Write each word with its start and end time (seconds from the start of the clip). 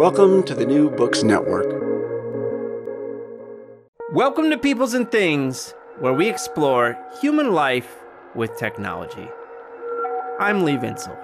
Welcome 0.00 0.44
to 0.44 0.54
the 0.54 0.64
New 0.64 0.88
Books 0.88 1.22
Network. 1.22 1.66
Welcome 4.14 4.48
to 4.48 4.56
Peoples 4.56 4.94
and 4.94 5.12
Things, 5.12 5.74
where 5.98 6.14
we 6.14 6.26
explore 6.26 6.96
human 7.20 7.52
life 7.52 7.98
with 8.34 8.56
technology. 8.56 9.28
I'm 10.38 10.64
Lee 10.64 10.78
Vinsel. 10.78 11.14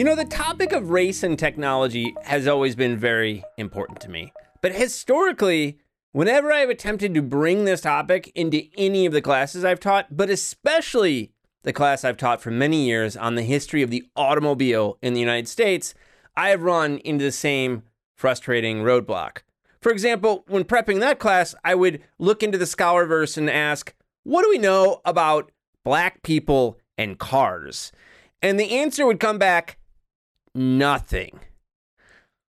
You 0.00 0.06
know, 0.06 0.16
the 0.16 0.24
topic 0.24 0.72
of 0.72 0.88
race 0.88 1.22
and 1.22 1.38
technology 1.38 2.14
has 2.22 2.48
always 2.48 2.74
been 2.74 2.96
very 2.96 3.44
important 3.58 4.00
to 4.00 4.08
me. 4.08 4.32
But 4.62 4.72
historically, 4.72 5.78
whenever 6.12 6.50
I 6.50 6.60
have 6.60 6.70
attempted 6.70 7.12
to 7.12 7.20
bring 7.20 7.66
this 7.66 7.82
topic 7.82 8.32
into 8.34 8.62
any 8.78 9.04
of 9.04 9.12
the 9.12 9.20
classes 9.20 9.62
I've 9.62 9.78
taught, 9.78 10.06
but 10.10 10.30
especially 10.30 11.32
the 11.64 11.74
class 11.74 12.02
I've 12.02 12.16
taught 12.16 12.40
for 12.40 12.50
many 12.50 12.86
years 12.86 13.14
on 13.14 13.34
the 13.34 13.42
history 13.42 13.82
of 13.82 13.90
the 13.90 14.02
automobile 14.16 14.96
in 15.02 15.12
the 15.12 15.20
United 15.20 15.48
States, 15.48 15.92
I 16.34 16.48
have 16.48 16.62
run 16.62 16.96
into 17.04 17.26
the 17.26 17.30
same 17.30 17.82
frustrating 18.16 18.78
roadblock. 18.78 19.42
For 19.82 19.92
example, 19.92 20.44
when 20.48 20.64
prepping 20.64 21.00
that 21.00 21.18
class, 21.18 21.54
I 21.62 21.74
would 21.74 22.02
look 22.18 22.42
into 22.42 22.56
the 22.56 22.64
scholarverse 22.64 23.36
and 23.36 23.50
ask, 23.50 23.92
what 24.22 24.44
do 24.44 24.48
we 24.48 24.56
know 24.56 25.02
about 25.04 25.52
black 25.84 26.22
people 26.22 26.78
and 26.96 27.18
cars? 27.18 27.92
And 28.40 28.58
the 28.58 28.78
answer 28.78 29.04
would 29.04 29.20
come 29.20 29.36
back, 29.36 29.76
nothing. 30.54 31.40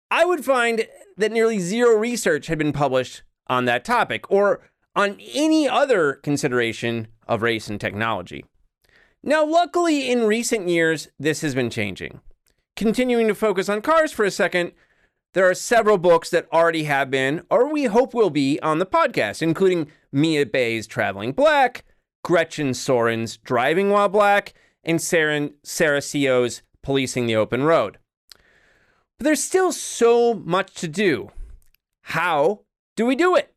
I 0.10 0.26
would 0.26 0.46
find 0.46 0.88
that 1.18 1.32
nearly 1.32 1.60
zero 1.60 1.98
research 1.98 2.48
had 2.48 2.58
been 2.58 2.74
published 2.74 3.24
on 3.48 3.66
that 3.66 3.84
topic 3.84 4.30
or 4.32 4.62
on 4.96 5.20
any 5.34 5.68
other 5.68 6.14
consideration 6.14 7.08
of 7.28 7.42
race 7.42 7.68
and 7.68 7.80
technology. 7.80 8.46
Now, 9.24 9.46
luckily, 9.46 10.10
in 10.10 10.26
recent 10.26 10.70
years, 10.70 11.10
this 11.20 11.42
has 11.42 11.54
been 11.54 11.70
changing. 11.70 12.22
Continuing 12.76 13.28
to 13.28 13.36
focus 13.36 13.68
on 13.68 13.82
cars 13.82 14.12
for 14.12 14.24
a 14.24 14.32
second, 14.32 14.72
there 15.34 15.50
are 15.50 15.54
several 15.54 15.98
books 15.98 16.30
that 16.30 16.48
already 16.54 16.86
have 16.86 17.12
been, 17.12 17.44
or 17.50 17.72
we 17.72 17.86
hope 17.86 18.14
will 18.14 18.30
be, 18.30 18.60
on 18.62 18.80
the 18.80 18.86
podcast, 18.86 19.42
including 19.42 19.92
Mia 20.12 20.46
Bay's 20.46 20.88
Traveling 20.88 21.32
Black, 21.32 21.84
Gretchen 22.24 22.74
Sorin's 22.74 23.38
Driving 23.38 23.90
While 23.90 24.10
Black, 24.10 24.54
and 24.84 25.02
Sarah, 25.02 25.50
Sarah 25.64 26.02
Policing 26.88 27.26
the 27.26 27.36
Open 27.36 27.64
Road. 27.64 27.98
But 29.20 29.26
there's 29.26 29.44
still 29.44 29.74
so 29.74 30.34
much 30.34 30.74
to 30.76 30.88
do. 30.88 31.32
How 32.02 32.62
do 32.96 33.06
we 33.06 33.14
do 33.14 33.36
it? 33.36 33.54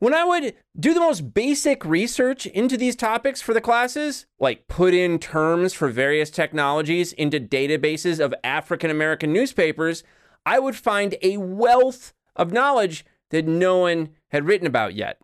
When 0.00 0.12
I 0.12 0.24
would 0.24 0.54
do 0.76 0.92
the 0.92 0.98
most 0.98 1.34
basic 1.34 1.84
research 1.84 2.46
into 2.46 2.76
these 2.76 2.96
topics 2.96 3.40
for 3.40 3.54
the 3.54 3.60
classes, 3.60 4.26
like 4.40 4.66
put 4.66 4.92
in 4.92 5.20
terms 5.20 5.72
for 5.72 5.86
various 5.86 6.30
technologies 6.30 7.12
into 7.12 7.38
databases 7.38 8.18
of 8.18 8.34
African 8.42 8.90
American 8.90 9.32
newspapers, 9.32 10.02
I 10.44 10.58
would 10.58 10.74
find 10.74 11.14
a 11.22 11.36
wealth 11.36 12.12
of 12.34 12.52
knowledge 12.52 13.04
that 13.30 13.46
no 13.46 13.78
one 13.78 14.08
had 14.32 14.46
written 14.46 14.66
about 14.66 14.96
yet. 14.96 15.20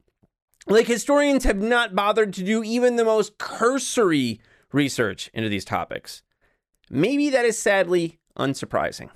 Like 0.68 0.86
historians 0.86 1.42
have 1.42 1.60
not 1.60 1.96
bothered 1.96 2.32
to 2.34 2.44
do 2.44 2.62
even 2.62 2.94
the 2.94 3.04
most 3.04 3.38
cursory 3.38 4.40
research 4.70 5.30
into 5.34 5.48
these 5.48 5.64
topics. 5.64 6.22
Maybe 6.90 7.30
that 7.30 7.44
is 7.44 7.58
sadly 7.58 8.18
unsurprising. 8.38 9.10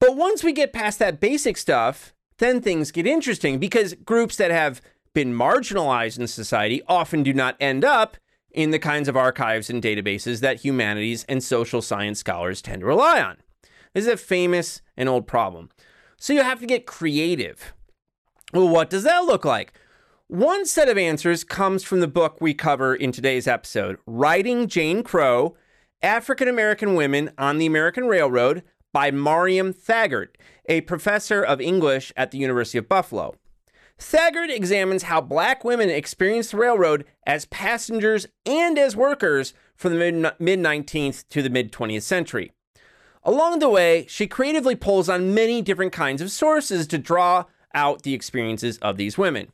But 0.00 0.16
once 0.16 0.42
we 0.42 0.52
get 0.52 0.72
past 0.72 0.98
that 0.98 1.20
basic 1.20 1.56
stuff, 1.56 2.12
then 2.38 2.60
things 2.60 2.90
get 2.90 3.06
interesting 3.06 3.58
because 3.58 3.94
groups 3.94 4.36
that 4.36 4.50
have 4.50 4.82
been 5.14 5.32
marginalized 5.32 6.18
in 6.18 6.26
society 6.26 6.82
often 6.88 7.22
do 7.22 7.32
not 7.32 7.56
end 7.60 7.84
up 7.84 8.16
in 8.50 8.70
the 8.70 8.78
kinds 8.78 9.08
of 9.08 9.16
archives 9.16 9.70
and 9.70 9.82
databases 9.82 10.40
that 10.40 10.64
humanities 10.64 11.24
and 11.28 11.42
social 11.42 11.80
science 11.80 12.18
scholars 12.18 12.60
tend 12.60 12.80
to 12.80 12.86
rely 12.86 13.20
on. 13.20 13.36
This 13.94 14.06
is 14.06 14.12
a 14.12 14.16
famous 14.16 14.82
and 14.96 15.08
old 15.08 15.26
problem. 15.26 15.70
So 16.18 16.32
you 16.32 16.42
have 16.42 16.60
to 16.60 16.66
get 16.66 16.86
creative. 16.86 17.72
Well, 18.52 18.68
what 18.68 18.90
does 18.90 19.04
that 19.04 19.24
look 19.24 19.44
like? 19.44 19.72
One 20.28 20.64
set 20.66 20.88
of 20.88 20.96
answers 20.96 21.44
comes 21.44 21.84
from 21.84 22.00
the 22.00 22.08
book 22.08 22.40
we 22.40 22.54
cover 22.54 22.94
in 22.94 23.12
today's 23.12 23.46
episode 23.46 23.98
Riding 24.06 24.66
Jane 24.66 25.02
Crow 25.02 25.56
African 26.02 26.48
American 26.48 26.96
Women 26.96 27.30
on 27.38 27.58
the 27.58 27.66
American 27.66 28.06
Railroad 28.06 28.64
by 28.92 29.12
Miriam 29.12 29.72
Thaggert, 29.72 30.30
a 30.68 30.80
professor 30.80 31.42
of 31.42 31.60
English 31.60 32.12
at 32.16 32.32
the 32.32 32.38
University 32.38 32.78
of 32.78 32.88
Buffalo. 32.88 33.36
Thaggert 34.00 34.50
examines 34.50 35.04
how 35.04 35.20
black 35.20 35.62
women 35.62 35.88
experienced 35.88 36.50
the 36.50 36.56
railroad 36.56 37.04
as 37.24 37.44
passengers 37.44 38.26
and 38.44 38.76
as 38.78 38.96
workers 38.96 39.54
from 39.76 39.96
the 39.96 40.34
mid 40.40 40.58
19th 40.58 41.28
to 41.28 41.40
the 41.40 41.50
mid 41.50 41.70
20th 41.70 42.02
century. 42.02 42.50
Along 43.22 43.60
the 43.60 43.70
way, 43.70 44.04
she 44.08 44.26
creatively 44.26 44.74
pulls 44.74 45.08
on 45.08 45.34
many 45.34 45.62
different 45.62 45.92
kinds 45.92 46.20
of 46.20 46.32
sources 46.32 46.88
to 46.88 46.98
draw 46.98 47.44
out 47.74 48.02
the 48.02 48.14
experiences 48.14 48.76
of 48.78 48.96
these 48.96 49.16
women. 49.16 49.52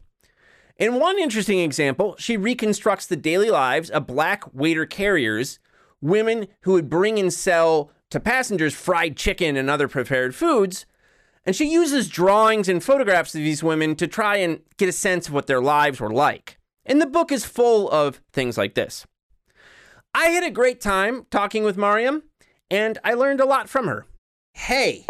In 0.78 0.98
one 0.98 1.18
interesting 1.18 1.58
example, 1.58 2.16
she 2.18 2.38
reconstructs 2.38 3.06
the 3.06 3.16
daily 3.16 3.50
lives 3.50 3.90
of 3.90 4.06
black 4.06 4.54
waiter 4.54 4.86
carriers, 4.86 5.58
women 6.00 6.48
who 6.62 6.72
would 6.72 6.88
bring 6.88 7.18
and 7.18 7.32
sell 7.32 7.90
to 8.10 8.20
passengers 8.20 8.74
fried 8.74 9.16
chicken 9.16 9.56
and 9.56 9.68
other 9.68 9.88
prepared 9.88 10.34
foods. 10.34 10.86
And 11.44 11.56
she 11.56 11.70
uses 11.70 12.08
drawings 12.08 12.68
and 12.68 12.82
photographs 12.82 13.34
of 13.34 13.40
these 13.40 13.62
women 13.62 13.96
to 13.96 14.06
try 14.06 14.36
and 14.36 14.60
get 14.76 14.88
a 14.88 14.92
sense 14.92 15.28
of 15.28 15.34
what 15.34 15.46
their 15.46 15.60
lives 15.60 16.00
were 16.00 16.12
like. 16.12 16.58
And 16.84 17.00
the 17.00 17.06
book 17.06 17.32
is 17.32 17.44
full 17.44 17.90
of 17.90 18.20
things 18.32 18.56
like 18.58 18.74
this. 18.74 19.06
I 20.14 20.28
had 20.28 20.42
a 20.42 20.50
great 20.50 20.80
time 20.80 21.26
talking 21.30 21.64
with 21.64 21.76
Miriam, 21.76 22.24
and 22.70 22.98
I 23.04 23.14
learned 23.14 23.40
a 23.40 23.46
lot 23.46 23.68
from 23.68 23.86
her. 23.86 24.06
Hey, 24.54 25.06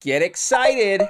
get 0.00 0.22
excited. 0.22 1.02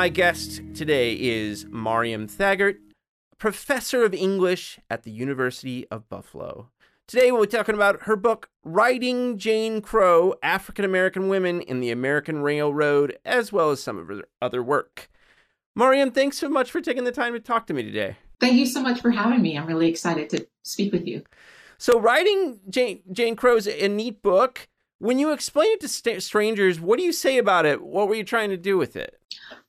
My 0.00 0.08
guest 0.08 0.62
today 0.72 1.12
is 1.12 1.66
Miriam 1.66 2.26
Thaggert, 2.26 2.78
professor 3.36 4.02
of 4.02 4.14
English 4.14 4.80
at 4.88 5.02
the 5.02 5.10
University 5.10 5.86
of 5.90 6.08
Buffalo. 6.08 6.70
Today 7.06 7.30
we'll 7.30 7.42
be 7.42 7.48
talking 7.48 7.74
about 7.74 8.04
her 8.04 8.16
book, 8.16 8.48
Riding 8.64 9.36
Jane 9.36 9.82
Crow 9.82 10.36
African 10.42 10.86
American 10.86 11.28
Women 11.28 11.60
in 11.60 11.80
the 11.80 11.90
American 11.90 12.40
Railroad, 12.40 13.18
as 13.26 13.52
well 13.52 13.72
as 13.72 13.82
some 13.82 13.98
of 13.98 14.08
her 14.08 14.22
other 14.40 14.62
work. 14.62 15.10
Miriam, 15.76 16.10
thanks 16.10 16.38
so 16.38 16.48
much 16.48 16.70
for 16.70 16.80
taking 16.80 17.04
the 17.04 17.12
time 17.12 17.34
to 17.34 17.38
talk 17.38 17.66
to 17.66 17.74
me 17.74 17.82
today. 17.82 18.16
Thank 18.40 18.54
you 18.54 18.64
so 18.64 18.80
much 18.80 19.02
for 19.02 19.10
having 19.10 19.42
me. 19.42 19.58
I'm 19.58 19.66
really 19.66 19.90
excited 19.90 20.30
to 20.30 20.48
speak 20.62 20.94
with 20.94 21.06
you. 21.06 21.24
So, 21.76 22.00
Riding 22.00 22.60
Jane, 22.70 23.02
Jane 23.12 23.36
Crow 23.36 23.56
is 23.56 23.66
a 23.66 23.86
neat 23.86 24.22
book. 24.22 24.66
When 25.00 25.18
you 25.18 25.32
explain 25.32 25.72
it 25.72 25.80
to 25.80 25.88
st- 25.88 26.22
strangers, 26.22 26.78
what 26.78 26.98
do 26.98 27.04
you 27.04 27.12
say 27.12 27.38
about 27.38 27.64
it? 27.64 27.82
What 27.82 28.06
were 28.06 28.14
you 28.14 28.22
trying 28.22 28.50
to 28.50 28.58
do 28.58 28.76
with 28.76 28.96
it? 28.96 29.18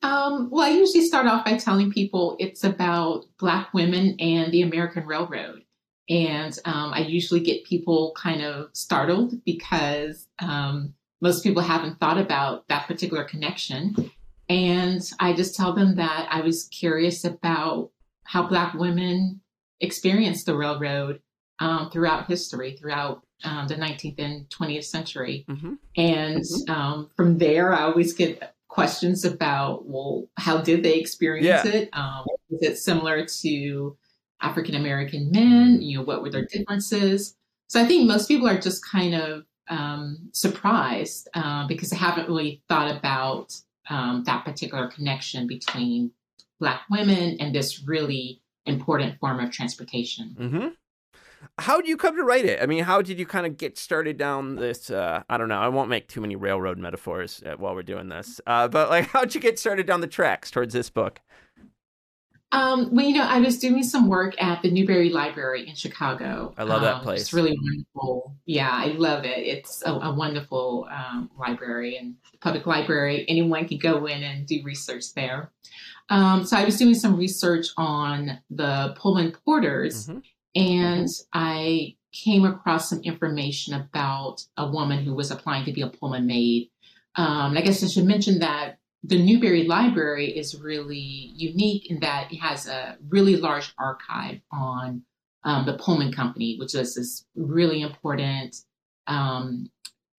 Um, 0.03 0.49
well, 0.51 0.65
I 0.65 0.71
usually 0.71 1.05
start 1.05 1.25
off 1.25 1.45
by 1.45 1.55
telling 1.55 1.89
people 1.89 2.35
it's 2.37 2.65
about 2.65 3.23
Black 3.39 3.73
women 3.73 4.17
and 4.19 4.51
the 4.51 4.61
American 4.61 5.05
Railroad. 5.05 5.63
And 6.09 6.59
um, 6.65 6.91
I 6.93 6.99
usually 6.99 7.39
get 7.39 7.63
people 7.63 8.13
kind 8.17 8.41
of 8.41 8.71
startled 8.73 9.41
because 9.45 10.27
um, 10.39 10.93
most 11.21 11.43
people 11.43 11.61
haven't 11.61 11.97
thought 12.01 12.17
about 12.17 12.67
that 12.67 12.85
particular 12.85 13.23
connection. 13.23 13.95
And 14.49 15.01
I 15.21 15.31
just 15.31 15.55
tell 15.55 15.71
them 15.71 15.95
that 15.95 16.27
I 16.29 16.41
was 16.41 16.65
curious 16.65 17.23
about 17.23 17.91
how 18.25 18.47
Black 18.47 18.73
women 18.73 19.39
experienced 19.79 20.45
the 20.45 20.57
railroad 20.57 21.21
um, 21.61 21.91
throughout 21.91 22.27
history, 22.27 22.75
throughout 22.75 23.23
um, 23.43 23.67
the 23.67 23.75
19th 23.75 24.19
and 24.19 24.49
20th 24.49 24.83
century. 24.83 25.45
Mm-hmm. 25.47 25.73
And 25.95 26.41
mm-hmm. 26.41 26.71
Um, 26.71 27.09
from 27.15 27.37
there, 27.37 27.71
I 27.73 27.83
always 27.83 28.13
get 28.13 28.55
questions 28.67 29.23
about, 29.23 29.85
well, 29.85 30.27
how 30.37 30.57
did 30.57 30.83
they 30.83 30.95
experience 30.95 31.45
yeah. 31.45 31.67
it? 31.67 31.89
Um, 31.93 32.25
is 32.49 32.61
it 32.61 32.77
similar 32.77 33.25
to 33.25 33.97
African 34.41 34.75
American 34.75 35.31
men? 35.31 35.81
You 35.81 35.99
know, 35.99 36.03
what 36.03 36.23
were 36.23 36.31
their 36.31 36.45
differences? 36.45 37.35
So 37.67 37.79
I 37.79 37.85
think 37.85 38.07
most 38.07 38.27
people 38.27 38.49
are 38.49 38.59
just 38.59 38.83
kind 38.83 39.13
of 39.13 39.45
um, 39.69 40.29
surprised 40.33 41.29
uh, 41.35 41.67
because 41.67 41.91
they 41.91 41.97
haven't 41.97 42.27
really 42.27 42.63
thought 42.67 42.95
about 42.95 43.53
um, 43.89 44.23
that 44.25 44.45
particular 44.45 44.87
connection 44.87 45.47
between 45.47 46.11
Black 46.59 46.81
women 46.89 47.37
and 47.39 47.53
this 47.53 47.83
really 47.83 48.41
important 48.65 49.19
form 49.19 49.39
of 49.39 49.51
transportation. 49.51 50.35
Mm-hmm 50.39 50.67
how 51.57 51.77
did 51.77 51.87
you 51.87 51.97
come 51.97 52.15
to 52.17 52.23
write 52.23 52.45
it? 52.45 52.61
I 52.61 52.65
mean, 52.65 52.83
how 52.83 53.01
did 53.01 53.19
you 53.19 53.25
kind 53.25 53.45
of 53.45 53.57
get 53.57 53.77
started 53.77 54.17
down 54.17 54.55
this? 54.55 54.89
Uh, 54.89 55.23
I 55.29 55.37
don't 55.37 55.49
know. 55.49 55.59
I 55.59 55.67
won't 55.67 55.89
make 55.89 56.07
too 56.07 56.21
many 56.21 56.35
railroad 56.35 56.77
metaphors 56.77 57.41
uh, 57.45 57.55
while 57.57 57.75
we're 57.75 57.83
doing 57.83 58.09
this. 58.09 58.41
Uh, 58.45 58.67
but 58.67 58.89
like, 58.89 59.07
how'd 59.09 59.33
you 59.35 59.41
get 59.41 59.59
started 59.59 59.85
down 59.85 60.01
the 60.01 60.07
tracks 60.07 60.51
towards 60.51 60.73
this 60.73 60.89
book? 60.89 61.21
Um, 62.53 62.93
well, 62.93 63.05
you 63.05 63.13
know, 63.13 63.23
I 63.23 63.39
was 63.39 63.59
doing 63.59 63.81
some 63.81 64.09
work 64.09 64.35
at 64.41 64.61
the 64.61 64.69
Newberry 64.69 65.09
Library 65.09 65.69
in 65.69 65.75
Chicago. 65.75 66.53
I 66.57 66.63
love 66.63 66.81
that 66.81 66.95
um, 66.95 67.01
place. 67.01 67.21
It's 67.21 67.33
really 67.33 67.57
wonderful. 67.57 68.35
Yeah, 68.45 68.69
I 68.69 68.87
love 68.87 69.23
it. 69.23 69.37
It's 69.37 69.81
a, 69.85 69.91
a 69.91 70.13
wonderful 70.13 70.85
um, 70.91 71.31
library 71.39 71.95
and 71.95 72.15
public 72.41 72.65
library. 72.65 73.25
Anyone 73.29 73.69
can 73.69 73.77
go 73.77 74.05
in 74.05 74.21
and 74.21 74.45
do 74.45 74.61
research 74.65 75.13
there. 75.15 75.49
Um, 76.09 76.43
so 76.43 76.57
I 76.57 76.65
was 76.65 76.77
doing 76.77 76.93
some 76.93 77.15
research 77.15 77.67
on 77.77 78.39
the 78.49 78.95
Pullman 78.97 79.31
Porters 79.45 80.07
mm-hmm 80.07 80.19
and 80.55 81.07
I 81.33 81.95
came 82.11 82.45
across 82.45 82.89
some 82.89 83.01
information 83.01 83.73
about 83.73 84.43
a 84.57 84.69
woman 84.69 85.03
who 85.03 85.13
was 85.13 85.31
applying 85.31 85.65
to 85.65 85.71
be 85.71 85.81
a 85.81 85.87
Pullman 85.87 86.27
maid. 86.27 86.69
Um, 87.15 87.57
I 87.57 87.61
guess 87.61 87.83
I 87.83 87.87
should 87.87 88.05
mention 88.05 88.39
that 88.39 88.77
the 89.03 89.21
Newberry 89.21 89.63
Library 89.63 90.37
is 90.37 90.59
really 90.59 90.99
unique 90.99 91.89
in 91.89 91.99
that 92.01 92.31
it 92.31 92.37
has 92.37 92.67
a 92.67 92.97
really 93.09 93.37
large 93.37 93.73
archive 93.77 94.41
on 94.51 95.03
um, 95.43 95.65
the 95.65 95.77
Pullman 95.77 96.11
Company, 96.11 96.57
which 96.59 96.75
is 96.75 96.95
this 96.95 97.25
really 97.35 97.81
important 97.81 98.57
um, 99.07 99.69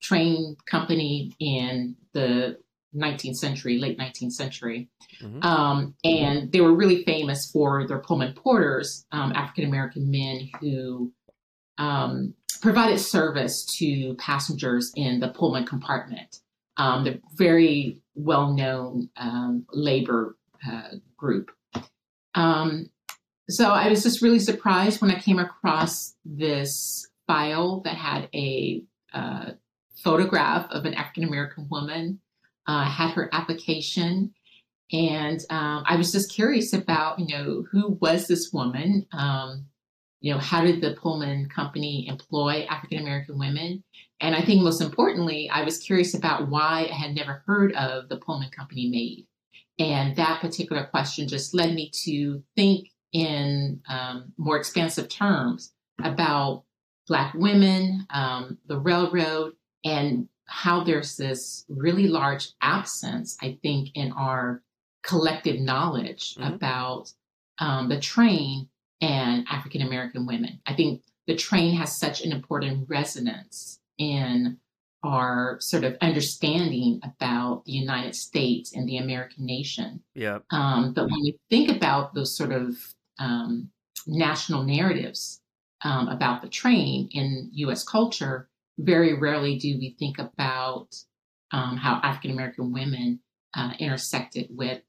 train 0.01 0.57
company 0.67 1.33
in 1.39 1.97
the 2.13 2.59
19th 2.95 3.37
century, 3.37 3.79
late 3.79 3.99
19th 3.99 4.33
century. 4.33 4.89
Mm-hmm. 5.23 5.43
Um, 5.43 5.95
and 6.05 6.53
they 6.53 6.61
were 6.61 6.75
really 6.75 7.05
famous 7.05 7.51
for 7.51 7.87
their 7.87 7.99
Pullman 7.99 8.35
porters, 8.35 9.07
um, 9.13 9.33
African 9.33 9.65
American 9.65 10.11
men 10.11 10.49
who 10.61 11.13
um, 11.79 12.35
provided 12.61 12.99
service 12.99 13.65
to 13.79 14.15
passengers 14.15 14.93
in 14.95 15.21
the 15.21 15.29
Pullman 15.29 15.67
compartment. 15.67 16.39
Um, 16.77 17.05
they're 17.05 17.21
very 17.35 18.01
well 18.15 18.53
known 18.53 19.11
um, 19.17 19.67
labor 19.73 20.37
uh, 20.67 20.89
group. 21.17 21.51
Um, 22.35 22.91
so 23.51 23.71
I 23.71 23.89
was 23.89 24.03
just 24.03 24.23
really 24.23 24.39
surprised 24.39 25.03
when 25.03 25.11
I 25.11 25.19
came 25.19 25.39
across 25.39 26.15
this 26.25 27.07
file 27.27 27.81
that 27.81 27.97
had 27.97 28.29
a 28.35 28.83
uh, 29.13 29.51
photograph 30.03 30.71
of 30.71 30.85
an 30.85 30.95
African 30.95 31.25
American 31.25 31.69
woman 31.71 32.21
uh, 32.67 32.85
had 32.85 33.13
her 33.13 33.29
application. 33.33 34.33
And 34.93 35.41
um, 35.51 35.85
I 35.87 35.97
was 35.97 36.13
just 36.13 36.33
curious 36.33 36.73
about, 36.73 37.19
you 37.19 37.27
know, 37.27 37.65
who 37.71 37.99
was 38.01 38.27
this 38.27 38.51
woman? 38.53 39.07
Um, 39.13 39.67
you 40.21 40.33
know, 40.33 40.39
how 40.39 40.63
did 40.63 40.81
the 40.81 40.95
Pullman 40.95 41.49
Company 41.49 42.07
employ 42.09 42.67
African 42.69 42.99
American 42.99 43.39
women? 43.39 43.83
And 44.21 44.37
I 44.37 44.43
think 44.43 44.63
most 44.63 44.81
importantly, 44.81 45.51
I 45.51 45.65
was 45.65 45.79
curious 45.79 46.15
about 46.15 46.49
why 46.49 46.89
I 46.91 46.95
had 46.95 47.15
never 47.15 47.43
heard 47.47 47.73
of 47.75 48.09
the 48.09 48.19
Pullman 48.19 48.51
Company 48.51 48.89
maid. 48.89 49.27
And 49.79 50.15
that 50.17 50.41
particular 50.41 50.85
question 50.85 51.27
just 51.27 51.55
led 51.55 51.75
me 51.75 51.91
to 52.05 52.43
think 52.55 52.89
in 53.13 53.81
um, 53.89 54.33
more 54.37 54.57
expansive 54.57 55.09
terms 55.09 55.73
about 56.03 56.65
Black 57.09 57.35
women, 57.35 58.07
um, 58.11 58.59
the 58.67 58.79
railroad, 58.79 59.55
and 59.85 60.29
how 60.47 60.85
there's 60.85 61.17
this 61.17 61.65
really 61.69 62.09
large 62.09 62.51
absence, 62.61 63.37
I 63.41 63.59
think, 63.63 63.91
in 63.95 64.13
our 64.13 64.63
collective 65.03 65.61
knowledge 65.61 66.35
mm-hmm. 66.35 66.55
about 66.55 67.13
um, 67.59 67.89
the 67.89 68.01
train 68.01 68.69
and 69.01 69.47
African 69.51 69.83
American 69.83 70.27
women. 70.27 70.61
I 70.67 70.75
think 70.75 71.03
the 71.27 71.37
train 71.37 71.77
has 71.77 71.97
such 71.97 72.25
an 72.25 72.33
important 72.33 72.89
resonance 72.89 73.81
in 73.99 74.59
our 75.05 75.57
sort 75.61 75.83
of 75.85 75.97
understanding 76.01 77.01
about 77.03 77.65
the 77.65 77.73
United 77.73 78.15
States 78.15 78.73
and 78.73 78.89
the 78.89 78.99
American 78.99 79.45
nation. 79.45 80.01
Yeah. 80.15 80.39
Um, 80.51 80.93
but 80.93 81.05
when 81.05 81.25
you 81.25 81.35
think 81.51 81.71
about 81.71 82.15
those 82.15 82.37
sort 82.37 82.53
of 82.53 82.77
um, 83.19 83.71
national 84.07 84.63
narratives 84.63 85.41
um, 85.85 86.09
about 86.09 86.43
the 86.43 86.49
train 86.49 87.09
in 87.13 87.51
U.S. 87.53 87.83
culture, 87.83 88.49
very 88.79 89.15
rarely 89.15 89.59
do 89.59 89.77
we 89.79 89.97
think 89.99 90.19
about 90.19 90.89
um, 91.53 91.77
how 91.77 92.01
African 92.03 92.31
American 92.31 92.73
women 92.73 93.21
uh, 93.55 93.73
intersected 93.79 94.49
with 94.51 94.83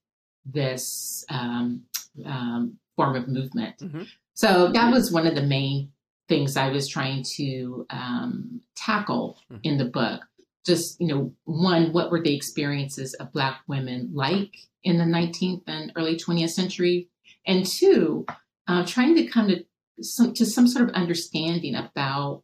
this 0.46 1.26
um, 1.30 1.84
um, 2.26 2.78
form 2.96 3.16
of 3.16 3.28
movement. 3.28 3.78
Mm-hmm. 3.80 4.04
So 4.34 4.72
that 4.72 4.92
was 4.92 5.12
one 5.12 5.28
of 5.28 5.36
the 5.36 5.44
main 5.44 5.92
things 6.28 6.58
I 6.58 6.70
was 6.70 6.88
trying 6.88 7.24
to 7.36 7.86
um, 7.90 8.62
tackle 8.76 9.38
mm-hmm. 9.52 9.60
in 9.64 9.78
the 9.78 9.86
book. 9.86 10.22
Just, 10.66 11.00
you 11.00 11.08
know, 11.08 11.34
one, 11.44 11.92
what 11.92 12.10
were 12.10 12.22
the 12.22 12.36
experiences 12.36 13.14
of 13.16 13.34
Black 13.34 13.62
women 13.68 14.12
like 14.14 14.56
in 14.84 14.98
the 14.98 15.04
19th 15.04 15.64
and 15.68 15.92
early 15.96 16.16
20th 16.16 16.52
century? 16.52 17.10
And 17.46 17.66
two, 17.66 18.26
uh, 18.68 18.86
trying 18.86 19.16
to 19.16 19.28
come 19.28 19.50
to 19.50 19.66
some, 20.02 20.34
to 20.36 20.46
some 20.46 20.68
sort 20.68 20.90
of 20.90 20.96
understanding 20.96 21.76
about 21.76 22.44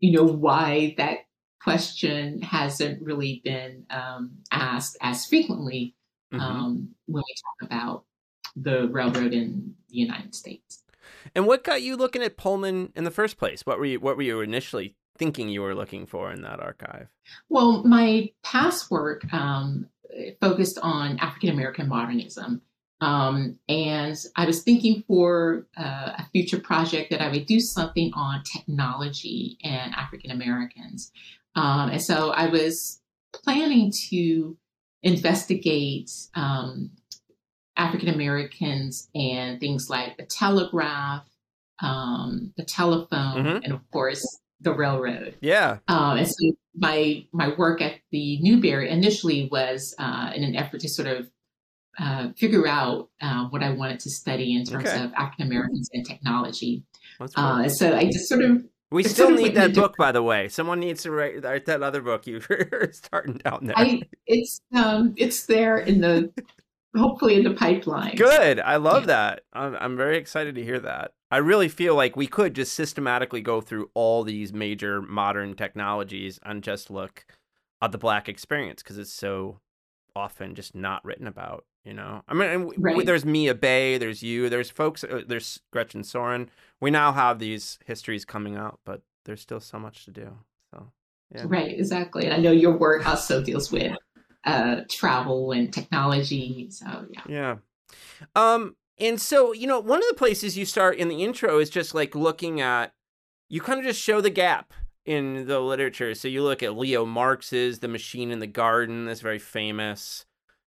you 0.00 0.12
know, 0.12 0.24
why 0.24 0.94
that 0.98 1.20
question 1.60 2.42
hasn't 2.42 3.02
really 3.02 3.40
been 3.44 3.84
um, 3.90 4.30
asked 4.52 4.96
as 5.00 5.26
frequently 5.26 5.94
mm-hmm. 6.32 6.40
um, 6.40 6.88
when 7.06 7.22
we 7.26 7.34
talk 7.34 7.68
about 7.68 8.04
the 8.54 8.88
railroad 8.88 9.32
in 9.32 9.74
the 9.88 9.96
United 9.96 10.34
States. 10.34 10.82
And 11.34 11.46
what 11.46 11.64
got 11.64 11.82
you 11.82 11.96
looking 11.96 12.22
at 12.22 12.36
Pullman 12.36 12.92
in 12.94 13.04
the 13.04 13.10
first 13.10 13.36
place? 13.36 13.62
What 13.64 13.78
were 13.78 13.84
you 13.84 14.00
What 14.00 14.16
were 14.16 14.22
you 14.22 14.40
initially 14.40 14.96
thinking 15.18 15.48
you 15.48 15.62
were 15.62 15.74
looking 15.74 16.06
for 16.06 16.30
in 16.30 16.42
that 16.42 16.60
archive? 16.60 17.08
Well, 17.48 17.84
my 17.84 18.30
past 18.42 18.90
work 18.90 19.22
um, 19.32 19.88
focused 20.40 20.78
on 20.82 21.18
African 21.18 21.50
American 21.50 21.88
modernism, 21.88 22.62
um, 23.00 23.58
and 23.68 24.16
I 24.36 24.46
was 24.46 24.62
thinking 24.62 25.04
for 25.06 25.66
uh, 25.76 26.12
a 26.18 26.26
future 26.32 26.58
project 26.58 27.10
that 27.10 27.20
I 27.20 27.30
would 27.30 27.46
do 27.46 27.60
something 27.60 28.10
on 28.14 28.42
technology 28.42 29.58
and 29.62 29.94
African 29.94 30.30
Americans. 30.30 31.12
Um, 31.54 31.90
and 31.90 32.02
so 32.02 32.30
I 32.30 32.46
was 32.48 33.00
planning 33.32 33.92
to 34.08 34.56
investigate 35.02 36.10
um, 36.34 36.90
African 37.76 38.08
Americans 38.08 39.08
and 39.14 39.60
things 39.60 39.90
like 39.90 40.16
the 40.16 40.24
telegraph, 40.24 41.26
um, 41.82 42.52
the 42.56 42.64
telephone, 42.64 43.44
Mhm. 43.44 43.60
and 43.64 43.72
of 43.74 43.90
course 43.90 44.40
the 44.60 44.72
railroad. 44.72 45.36
Yeah. 45.42 45.78
Um, 45.86 46.16
and 46.16 46.26
so 46.26 46.52
my 46.74 47.26
my 47.32 47.54
work 47.56 47.82
at 47.82 48.00
the 48.10 48.38
Newberry 48.40 48.88
initially 48.88 49.48
was 49.52 49.94
uh, 49.98 50.32
in 50.34 50.42
an 50.44 50.56
effort 50.56 50.80
to 50.80 50.88
sort 50.88 51.08
of 51.08 51.30
uh, 51.98 52.28
figure 52.36 52.66
out 52.66 53.08
uh, 53.20 53.46
what 53.48 53.62
I 53.62 53.70
wanted 53.70 54.00
to 54.00 54.10
study 54.10 54.54
in 54.56 54.64
terms 54.64 54.86
Okay. 54.86 55.04
of 55.04 55.12
African 55.14 55.46
Americans 55.46 55.88
and 55.92 56.04
technology. 56.06 56.82
That's 57.18 57.34
cool. 57.34 57.44
Uh, 57.44 57.68
so 57.68 57.96
I 57.96 58.04
just 58.06 58.28
sort 58.28 58.42
of 58.42 58.64
we 58.90 59.02
still 59.02 59.28
sort 59.28 59.32
of 59.34 59.40
need 59.40 59.54
that 59.56 59.74
the- 59.74 59.80
book, 59.80 59.96
by 59.96 60.12
the 60.12 60.22
way. 60.22 60.48
Someone 60.48 60.78
needs 60.80 61.02
to 61.02 61.10
write, 61.10 61.42
write 61.42 61.66
that 61.66 61.82
other 61.82 62.00
book 62.02 62.26
you're 62.26 62.42
starting 62.92 63.38
down 63.38 63.66
there. 63.66 63.78
I 63.78 64.02
it's 64.26 64.60
um 64.74 65.14
it's 65.16 65.46
there 65.46 65.78
in 65.78 66.00
the 66.00 66.32
hopefully 66.96 67.34
in 67.36 67.44
the 67.44 67.54
pipeline. 67.54 68.14
Good. 68.16 68.60
I 68.60 68.76
love 68.76 69.06
that. 69.06 69.42
I'm, 69.52 69.76
I'm 69.76 69.96
very 69.96 70.16
excited 70.16 70.54
to 70.54 70.62
hear 70.64 70.80
that. 70.80 71.12
I 71.30 71.38
really 71.38 71.68
feel 71.68 71.94
like 71.94 72.16
we 72.16 72.26
could 72.26 72.54
just 72.54 72.72
systematically 72.74 73.40
go 73.40 73.60
through 73.60 73.90
all 73.94 74.22
these 74.22 74.52
major 74.52 75.02
modern 75.02 75.54
technologies 75.56 76.38
and 76.44 76.62
just 76.62 76.90
look 76.90 77.26
at 77.82 77.92
the 77.92 77.98
black 77.98 78.28
experience 78.28 78.82
because 78.82 78.96
it's 78.98 79.12
so 79.12 79.60
often 80.14 80.54
just 80.54 80.74
not 80.74 81.04
written 81.04 81.26
about. 81.26 81.64
You 81.86 81.94
know, 81.94 82.22
I 82.26 82.34
mean, 82.34 82.48
and 82.48 82.60
w- 82.62 82.76
w- 82.76 82.96
Right. 82.96 83.06
there's 83.06 83.24
Mia 83.24 83.54
Bay, 83.54 83.96
there's 83.96 84.20
you, 84.20 84.48
there's 84.48 84.70
folks, 84.70 85.04
uh, 85.04 85.22
there's 85.24 85.60
Gretchen 85.72 86.02
Sorin. 86.02 86.50
We 86.80 86.90
now 86.90 87.12
have 87.12 87.38
these 87.38 87.78
histories 87.86 88.24
coming 88.24 88.56
out, 88.56 88.80
but 88.84 89.02
there's 89.24 89.40
still 89.40 89.60
so 89.60 89.78
much 89.78 90.04
to 90.06 90.10
do. 90.10 90.36
So, 90.72 90.90
yeah. 91.32 91.44
Right, 91.46 91.78
exactly. 91.78 92.24
And 92.24 92.34
I 92.34 92.38
know 92.38 92.50
your 92.50 92.76
work 92.76 93.06
also 93.06 93.40
deals 93.40 93.70
with 93.70 93.92
uh, 94.44 94.80
travel 94.90 95.52
and 95.52 95.72
technology. 95.72 96.66
So 96.70 97.06
yeah. 97.08 97.20
Yeah. 97.28 97.56
Um, 98.34 98.74
and 98.98 99.20
so, 99.20 99.52
you 99.52 99.68
know, 99.68 99.78
one 99.78 100.00
of 100.00 100.08
the 100.08 100.16
places 100.16 100.58
you 100.58 100.64
start 100.66 100.96
in 100.96 101.06
the 101.06 101.22
intro 101.22 101.60
is 101.60 101.70
just 101.70 101.94
like 101.94 102.16
looking 102.16 102.60
at, 102.60 102.94
you 103.48 103.60
kind 103.60 103.78
of 103.78 103.86
just 103.86 104.02
show 104.02 104.20
the 104.20 104.30
gap 104.30 104.72
in 105.04 105.46
the 105.46 105.60
literature. 105.60 106.16
So 106.16 106.26
you 106.26 106.42
look 106.42 106.64
at 106.64 106.76
Leo 106.76 107.04
Marx's 107.04 107.78
The 107.78 107.86
Machine 107.86 108.32
in 108.32 108.40
the 108.40 108.48
Garden, 108.48 109.04
that's 109.04 109.20
very 109.20 109.38
famous 109.38 110.25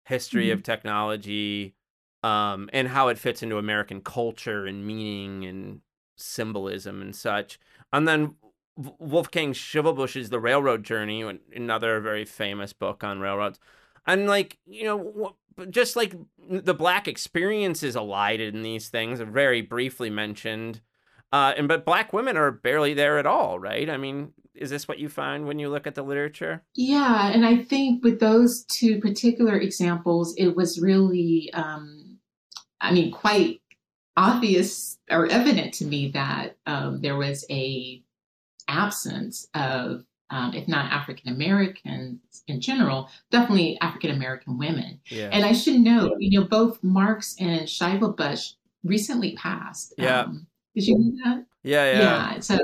history 0.08 0.50
of 0.50 0.62
technology, 0.62 1.74
um, 2.22 2.68
and 2.72 2.88
how 2.88 3.08
it 3.08 3.18
fits 3.18 3.42
into 3.42 3.58
American 3.58 4.00
culture 4.00 4.66
and 4.66 4.86
meaning 4.86 5.44
and 5.44 5.80
symbolism 6.16 7.00
and 7.00 7.14
such. 7.14 7.60
And 7.92 8.08
then 8.08 8.34
Wolfgang 8.76 9.52
Schivelbusch's 9.52 10.30
The 10.30 10.40
Railroad 10.40 10.82
Journey, 10.82 11.22
another 11.54 12.00
very 12.00 12.24
famous 12.24 12.72
book 12.72 13.04
on 13.04 13.20
railroads. 13.20 13.60
And 14.06 14.26
like, 14.26 14.58
you 14.66 14.84
know, 14.84 15.36
just 15.70 15.96
like 15.96 16.14
the 16.48 16.74
black 16.74 17.06
experience 17.08 17.82
is 17.82 17.96
elided 17.96 18.54
in 18.54 18.62
these 18.62 18.88
things, 18.88 19.20
are 19.20 19.26
very 19.26 19.60
briefly 19.60 20.10
mentioned. 20.10 20.80
Uh, 21.32 21.52
and 21.56 21.68
but 21.68 21.84
black 21.84 22.12
women 22.12 22.36
are 22.36 22.50
barely 22.50 22.94
there 22.94 23.18
at 23.18 23.26
all, 23.26 23.58
right? 23.58 23.90
I 23.90 23.96
mean, 23.96 24.32
is 24.58 24.70
this 24.70 24.88
what 24.88 24.98
you 24.98 25.08
find 25.08 25.46
when 25.46 25.58
you 25.58 25.68
look 25.68 25.86
at 25.86 25.94
the 25.94 26.02
literature? 26.02 26.62
Yeah, 26.74 27.30
and 27.32 27.46
I 27.46 27.56
think 27.64 28.02
with 28.04 28.20
those 28.20 28.64
two 28.64 29.00
particular 29.00 29.56
examples, 29.56 30.34
it 30.36 30.56
was 30.56 30.80
really, 30.80 31.50
um, 31.54 32.18
I 32.80 32.92
mean, 32.92 33.12
quite 33.12 33.60
obvious 34.16 34.98
or 35.10 35.26
evident 35.26 35.74
to 35.74 35.84
me 35.84 36.10
that 36.10 36.56
um, 36.66 37.00
there 37.00 37.16
was 37.16 37.44
a 37.50 38.02
absence 38.66 39.48
of, 39.54 40.04
um, 40.30 40.52
if 40.54 40.68
not 40.68 40.92
African 40.92 41.32
Americans 41.32 42.18
in 42.48 42.60
general, 42.60 43.08
definitely 43.30 43.78
African 43.80 44.10
American 44.10 44.58
women. 44.58 45.00
Yeah. 45.08 45.30
And 45.32 45.44
I 45.44 45.52
should 45.52 45.80
note, 45.80 46.16
you 46.18 46.38
know, 46.38 46.46
both 46.46 46.82
Marx 46.82 47.36
and 47.38 47.62
Schivelbusch 47.62 48.54
recently 48.84 49.36
passed. 49.36 49.94
Yeah. 49.96 50.22
Um, 50.22 50.46
did 50.74 50.86
you 50.86 50.98
know 50.98 51.12
that? 51.24 51.46
yeah, 51.62 51.98
yeah. 51.98 52.40
So. 52.40 52.58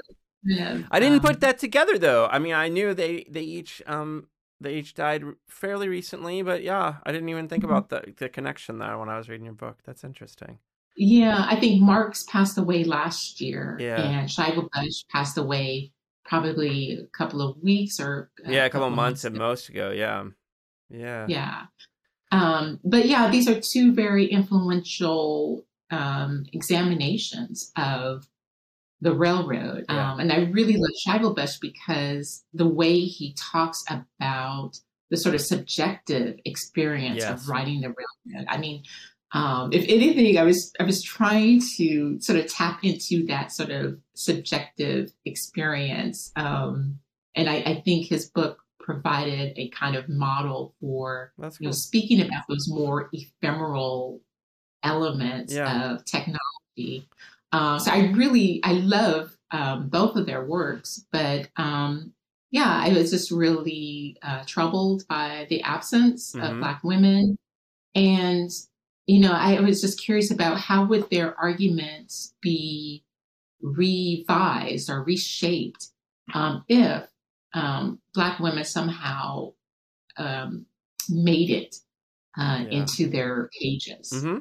Of, 0.46 0.84
I 0.90 1.00
didn't 1.00 1.16
um, 1.16 1.20
put 1.20 1.40
that 1.40 1.58
together 1.58 1.98
though. 1.98 2.26
I 2.26 2.38
mean, 2.38 2.54
I 2.54 2.68
knew 2.68 2.94
they 2.94 3.24
they 3.30 3.42
each 3.42 3.82
um 3.86 4.28
they 4.60 4.74
each 4.76 4.94
died 4.94 5.24
fairly 5.48 5.88
recently, 5.88 6.42
but 6.42 6.62
yeah, 6.62 6.96
I 7.04 7.12
didn't 7.12 7.28
even 7.28 7.48
think 7.48 7.64
Mhm. 7.64 7.64
about 7.64 7.88
the 7.88 8.14
the 8.16 8.28
connection 8.28 8.78
there 8.78 8.98
when 8.98 9.08
I 9.08 9.16
was 9.18 9.28
reading 9.28 9.46
your 9.46 9.54
book. 9.54 9.78
That's 9.84 10.04
interesting. 10.04 10.58
Yeah, 10.96 11.44
I 11.48 11.58
think 11.58 11.82
Marx 11.82 12.22
passed 12.24 12.56
away 12.58 12.84
last 12.84 13.40
year, 13.40 13.76
Yeah. 13.80 14.02
and 14.02 14.28
Schivelbusch 14.28 15.08
passed 15.10 15.36
away 15.38 15.92
probably 16.24 16.92
a 16.92 17.06
couple 17.18 17.42
of 17.42 17.60
weeks 17.62 17.98
or 18.00 18.30
yeah, 18.46 18.64
a 18.64 18.70
couple 18.70 18.86
of 18.88 18.94
months 18.94 19.24
at 19.24 19.32
most 19.32 19.68
ago. 19.68 19.90
Yeah, 19.90 20.24
yeah, 20.90 21.26
Yeah, 21.28 21.66
um, 22.32 22.80
but 22.84 23.06
yeah, 23.06 23.30
these 23.30 23.48
are 23.48 23.60
two 23.60 23.92
very 23.92 24.26
influential 24.26 25.66
um, 25.90 26.46
examinations 26.52 27.72
of 27.76 28.28
the 29.04 29.14
railroad, 29.14 29.84
Yeah. 29.88 30.12
um, 30.12 30.20
and 30.20 30.32
I 30.32 30.38
really 30.50 30.76
love 30.78 30.90
Schivelbusch 31.06 31.60
because 31.60 32.42
the 32.54 32.66
way 32.66 33.00
he 33.00 33.34
talks 33.34 33.84
about 33.90 34.72
the 35.10 35.16
sort 35.18 35.34
of 35.34 35.42
subjective 35.42 36.40
experience 36.46 37.20
Yes. 37.20 37.42
of 37.42 37.48
riding 37.48 37.82
the 37.82 37.88
railroad. 37.98 38.46
I 38.48 38.56
mean, 38.56 38.82
um, 39.32 39.72
if 39.72 39.84
anything, 39.88 40.38
I 40.38 40.42
was 40.44 40.72
I 40.80 40.84
was 40.84 41.02
trying 41.02 41.60
to 41.76 42.18
sort 42.20 42.38
of 42.38 42.46
tap 42.48 42.82
into 42.82 43.26
that 43.26 43.52
sort 43.52 43.70
of 43.70 44.00
subjective 44.14 45.12
experience, 45.26 46.32
um, 46.36 46.98
and 47.34 47.48
I, 47.50 47.56
I 47.56 47.82
think 47.84 48.06
his 48.06 48.30
book 48.30 48.60
provided 48.80 49.52
a 49.58 49.68
kind 49.70 49.96
of 49.96 50.08
model 50.08 50.74
for 50.80 51.32
That's 51.38 51.60
you 51.60 51.66
know 51.66 51.72
speaking 51.72 52.20
about 52.22 52.44
those 52.48 52.68
more 52.68 53.10
ephemeral 53.12 54.22
elements 54.82 55.52
Yeah. 55.52 55.92
of 55.92 56.04
technology. 56.04 57.08
Uh, 57.54 57.78
so 57.78 57.92
I 57.92 58.10
really 58.10 58.60
I 58.64 58.72
love 58.72 59.36
um, 59.52 59.88
both 59.88 60.16
of 60.16 60.26
their 60.26 60.44
works, 60.44 61.06
but 61.12 61.48
um, 61.56 62.12
yeah, 62.50 62.80
I 62.84 62.92
was 62.92 63.12
just 63.12 63.30
really 63.30 64.16
uh, 64.22 64.42
troubled 64.44 65.06
by 65.08 65.46
the 65.48 65.62
absence 65.62 66.32
Mhm. 66.32 66.50
of 66.50 66.58
Black 66.58 66.82
women, 66.82 67.36
and 67.94 68.50
you 69.06 69.20
know 69.20 69.30
I 69.32 69.60
was 69.60 69.80
just 69.80 70.00
curious 70.00 70.32
about 70.32 70.58
how 70.58 70.84
would 70.86 71.08
their 71.10 71.38
arguments 71.38 72.34
be 72.40 73.04
revised 73.62 74.90
or 74.90 75.04
reshaped 75.04 75.90
um, 76.34 76.64
if 76.68 77.08
um, 77.54 78.00
Black 78.14 78.40
women 78.40 78.64
somehow 78.64 79.52
um, 80.16 80.66
made 81.08 81.50
it 81.50 81.76
uh, 82.36 82.64
Yeah. 82.64 82.78
into 82.80 83.08
their 83.08 83.48
pages. 83.60 84.10
Mm-hmm. 84.12 84.38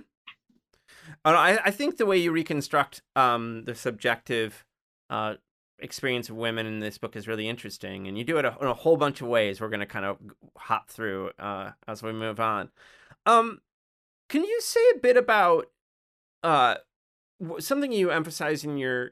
I, 1.26 1.60
I 1.66 1.72
think 1.72 1.98
the 1.98 2.06
way 2.06 2.18
you 2.18 2.32
reconstruct 2.32 3.02
um, 3.16 3.64
the 3.66 3.76
subjective 3.76 4.66
uh, 5.10 5.36
experience 5.80 6.30
of 6.30 6.36
women 6.36 6.66
in 6.66 6.80
this 6.80 6.98
book 6.98 7.16
is 7.16 7.28
really 7.28 7.48
interesting, 7.48 8.08
and 8.08 8.18
you 8.18 8.24
do 8.24 8.38
it 8.38 8.46
a, 8.46 8.56
in 8.60 8.68
a 8.68 8.74
whole 8.74 8.98
bunch 8.98 9.22
of 9.22 9.28
ways. 9.28 9.62
We're 9.62 9.70
going 9.70 9.80
to 9.80 9.86
kind 9.86 10.06
of 10.06 10.18
hop 10.58 10.90
through 10.90 11.32
uh, 11.40 11.72
as 11.88 12.04
we 12.04 12.12
move 12.12 12.40
on. 12.40 12.70
Um, 13.26 13.62
can 14.30 14.44
you 14.44 14.60
say 14.62 14.82
a 14.96 15.00
bit 15.00 15.18
about 15.18 15.68
uh, 16.44 16.76
something 17.60 17.92
you 17.92 18.12
emphasize 18.12 18.64
in 18.64 18.78
your 18.78 19.12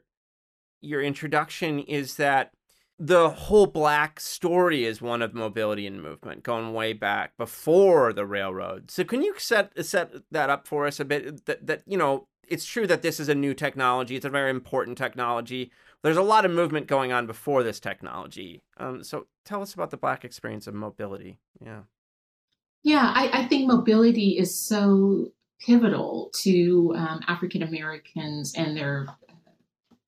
your 0.80 1.02
introduction? 1.02 1.78
Is 1.78 2.16
that 2.16 2.52
the 3.04 3.30
whole 3.30 3.66
black 3.66 4.20
story 4.20 4.84
is 4.84 5.02
one 5.02 5.22
of 5.22 5.34
mobility 5.34 5.88
and 5.88 6.00
movement 6.00 6.44
going 6.44 6.72
way 6.72 6.92
back 6.92 7.36
before 7.36 8.12
the 8.12 8.24
railroad. 8.24 8.92
So 8.92 9.02
can 9.02 9.22
you 9.22 9.34
set 9.38 9.72
set 9.84 10.12
that 10.30 10.50
up 10.50 10.68
for 10.68 10.86
us 10.86 11.00
a 11.00 11.04
bit 11.04 11.44
that 11.46 11.66
that 11.66 11.82
you 11.84 11.98
know 11.98 12.28
it's 12.46 12.64
true 12.64 12.86
that 12.86 13.02
this 13.02 13.18
is 13.18 13.28
a 13.28 13.34
new 13.34 13.54
technology. 13.54 14.14
It's 14.14 14.24
a 14.24 14.30
very 14.30 14.50
important 14.50 14.96
technology. 14.98 15.72
There's 16.02 16.16
a 16.16 16.22
lot 16.22 16.44
of 16.44 16.52
movement 16.52 16.86
going 16.86 17.12
on 17.12 17.26
before 17.26 17.64
this 17.64 17.80
technology. 17.80 18.62
Um, 18.76 19.02
so 19.02 19.26
tell 19.44 19.62
us 19.62 19.74
about 19.74 19.90
the 19.90 19.96
black 19.96 20.24
experience 20.24 20.68
of 20.68 20.74
mobility. 20.74 21.38
Yeah. 21.60 21.82
Yeah, 22.84 23.12
I, 23.14 23.42
I 23.42 23.46
think 23.46 23.66
mobility 23.66 24.38
is 24.38 24.56
so 24.56 25.32
pivotal 25.60 26.30
to 26.42 26.92
um, 26.96 27.20
African 27.26 27.62
Americans 27.62 28.54
and 28.56 28.76
their 28.76 29.08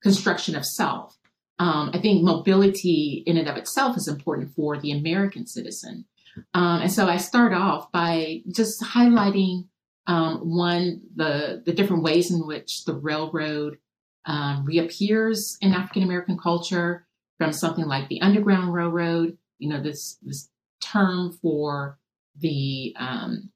construction 0.01 0.55
of 0.55 0.65
self. 0.65 1.17
Um, 1.59 1.91
I 1.93 1.99
think 1.99 2.23
mobility 2.23 3.23
in 3.25 3.37
and 3.37 3.47
of 3.47 3.57
itself 3.57 3.97
is 3.97 4.07
important 4.07 4.53
for 4.55 4.77
the 4.77 4.91
American 4.91 5.47
citizen. 5.47 6.05
Um, 6.53 6.81
and 6.81 6.91
so 6.91 7.07
I 7.07 7.17
start 7.17 7.53
off 7.53 7.91
by 7.91 8.41
just 8.51 8.81
highlighting 8.81 9.67
um, 10.07 10.39
one, 10.39 11.01
the, 11.15 11.63
the 11.65 11.73
different 11.73 12.03
ways 12.03 12.29
in 12.29 12.45
which 12.45 12.83
the 12.83 12.93
railroad 12.93 13.77
um, 14.25 14.65
reappears 14.65 15.57
in 15.61 15.73
African 15.73 16.03
American 16.03 16.37
culture 16.37 17.07
from 17.37 17.53
something 17.53 17.85
like 17.85 18.09
the 18.09 18.21
Underground 18.21 18.73
Railroad, 18.73 19.37
you 19.59 19.69
know, 19.69 19.81
this, 19.81 20.17
this 20.21 20.49
term 20.81 21.37
for 21.41 21.97
the 22.37 22.93
um, 22.99 23.49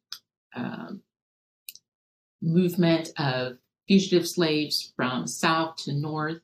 movement 2.41 3.09
of 3.17 3.57
fugitive 3.87 4.27
slaves 4.27 4.93
from 4.95 5.27
south 5.27 5.77
to 5.77 5.93
north. 5.93 6.41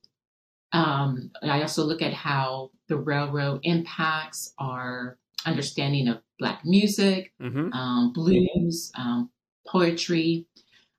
Um, 0.75 1.32
I 1.41 1.62
also 1.62 1.84
look 1.86 2.01
at 2.01 2.13
how 2.13 2.72
the 2.89 2.98
railroad 2.98 3.62
impacts 3.63 4.53
our 4.60 5.17
understanding 5.46 6.08
of 6.08 6.22
Black 6.38 6.65
music, 6.65 7.32
Mm-hmm. 7.41 7.72
um, 7.74 8.12
blues, 8.13 8.91
um, 8.98 9.29
poetry. 9.67 10.48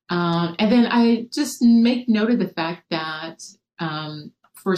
Um, 0.09 0.57
and 0.59 0.73
then 0.73 0.87
I 0.87 1.27
just 1.33 1.63
make 1.63 2.09
note 2.09 2.31
of 2.31 2.39
the 2.39 2.49
fact 2.49 2.85
that 2.91 3.43
um, 3.79 4.33
for 4.55 4.77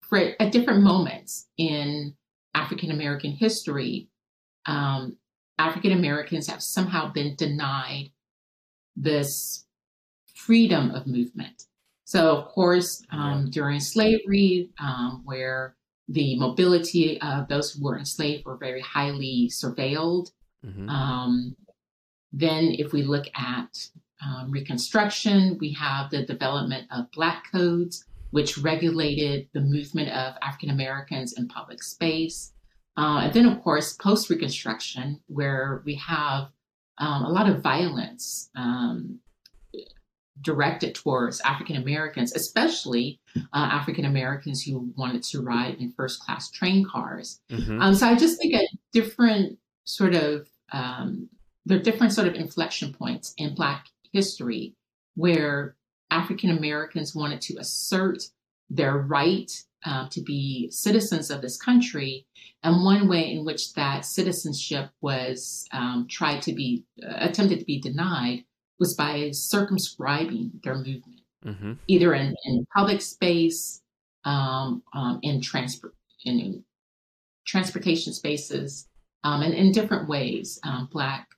for 0.00 0.18
at 0.40 0.50
different 0.52 0.82
moments 0.82 1.46
in 1.56 2.16
African 2.54 2.90
American 2.90 3.32
history, 3.32 4.08
um, 4.66 5.16
African 5.58 5.92
Americans 5.92 6.48
have 6.48 6.62
somehow 6.62 7.12
been 7.12 7.36
denied 7.36 8.10
this 8.96 9.66
freedom 10.34 10.90
of 10.90 11.06
movement. 11.06 11.66
So, 12.10 12.36
of 12.38 12.48
course, 12.48 13.04
um, 13.12 13.50
during 13.50 13.78
slavery, 13.78 14.70
um, 14.80 15.22
where 15.24 15.76
the 16.08 16.36
mobility 16.40 17.20
of 17.20 17.46
those 17.46 17.72
who 17.72 17.84
were 17.84 17.96
enslaved 17.96 18.44
were 18.44 18.56
very 18.56 18.80
highly 18.80 19.48
surveilled. 19.48 20.32
Mm-hmm. 20.66 20.88
Um, 20.88 21.54
then, 22.32 22.74
if 22.76 22.92
we 22.92 23.04
look 23.04 23.26
at 23.36 23.90
um, 24.26 24.50
Reconstruction, 24.50 25.56
we 25.60 25.72
have 25.74 26.10
the 26.10 26.26
development 26.26 26.88
of 26.90 27.12
Black 27.12 27.44
codes, 27.52 28.04
which 28.32 28.58
regulated 28.58 29.46
the 29.54 29.60
movement 29.60 30.08
of 30.08 30.34
African 30.42 30.70
Americans 30.70 31.34
in 31.34 31.46
public 31.46 31.80
space. 31.80 32.52
Uh, 32.96 33.20
and 33.22 33.32
then, 33.32 33.46
of 33.46 33.62
course, 33.62 33.92
post 33.92 34.30
Reconstruction, 34.30 35.20
where 35.28 35.80
we 35.86 35.94
have 35.94 36.48
um, 36.98 37.22
a 37.22 37.30
lot 37.30 37.48
of 37.48 37.62
violence 37.62 38.50
um, 38.56 39.20
directed 40.42 40.94
towards 40.94 41.40
African 41.40 41.76
Americans, 41.76 42.34
especially 42.34 43.20
uh, 43.36 43.40
African 43.52 44.04
Americans 44.04 44.62
who 44.62 44.92
wanted 44.96 45.22
to 45.24 45.42
ride 45.42 45.76
in 45.76 45.92
first 45.92 46.20
class 46.20 46.50
train 46.50 46.84
cars. 46.84 47.40
Mm-hmm. 47.50 47.80
Um, 47.80 47.94
so 47.94 48.06
I 48.06 48.14
just 48.14 48.38
think 48.38 48.54
at 48.54 48.66
different 48.92 49.58
sort 49.84 50.14
of, 50.14 50.48
um, 50.72 51.28
there 51.66 51.78
are 51.78 51.82
different 51.82 52.12
sort 52.12 52.28
of 52.28 52.34
inflection 52.34 52.94
points 52.94 53.34
in 53.36 53.54
Black 53.54 53.86
history 54.12 54.74
where 55.14 55.76
African 56.10 56.50
Americans 56.50 57.14
wanted 57.14 57.40
to 57.42 57.58
assert 57.58 58.22
their 58.68 58.96
right 58.96 59.50
uh, 59.84 60.08
to 60.10 60.20
be 60.22 60.70
citizens 60.70 61.30
of 61.30 61.42
this 61.42 61.56
country. 61.56 62.26
And 62.62 62.84
one 62.84 63.08
way 63.08 63.32
in 63.32 63.44
which 63.44 63.72
that 63.74 64.04
citizenship 64.04 64.90
was 65.00 65.66
um, 65.72 66.06
tried 66.08 66.42
to 66.42 66.52
be, 66.52 66.84
uh, 67.02 67.14
attempted 67.18 67.58
to 67.60 67.64
be 67.64 67.80
denied 67.80 68.44
was 68.80 68.94
by 68.94 69.30
circumscribing 69.32 70.50
their 70.64 70.74
movement, 70.74 71.20
mm-hmm. 71.44 71.74
either 71.86 72.14
in, 72.14 72.34
in, 72.46 72.66
public 72.74 73.02
space, 73.02 73.82
um, 74.24 74.82
um, 74.94 75.20
in, 75.22 75.40
transport, 75.40 75.94
in 76.24 76.64
transportation 77.46 78.12
spaces, 78.12 78.88
um, 79.22 79.42
and 79.42 79.54
in 79.54 79.70
different 79.70 80.08
ways. 80.08 80.58
Um, 80.64 80.88
black 80.90 81.28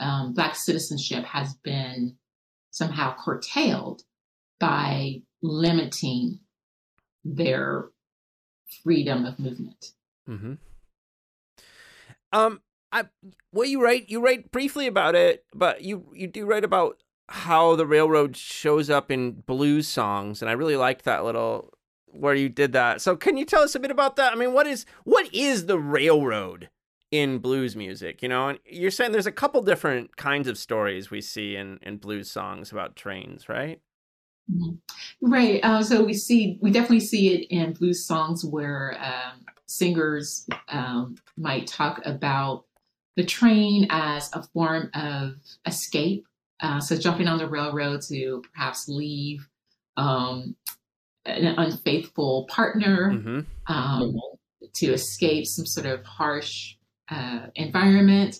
um, 0.00 0.32
black 0.32 0.54
citizenship 0.54 1.24
has 1.24 1.54
been 1.54 2.16
somehow 2.70 3.16
curtailed 3.18 4.02
by 4.60 5.22
limiting 5.42 6.38
their 7.24 7.86
freedom 8.84 9.24
of 9.24 9.38
movement. 9.38 9.92
Mm-hmm. 10.28 10.54
Um, 12.32 12.60
I 12.92 13.04
well, 13.52 13.66
you 13.66 13.82
write 13.82 14.08
you 14.08 14.20
write 14.20 14.50
briefly 14.50 14.86
about 14.86 15.14
it, 15.14 15.44
but 15.54 15.82
you 15.82 16.10
you 16.14 16.26
do 16.26 16.46
write 16.46 16.64
about 16.64 17.02
how 17.28 17.76
the 17.76 17.86
railroad 17.86 18.36
shows 18.36 18.88
up 18.88 19.10
in 19.10 19.32
blues 19.32 19.86
songs, 19.86 20.40
and 20.40 20.48
I 20.48 20.54
really 20.54 20.76
liked 20.76 21.04
that 21.04 21.24
little 21.24 21.72
where 22.06 22.34
you 22.34 22.48
did 22.48 22.72
that. 22.72 23.00
So, 23.00 23.16
can 23.16 23.36
you 23.36 23.44
tell 23.44 23.62
us 23.62 23.74
a 23.74 23.80
bit 23.80 23.90
about 23.90 24.16
that? 24.16 24.32
I 24.32 24.36
mean, 24.36 24.52
what 24.52 24.66
is 24.66 24.86
what 25.04 25.32
is 25.34 25.66
the 25.66 25.78
railroad 25.78 26.70
in 27.10 27.38
blues 27.38 27.76
music? 27.76 28.22
You 28.22 28.28
know, 28.28 28.48
and 28.48 28.58
you're 28.64 28.90
saying 28.90 29.12
there's 29.12 29.26
a 29.26 29.32
couple 29.32 29.62
different 29.62 30.16
kinds 30.16 30.48
of 30.48 30.56
stories 30.56 31.10
we 31.10 31.20
see 31.20 31.56
in 31.56 31.78
in 31.82 31.98
blues 31.98 32.30
songs 32.30 32.72
about 32.72 32.96
trains, 32.96 33.48
right? 33.48 33.80
Mm-hmm. 34.50 35.30
Right. 35.30 35.60
Uh, 35.62 35.82
so 35.82 36.02
we 36.02 36.14
see 36.14 36.58
we 36.62 36.70
definitely 36.70 37.00
see 37.00 37.34
it 37.34 37.48
in 37.50 37.74
blues 37.74 38.06
songs 38.06 38.44
where 38.44 38.96
um, 39.00 39.44
singers 39.66 40.46
um, 40.68 41.16
might 41.36 41.66
talk 41.66 42.00
about 42.06 42.64
the 43.18 43.24
train 43.24 43.88
as 43.90 44.30
a 44.32 44.44
form 44.54 44.90
of 44.94 45.34
escape. 45.66 46.24
Uh, 46.60 46.78
so 46.78 46.96
jumping 46.96 47.26
on 47.26 47.38
the 47.38 47.48
railroad 47.48 48.00
to 48.00 48.40
perhaps 48.52 48.86
leave 48.86 49.44
um, 49.96 50.54
an 51.26 51.46
unfaithful 51.58 52.46
partner, 52.48 53.12
mm-hmm. 53.12 53.40
um, 53.66 54.14
to 54.72 54.92
escape 54.92 55.46
some 55.46 55.66
sort 55.66 55.86
of 55.86 56.04
harsh 56.04 56.76
uh, 57.10 57.46
environment. 57.56 58.36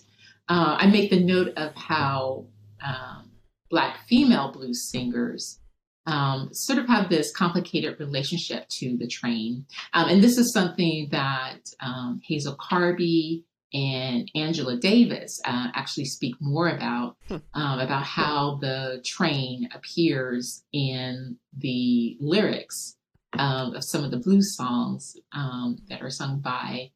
Uh, 0.47 0.77
I 0.79 0.87
make 0.87 1.09
the 1.09 1.19
note 1.19 1.49
of 1.57 1.75
how 1.75 2.45
um, 2.81 3.31
Black 3.69 4.07
female 4.07 4.53
blues 4.53 4.89
singers 4.89 5.59
um, 6.05 6.53
sort 6.53 6.79
of 6.79 6.87
have 6.87 7.09
this 7.09 7.33
complicated 7.35 7.99
relationship 7.99 8.65
to 8.69 8.95
the 8.95 9.07
train. 9.07 9.65
Um, 9.93 10.07
and 10.07 10.23
this 10.23 10.37
is 10.37 10.53
something 10.53 11.09
that 11.11 11.59
um, 11.81 12.21
Hazel 12.23 12.55
Carby 12.55 13.43
and 13.73 14.29
Angela 14.35 14.77
Davis 14.77 15.39
uh, 15.45 15.67
actually 15.75 16.05
speak 16.05 16.35
more 16.39 16.69
about 16.69 17.17
hmm. 17.27 17.37
um, 17.53 17.79
about 17.79 18.03
how 18.03 18.57
the 18.61 19.01
train 19.05 19.69
appears 19.73 20.63
in 20.73 21.37
the 21.55 22.17
lyrics 22.19 22.95
um, 23.33 23.75
of 23.75 23.83
some 23.83 24.03
of 24.03 24.11
the 24.11 24.17
blues 24.17 24.55
songs 24.55 25.15
um, 25.33 25.77
that 25.89 26.01
are 26.01 26.09
sung 26.09 26.39
by 26.39 26.91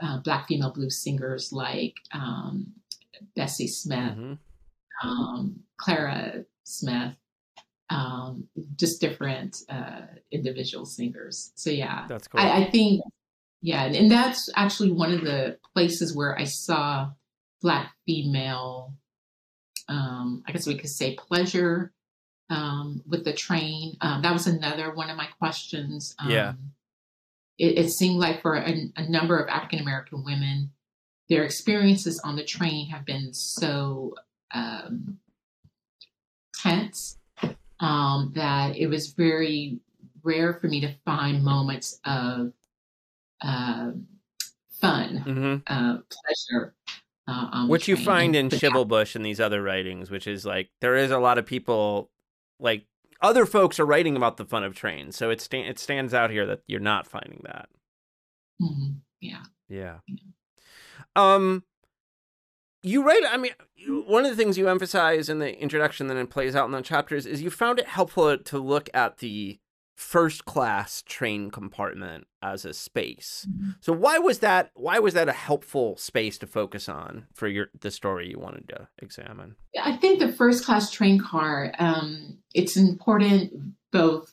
uh, 0.00 0.18
Black 0.18 0.48
female 0.48 0.72
blues 0.72 0.98
singers 1.02 1.52
like 1.52 1.94
um, 2.12 2.72
Bessie 3.36 3.68
Smith, 3.68 4.16
mm-hmm. 4.16 4.34
Um, 5.00 5.60
Clara 5.76 6.44
Smith, 6.64 7.14
um, 7.90 8.48
just 8.76 9.00
different 9.00 9.58
uh, 9.68 10.02
individual 10.32 10.84
singers. 10.84 11.52
So 11.54 11.70
yeah, 11.70 12.06
that's 12.08 12.28
cool. 12.28 12.40
I, 12.40 12.62
I 12.62 12.70
think 12.70 13.02
yeah, 13.60 13.84
and 13.84 14.10
that's 14.10 14.48
actually 14.54 14.92
one 14.92 15.12
of 15.12 15.22
the 15.22 15.58
places 15.74 16.14
where 16.14 16.38
I 16.38 16.44
saw 16.44 17.10
Black 17.60 17.92
female, 18.06 18.94
um, 19.88 20.44
I 20.46 20.52
guess 20.52 20.66
we 20.66 20.78
could 20.78 20.90
say 20.90 21.16
pleasure 21.16 21.92
um, 22.50 23.02
with 23.06 23.24
the 23.24 23.32
train. 23.32 23.96
Um, 24.00 24.22
that 24.22 24.32
was 24.32 24.46
another 24.46 24.94
one 24.94 25.10
of 25.10 25.16
my 25.16 25.26
questions. 25.38 26.14
yeah. 26.26 26.50
Um, 26.50 26.72
it, 27.58 27.76
it, 27.76 27.90
seemed 27.90 28.20
like 28.20 28.40
for 28.40 28.54
a, 28.54 28.92
a 28.96 29.08
number 29.08 29.36
of 29.36 29.48
African 29.48 29.80
American 29.80 30.24
women, 30.24 30.70
their 31.28 31.42
experiences 31.42 32.20
on 32.22 32.36
the 32.36 32.44
train 32.44 32.88
have 32.90 33.04
been 33.04 33.34
so 33.34 34.14
um, 34.54 35.18
tense 36.54 37.18
um, 37.80 38.32
that 38.34 38.76
it 38.76 38.86
was 38.86 39.08
very 39.08 39.80
rare 40.22 40.54
for 40.54 40.68
me 40.68 40.80
to 40.80 40.94
find 41.04 41.42
moments 41.42 41.98
of 42.04 42.52
uh, 43.40 43.90
fun, 44.80 45.24
mm-hmm. 45.26 45.56
uh, 45.66 45.98
pleasure. 46.10 46.74
Uh, 47.26 47.66
which 47.66 47.88
you 47.88 47.96
find 47.96 48.34
in 48.34 48.48
Schivelbusch 48.48 49.14
and 49.14 49.24
these 49.24 49.38
other 49.38 49.62
writings, 49.62 50.10
which 50.10 50.26
is 50.26 50.46
like 50.46 50.70
there 50.80 50.96
is 50.96 51.10
a 51.10 51.18
lot 51.18 51.36
of 51.36 51.44
people, 51.44 52.10
like 52.58 52.86
other 53.20 53.44
folks 53.44 53.78
are 53.78 53.84
writing 53.84 54.16
about 54.16 54.38
the 54.38 54.46
fun 54.46 54.64
of 54.64 54.74
trains, 54.74 55.14
so 55.14 55.28
it 55.28 55.40
sta- 55.40 55.68
it 55.68 55.78
stands 55.78 56.14
out 56.14 56.30
here 56.30 56.46
that 56.46 56.62
you're 56.66 56.80
not 56.80 57.06
finding 57.06 57.42
that. 57.44 57.68
Mm-hmm. 58.62 58.92
Yeah. 59.20 59.42
Yeah. 59.68 59.98
Um, 61.16 61.64
you 62.82 63.04
write. 63.04 63.24
I 63.28 63.36
mean, 63.36 63.52
one 64.06 64.24
of 64.24 64.30
the 64.30 64.36
things 64.36 64.56
you 64.56 64.68
emphasize 64.68 65.28
in 65.28 65.38
the 65.38 65.60
introduction, 65.60 66.06
then 66.06 66.16
it 66.16 66.30
plays 66.30 66.56
out 66.56 66.66
in 66.66 66.72
the 66.72 66.80
chapters, 66.80 67.26
is 67.26 67.42
you 67.42 67.50
found 67.50 67.78
it 67.78 67.88
helpful 67.88 68.38
to 68.38 68.58
look 68.58 68.88
at 68.94 69.18
the 69.18 69.58
first 69.98 70.44
class 70.44 71.02
train 71.02 71.50
compartment 71.50 72.24
as 72.40 72.64
a 72.64 72.72
space. 72.72 73.48
Mm-hmm. 73.50 73.70
So 73.80 73.92
why 73.92 74.18
was 74.18 74.38
that 74.38 74.70
why 74.74 75.00
was 75.00 75.14
that 75.14 75.28
a 75.28 75.32
helpful 75.32 75.96
space 75.96 76.38
to 76.38 76.46
focus 76.46 76.88
on 76.88 77.26
for 77.34 77.48
your 77.48 77.66
the 77.80 77.90
story 77.90 78.30
you 78.30 78.38
wanted 78.38 78.68
to 78.68 78.86
examine? 78.98 79.56
I 79.82 79.96
think 79.96 80.20
the 80.20 80.32
first 80.32 80.64
class 80.64 80.92
train 80.92 81.20
car 81.20 81.74
um, 81.80 82.38
it's 82.54 82.76
important 82.76 83.74
both 83.90 84.32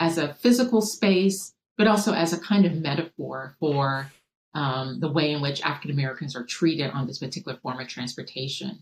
as 0.00 0.18
a 0.18 0.34
physical 0.34 0.82
space 0.82 1.54
but 1.78 1.86
also 1.86 2.12
as 2.12 2.32
a 2.32 2.40
kind 2.40 2.66
of 2.66 2.74
metaphor 2.74 3.54
for 3.60 4.10
um, 4.54 4.98
the 4.98 5.12
way 5.12 5.30
in 5.30 5.40
which 5.40 5.62
African 5.62 5.92
Americans 5.92 6.34
are 6.34 6.44
treated 6.44 6.90
on 6.90 7.06
this 7.06 7.20
particular 7.20 7.56
form 7.58 7.78
of 7.78 7.86
transportation. 7.86 8.80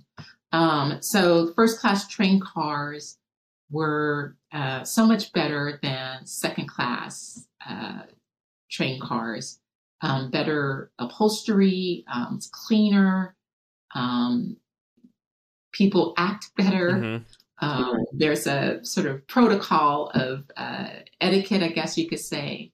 Um, 0.53 1.03
so 1.03 1.53
first 1.53 1.81
class 1.81 2.09
train 2.09 2.41
cars 2.41 3.19
were 3.71 4.37
uh, 4.53 4.85
so 4.85 5.07
much 5.07 5.33
better 5.33 5.79
than 5.83 6.27
second 6.27 6.69
class 6.69 7.47
uh, 7.69 8.03
train 8.71 9.01
cars. 9.01 9.61
Um, 10.01 10.31
better 10.31 10.91
upholstery, 10.99 12.05
um, 12.13 12.35
it's 12.37 12.49
cleaner, 12.49 13.35
um, 13.95 14.57
people 15.73 16.15
act 16.17 16.51
better. 16.57 16.93
Mm-hmm. 16.93 17.65
Um, 17.65 18.05
there's 18.13 18.47
a 18.47 18.85
sort 18.85 19.07
of 19.07 19.27
protocol 19.27 20.11
of 20.15 20.45
uh, 20.57 20.89
etiquette, 21.21 21.63
I 21.63 21.69
guess 21.69 21.97
you 21.97 22.09
could 22.09 22.21
say. 22.21 22.73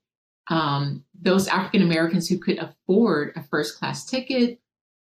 Um, 0.49 1.05
those 1.15 1.47
African 1.47 1.83
Americans 1.83 2.29
who 2.29 2.39
could 2.39 2.59
afford 2.59 3.33
a 3.37 3.45
first 3.45 3.79
class 3.79 4.05
ticket, 4.05 4.59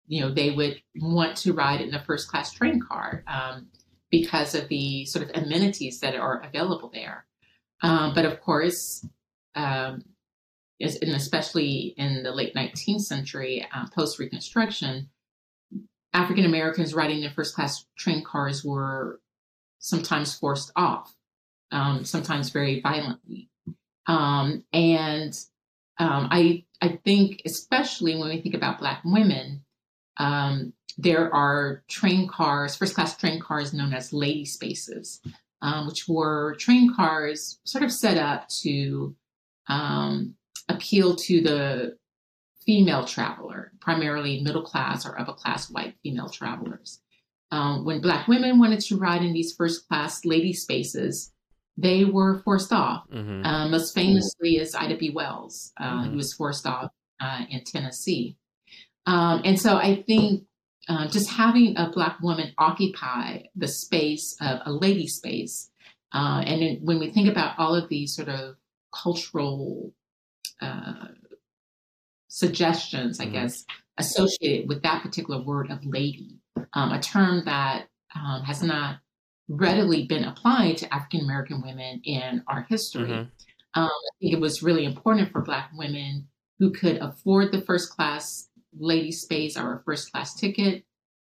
you 0.08 0.20
know, 0.20 0.32
they 0.32 0.50
would 0.50 0.80
want 0.96 1.36
to 1.38 1.52
ride 1.52 1.80
in 1.80 1.94
a 1.94 2.04
first 2.04 2.28
class 2.28 2.52
train 2.52 2.80
car. 2.80 3.22
Because 4.10 4.54
of 4.54 4.68
the 4.68 5.04
sort 5.06 5.28
of 5.28 5.42
amenities 5.42 6.00
that 6.00 6.14
are 6.14 6.40
available 6.40 6.90
there. 6.92 7.26
Um, 7.82 8.14
but 8.14 8.24
of 8.24 8.40
course, 8.40 9.04
um, 9.54 10.04
and 10.80 11.14
especially 11.14 11.94
in 11.96 12.22
the 12.22 12.32
late 12.32 12.54
19th 12.54 13.00
century, 13.00 13.66
uh, 13.74 13.86
post 13.94 14.18
Reconstruction, 14.18 15.08
African 16.12 16.44
Americans 16.44 16.94
riding 16.94 17.22
in 17.22 17.32
first 17.32 17.54
class 17.54 17.84
train 17.98 18.24
cars 18.24 18.64
were 18.64 19.20
sometimes 19.78 20.34
forced 20.34 20.72
off, 20.74 21.14
um, 21.70 22.04
sometimes 22.04 22.50
very 22.50 22.80
violently. 22.80 23.50
Um, 24.06 24.64
and 24.72 25.34
um, 25.98 26.28
I, 26.30 26.64
I 26.80 26.98
think, 27.04 27.42
especially 27.44 28.16
when 28.16 28.30
we 28.30 28.40
think 28.40 28.54
about 28.54 28.78
Black 28.78 29.02
women, 29.04 29.65
um, 30.18 30.72
there 30.98 31.32
are 31.34 31.82
train 31.88 32.26
cars, 32.28 32.76
first 32.76 32.94
class 32.94 33.16
train 33.16 33.40
cars 33.40 33.72
known 33.72 33.92
as 33.92 34.12
lady 34.12 34.44
spaces, 34.44 35.20
um, 35.62 35.86
which 35.86 36.08
were 36.08 36.54
train 36.58 36.94
cars 36.94 37.58
sort 37.64 37.84
of 37.84 37.92
set 37.92 38.16
up 38.16 38.48
to 38.62 39.14
um, 39.68 40.34
appeal 40.68 41.16
to 41.16 41.40
the 41.42 41.96
female 42.64 43.04
traveler, 43.04 43.72
primarily 43.80 44.40
middle 44.40 44.62
class 44.62 45.06
or 45.06 45.18
upper 45.20 45.32
class 45.32 45.70
white 45.70 45.94
female 46.02 46.28
travelers. 46.28 47.00
Um, 47.52 47.84
when 47.84 48.00
Black 48.00 48.26
women 48.26 48.58
wanted 48.58 48.80
to 48.80 48.96
ride 48.96 49.22
in 49.22 49.32
these 49.32 49.54
first 49.54 49.86
class 49.86 50.24
lady 50.24 50.52
spaces, 50.52 51.32
they 51.76 52.04
were 52.04 52.38
forced 52.38 52.72
off. 52.72 53.08
Mm-hmm. 53.10 53.44
Uh, 53.44 53.68
most 53.68 53.94
famously 53.94 54.56
is 54.56 54.74
Ida 54.74 54.96
B. 54.96 55.10
Wells, 55.10 55.72
uh, 55.78 55.84
mm-hmm. 55.84 56.10
who 56.10 56.16
was 56.16 56.32
forced 56.32 56.66
off 56.66 56.90
uh, 57.20 57.42
in 57.50 57.62
Tennessee. 57.64 58.36
Um, 59.06 59.42
and 59.44 59.60
so 59.60 59.76
I 59.76 60.02
think 60.02 60.44
uh, 60.88 61.08
just 61.08 61.30
having 61.30 61.76
a 61.76 61.90
Black 61.90 62.20
woman 62.20 62.52
occupy 62.58 63.42
the 63.54 63.68
space 63.68 64.36
of 64.40 64.60
a 64.66 64.72
lady 64.72 65.06
space, 65.06 65.70
uh, 66.12 66.42
and 66.44 66.62
then 66.62 66.78
when 66.82 66.98
we 66.98 67.10
think 67.10 67.28
about 67.28 67.58
all 67.58 67.74
of 67.74 67.88
these 67.88 68.14
sort 68.14 68.28
of 68.28 68.56
cultural 68.94 69.92
uh, 70.60 71.08
suggestions, 72.28 73.20
I 73.20 73.24
mm-hmm. 73.24 73.32
guess, 73.34 73.64
associated 73.98 74.68
with 74.68 74.82
that 74.82 75.02
particular 75.02 75.42
word 75.42 75.70
of 75.70 75.84
lady, 75.84 76.38
um, 76.72 76.92
a 76.92 77.00
term 77.00 77.44
that 77.46 77.88
um, 78.14 78.42
has 78.42 78.62
not 78.62 78.98
readily 79.48 80.06
been 80.06 80.24
applied 80.24 80.76
to 80.78 80.94
African 80.94 81.20
American 81.20 81.62
women 81.62 82.00
in 82.04 82.42
our 82.46 82.66
history. 82.68 83.08
Mm-hmm. 83.08 83.80
Um, 83.80 83.90
I 83.90 84.10
think 84.20 84.32
it 84.32 84.40
was 84.40 84.62
really 84.62 84.84
important 84.84 85.30
for 85.30 85.42
Black 85.42 85.70
women 85.74 86.28
who 86.58 86.70
could 86.70 86.96
afford 86.96 87.52
the 87.52 87.60
first 87.62 87.90
class 87.90 88.48
lady 88.78 89.12
space 89.12 89.56
or 89.56 89.74
a 89.74 89.82
first 89.82 90.12
class 90.12 90.34
ticket. 90.34 90.84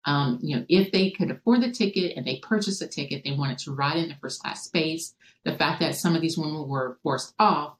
Um, 0.06 0.40
you 0.42 0.56
know, 0.56 0.66
if 0.70 0.92
they 0.92 1.10
could 1.10 1.32
afford 1.32 1.62
the 1.62 1.72
ticket 1.72 2.16
and 2.16 2.26
they 2.26 2.38
purchased 2.38 2.82
a 2.82 2.88
ticket, 2.88 3.24
they 3.24 3.32
wanted 3.32 3.58
to 3.60 3.72
ride 3.72 3.98
in 3.98 4.10
the 4.10 4.16
first 4.22 4.42
class 4.42 4.64
space. 4.64 5.16
The 5.44 5.56
fact 5.56 5.80
that 5.80 5.96
some 5.96 6.16
of 6.16 6.22
these 6.22 6.38
women 6.38 6.68
were 6.68 7.00
forced 7.02 7.34
off 7.40 7.78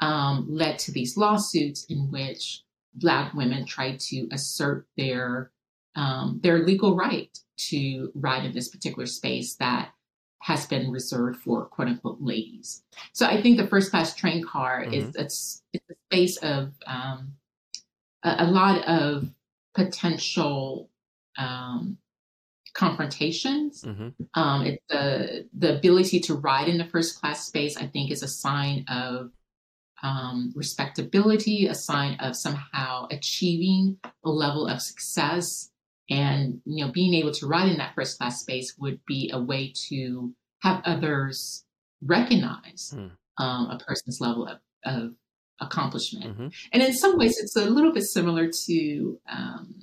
um, 0.00 0.46
led 0.48 0.78
to 0.80 0.92
these 0.92 1.16
lawsuits 1.16 1.84
in 1.86 2.10
which 2.10 2.62
Black 2.94 3.34
women 3.34 3.66
tried 3.66 3.98
to 4.00 4.28
assert 4.30 4.86
their 4.96 5.50
um, 5.96 6.40
their 6.42 6.64
legal 6.64 6.96
right 6.96 7.36
to 7.56 8.10
ride 8.14 8.44
in 8.44 8.52
this 8.52 8.68
particular 8.68 9.06
space 9.06 9.54
that 9.56 9.92
has 10.42 10.66
been 10.66 10.90
reserved 10.90 11.40
for 11.40 11.64
quote 11.66 11.88
unquote 11.88 12.18
ladies. 12.20 12.82
So 13.12 13.26
I 13.26 13.40
think 13.40 13.56
the 13.56 13.66
first 13.66 13.90
class 13.90 14.14
train 14.14 14.44
car 14.44 14.82
mm-hmm. 14.82 14.92
is 14.92 15.16
it's, 15.16 15.62
it's 15.72 15.90
a 15.90 15.94
space 16.10 16.36
of 16.38 16.74
um, 16.86 17.34
a, 18.24 18.44
a, 18.44 18.46
lot 18.46 18.84
of 18.86 19.30
potential 19.74 20.90
um, 21.38 21.98
confrontations. 22.74 23.82
Mm-hmm. 23.82 24.08
Um, 24.34 24.66
it, 24.66 24.82
the 24.88 25.48
the 25.56 25.76
ability 25.76 26.20
to 26.20 26.34
ride 26.34 26.68
in 26.68 26.78
the 26.78 26.84
first 26.84 27.20
class 27.20 27.46
space, 27.46 27.76
I 27.76 27.86
think, 27.86 28.10
is 28.10 28.22
a 28.22 28.28
sign 28.28 28.84
of 28.88 29.30
um, 30.02 30.52
respectability, 30.54 31.66
a 31.66 31.74
sign 31.74 32.18
of 32.20 32.36
somehow 32.36 33.06
achieving 33.10 33.98
a 34.24 34.30
level 34.30 34.66
of 34.66 34.82
success. 34.82 35.70
And 36.10 36.60
you 36.66 36.84
know, 36.84 36.92
being 36.92 37.14
able 37.14 37.32
to 37.32 37.46
ride 37.46 37.70
in 37.70 37.78
that 37.78 37.94
first 37.94 38.18
class 38.18 38.40
space 38.40 38.76
would 38.78 39.00
be 39.06 39.30
a 39.32 39.40
way 39.40 39.72
to 39.88 40.34
have 40.62 40.82
others 40.84 41.64
recognize 42.02 42.94
mm. 42.94 43.10
um, 43.38 43.70
a 43.70 43.78
person's 43.78 44.20
level 44.20 44.46
of, 44.46 44.58
of 44.84 45.14
accomplishment. 45.60 46.26
Mm-hmm. 46.26 46.48
And 46.72 46.82
in 46.82 46.92
some 46.92 47.18
ways, 47.18 47.38
it's 47.38 47.56
a 47.56 47.64
little 47.64 47.92
bit 47.92 48.04
similar 48.04 48.50
to 48.66 49.20
um, 49.30 49.74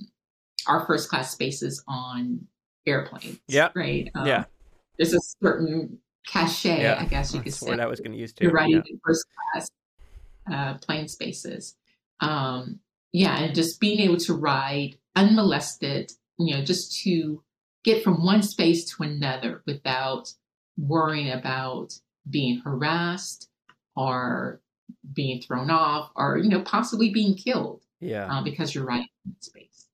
our 0.67 0.85
first 0.85 1.09
class 1.09 1.31
spaces 1.31 1.83
on 1.87 2.47
airplanes. 2.85 3.39
Yeah. 3.47 3.69
Right. 3.75 4.09
Um, 4.15 4.27
yeah. 4.27 4.45
There's 4.97 5.13
a 5.13 5.19
certain 5.41 5.99
cachet, 6.27 6.81
yeah. 6.81 6.97
I 6.99 7.05
guess 7.05 7.33
you 7.33 7.39
That's 7.39 7.59
could 7.59 7.65
say. 7.65 7.71
What 7.71 7.79
I 7.79 7.87
was 7.87 7.99
going 7.99 8.11
to 8.11 8.17
use 8.17 8.33
too. 8.33 8.45
You're 8.45 8.53
riding 8.53 8.75
yeah. 8.75 8.91
in 8.91 8.99
first 9.03 9.25
class 9.53 9.69
uh, 10.51 10.73
plane 10.75 11.07
spaces. 11.07 11.75
Um, 12.19 12.79
yeah, 13.11 13.39
and 13.39 13.55
just 13.55 13.79
being 13.79 13.99
able 13.99 14.17
to 14.17 14.33
ride 14.33 14.97
unmolested, 15.15 16.11
you 16.37 16.55
know, 16.55 16.63
just 16.63 17.01
to 17.03 17.43
get 17.83 18.03
from 18.03 18.23
one 18.23 18.43
space 18.43 18.85
to 18.85 19.03
another 19.03 19.63
without 19.65 20.33
worrying 20.77 21.31
about 21.31 21.93
being 22.29 22.59
harassed 22.59 23.49
or 23.95 24.61
being 25.13 25.41
thrown 25.41 25.69
off 25.69 26.11
or, 26.15 26.37
you 26.37 26.49
know, 26.49 26.61
possibly 26.61 27.09
being 27.09 27.35
killed. 27.35 27.81
Yeah. 27.99 28.27
Uh, 28.31 28.43
because 28.43 28.73
you're 28.73 28.85
riding 28.85 29.07
in 29.25 29.35
space. 29.39 29.87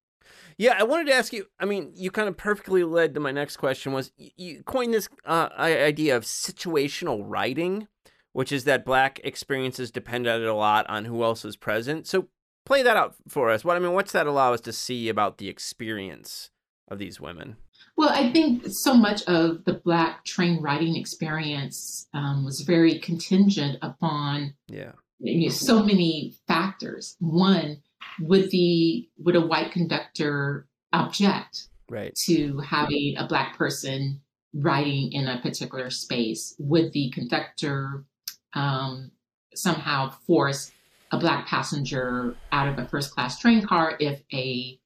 Yeah, 0.57 0.75
I 0.79 0.83
wanted 0.83 1.07
to 1.07 1.13
ask 1.13 1.33
you. 1.33 1.45
I 1.59 1.65
mean, 1.65 1.91
you 1.93 2.09
kind 2.09 2.27
of 2.27 2.35
perfectly 2.35 2.83
led 2.83 3.13
to 3.13 3.19
my 3.19 3.31
next 3.31 3.57
question. 3.57 3.93
Was 3.93 4.11
you 4.17 4.63
coined 4.63 4.93
this 4.93 5.07
uh, 5.25 5.49
idea 5.57 6.17
of 6.17 6.23
situational 6.23 7.21
writing, 7.23 7.87
which 8.33 8.51
is 8.51 8.63
that 8.63 8.85
black 8.85 9.19
experiences 9.23 9.91
depend 9.91 10.25
a 10.25 10.53
lot 10.53 10.89
on 10.89 11.05
who 11.05 11.23
else 11.23 11.45
is 11.45 11.55
present. 11.55 12.07
So 12.07 12.29
play 12.65 12.81
that 12.81 12.97
out 12.97 13.15
for 13.27 13.51
us. 13.51 13.63
What 13.63 13.75
I 13.75 13.79
mean, 13.79 13.93
what's 13.93 14.13
that 14.13 14.25
allow 14.25 14.53
us 14.53 14.61
to 14.61 14.73
see 14.73 15.09
about 15.09 15.37
the 15.37 15.47
experience 15.47 16.49
of 16.87 16.97
these 16.97 17.21
women? 17.21 17.57
Well, 17.95 18.09
I 18.09 18.31
think 18.31 18.65
so 18.67 18.93
much 18.93 19.23
of 19.23 19.65
the 19.65 19.73
black 19.73 20.23
train 20.23 20.61
writing 20.61 20.95
experience 20.95 22.07
um, 22.13 22.45
was 22.45 22.61
very 22.61 22.99
contingent 22.99 23.79
upon 23.81 24.53
yeah 24.67 24.91
you 25.19 25.47
know, 25.47 25.53
so 25.53 25.83
many 25.83 26.35
factors. 26.47 27.15
One, 27.19 27.81
would 28.19 28.51
the 28.51 29.09
would 29.17 29.35
a 29.35 29.41
white 29.41 29.71
conductor 29.71 30.67
object 30.93 31.69
right. 31.89 32.13
to 32.25 32.59
having 32.59 33.15
a 33.17 33.27
black 33.27 33.57
person 33.57 34.21
writing 34.53 35.11
in 35.11 35.27
a 35.27 35.41
particular 35.41 35.89
space? 35.89 36.55
Would 36.59 36.93
the 36.93 37.09
conductor 37.11 38.05
um, 38.53 39.11
somehow 39.55 40.11
force 40.11 40.71
a 41.11 41.17
black 41.17 41.47
passenger 41.47 42.35
out 42.51 42.67
of 42.67 42.77
a 42.77 42.87
first 42.87 43.11
class 43.11 43.39
train 43.39 43.65
car 43.65 43.95
if 43.99 44.21
a 44.33 44.79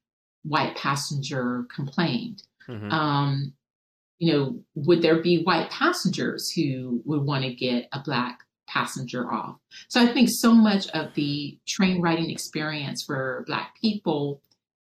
white 0.44 0.76
passenger 0.76 1.66
complained. 1.74 2.42
Mm-hmm. 2.68 2.90
Um, 2.90 3.52
you 4.18 4.32
know, 4.32 4.60
would 4.74 5.02
there 5.02 5.20
be 5.20 5.42
white 5.42 5.70
passengers 5.70 6.50
who 6.50 7.02
would 7.04 7.22
want 7.22 7.44
to 7.44 7.52
get 7.52 7.88
a 7.92 8.00
black 8.00 8.40
passenger 8.68 9.30
off? 9.32 9.56
So 9.88 10.00
I 10.00 10.06
think 10.12 10.28
so 10.30 10.52
much 10.52 10.88
of 10.90 11.14
the 11.14 11.58
train 11.66 12.00
riding 12.00 12.30
experience 12.30 13.02
for 13.04 13.44
black 13.46 13.74
people 13.80 14.40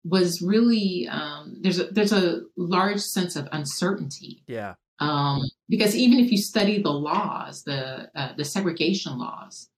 was 0.04 0.42
really 0.42 1.08
um, 1.08 1.58
there's 1.60 1.78
a 1.78 1.84
there's 1.84 2.12
a 2.12 2.42
large 2.56 3.00
sense 3.00 3.36
of 3.36 3.48
uncertainty. 3.52 4.42
Yeah. 4.46 4.74
Um, 4.98 5.42
because 5.68 5.94
even 5.94 6.18
if 6.18 6.30
you 6.30 6.36
study 6.36 6.82
the 6.82 6.90
laws, 6.90 7.62
the 7.62 8.10
uh, 8.14 8.32
the 8.36 8.44
segregation 8.44 9.18
laws, 9.18 9.70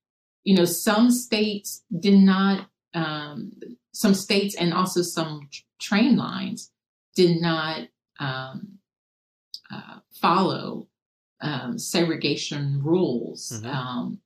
you 0.45 0.57
know, 0.57 0.65
some 0.65 1.11
states 1.11 1.85
did 2.01 2.19
not, 2.19 2.69
um, 2.95 3.53
some 3.93 4.15
states 4.15 4.57
and 4.57 4.75
also 4.75 5.03
some 5.03 5.49
train 5.81 6.17
lines 6.17 6.71
did 7.15 7.41
not 7.41 7.89
um, 8.19 8.79
uh, 9.73 9.99
follow 10.21 10.89
um, 11.41 11.79
segregation 11.79 12.81
rules 12.83 13.51
mm-hmm. 13.55 13.67
Um, 13.67 14.19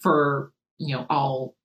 for 0.00 0.52
you 0.78 0.94
know 0.94 1.06
all 1.08 1.56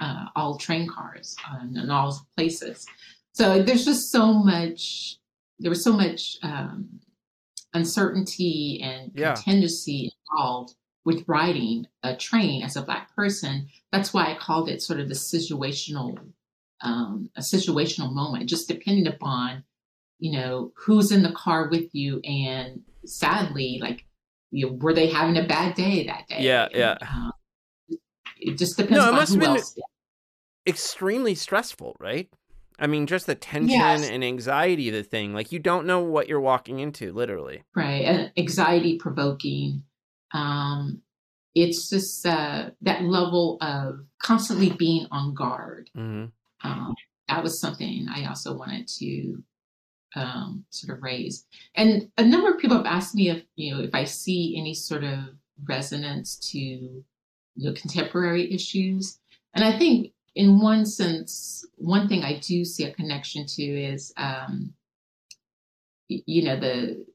uh, 0.00 0.26
all 0.34 0.58
train 0.58 0.88
cars 0.88 1.36
and, 1.50 1.76
and 1.76 1.90
all 1.90 2.26
places. 2.36 2.86
So 3.32 3.62
there's 3.62 3.84
just 3.84 4.10
so 4.10 4.32
much. 4.32 5.16
There 5.58 5.70
was 5.70 5.84
so 5.84 5.92
much 5.92 6.38
um, 6.42 7.00
uncertainty 7.72 8.80
and 8.82 9.12
yeah. 9.14 9.34
contingency 9.34 10.12
involved 10.30 10.74
with 11.04 11.24
riding 11.26 11.86
a 12.02 12.16
train 12.16 12.62
as 12.62 12.76
a 12.76 12.82
black 12.82 13.14
person. 13.14 13.68
That's 13.90 14.12
why 14.12 14.26
I 14.26 14.36
called 14.36 14.68
it 14.68 14.82
sort 14.82 15.00
of 15.00 15.08
the 15.08 15.14
situational, 15.14 16.18
um, 16.80 17.30
a 17.36 17.40
situational 17.40 18.12
moment, 18.12 18.48
just 18.48 18.68
depending 18.68 19.06
upon, 19.06 19.64
you 20.22 20.30
know, 20.30 20.70
who's 20.76 21.10
in 21.10 21.24
the 21.24 21.32
car 21.32 21.68
with 21.68 21.92
you, 21.92 22.20
and 22.20 22.80
sadly, 23.04 23.80
like, 23.82 24.04
you 24.52 24.66
know, 24.66 24.72
were 24.74 24.94
they 24.94 25.08
having 25.08 25.36
a 25.36 25.44
bad 25.48 25.74
day 25.74 26.06
that 26.06 26.28
day? 26.28 26.38
Yeah, 26.38 26.66
and, 26.66 26.74
yeah. 26.76 26.96
Um, 27.00 27.32
it 28.38 28.56
just 28.56 28.76
depends. 28.76 28.98
No, 28.98 29.08
it 29.08 29.14
must 29.14 29.32
have 29.32 29.40
been 29.40 29.50
else. 29.50 29.76
extremely 30.64 31.34
stressful, 31.34 31.96
right? 31.98 32.30
I 32.78 32.86
mean, 32.86 33.08
just 33.08 33.26
the 33.26 33.34
tension 33.34 33.70
yes. 33.70 34.08
and 34.08 34.22
anxiety 34.22 34.90
of 34.90 34.94
the 34.94 35.02
thing. 35.02 35.34
Like, 35.34 35.50
you 35.50 35.58
don't 35.58 35.86
know 35.86 36.00
what 36.00 36.28
you're 36.28 36.40
walking 36.40 36.78
into, 36.78 37.12
literally. 37.12 37.64
Right. 37.74 38.30
Anxiety 38.36 38.98
provoking. 38.98 39.82
Um, 40.32 41.02
it's 41.56 41.90
just 41.90 42.24
uh, 42.24 42.70
that 42.82 43.02
level 43.02 43.58
of 43.60 44.06
constantly 44.22 44.70
being 44.70 45.08
on 45.10 45.34
guard. 45.34 45.90
Mm-hmm. 45.96 46.26
Um, 46.68 46.94
that 47.28 47.42
was 47.42 47.60
something 47.60 48.06
I 48.08 48.26
also 48.26 48.56
wanted 48.56 48.86
to 48.98 49.42
um, 50.14 50.64
sort 50.70 50.96
of 50.96 51.02
raise. 51.02 51.46
And 51.74 52.10
a 52.18 52.24
number 52.24 52.50
of 52.50 52.58
people 52.58 52.76
have 52.76 52.86
asked 52.86 53.14
me 53.14 53.30
if 53.30 53.42
you 53.56 53.74
know 53.74 53.82
if 53.82 53.94
I 53.94 54.04
see 54.04 54.56
any 54.58 54.74
sort 54.74 55.04
of 55.04 55.18
resonance 55.64 56.36
to 56.52 56.58
you 56.58 57.04
know, 57.56 57.72
contemporary 57.72 58.52
issues, 58.52 59.18
and 59.54 59.64
I 59.64 59.78
think 59.78 60.12
in 60.34 60.60
one 60.60 60.86
sense, 60.86 61.66
one 61.76 62.08
thing 62.08 62.22
I 62.22 62.38
do 62.38 62.64
see 62.64 62.84
a 62.84 62.94
connection 62.94 63.46
to 63.46 63.62
is 63.62 64.12
um, 64.16 64.72
you 66.08 66.44
know 66.44 66.58
the 66.58 67.06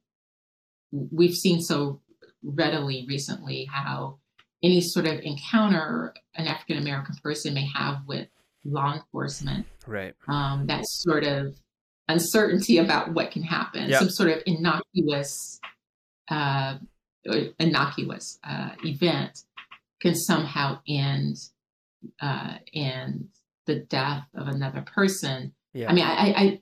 we've 0.92 1.36
seen 1.36 1.62
so 1.62 2.02
readily 2.44 3.06
recently 3.08 3.66
how 3.66 4.20
any 4.64 4.82
sort 4.82 5.06
of 5.06 5.20
encounter 5.20 6.14
an 6.36 6.48
African 6.48 6.78
American 6.78 7.16
person 7.24 7.54
may 7.54 7.68
have 7.74 8.02
with 8.08 8.28
law 8.66 8.94
enforcement, 8.94 9.66
right? 9.86 10.14
Um, 10.28 10.68
that 10.68 10.88
sort 10.88 11.24
of 11.24 11.56
uncertainty 12.08 12.78
about 12.78 13.14
what 13.14 13.32
can 13.32 13.44
happen, 13.44 13.90
yep. 13.90 14.00
some 14.00 14.10
sort 14.10 14.30
of 14.30 14.42
innocuous, 14.46 15.60
uh, 16.30 16.78
innocuous 17.60 18.40
uh, 18.44 18.72
event 18.84 19.44
can 20.02 20.16
somehow 20.16 20.80
end 20.88 21.38
uh, 22.22 22.56
in 22.72 23.30
the 23.66 23.76
death 23.76 24.24
of 24.36 24.48
another 24.48 24.82
person. 24.82 25.54
Yeah. 25.74 25.90
I 25.90 25.94
mean, 25.94 26.06
I, 26.06 26.60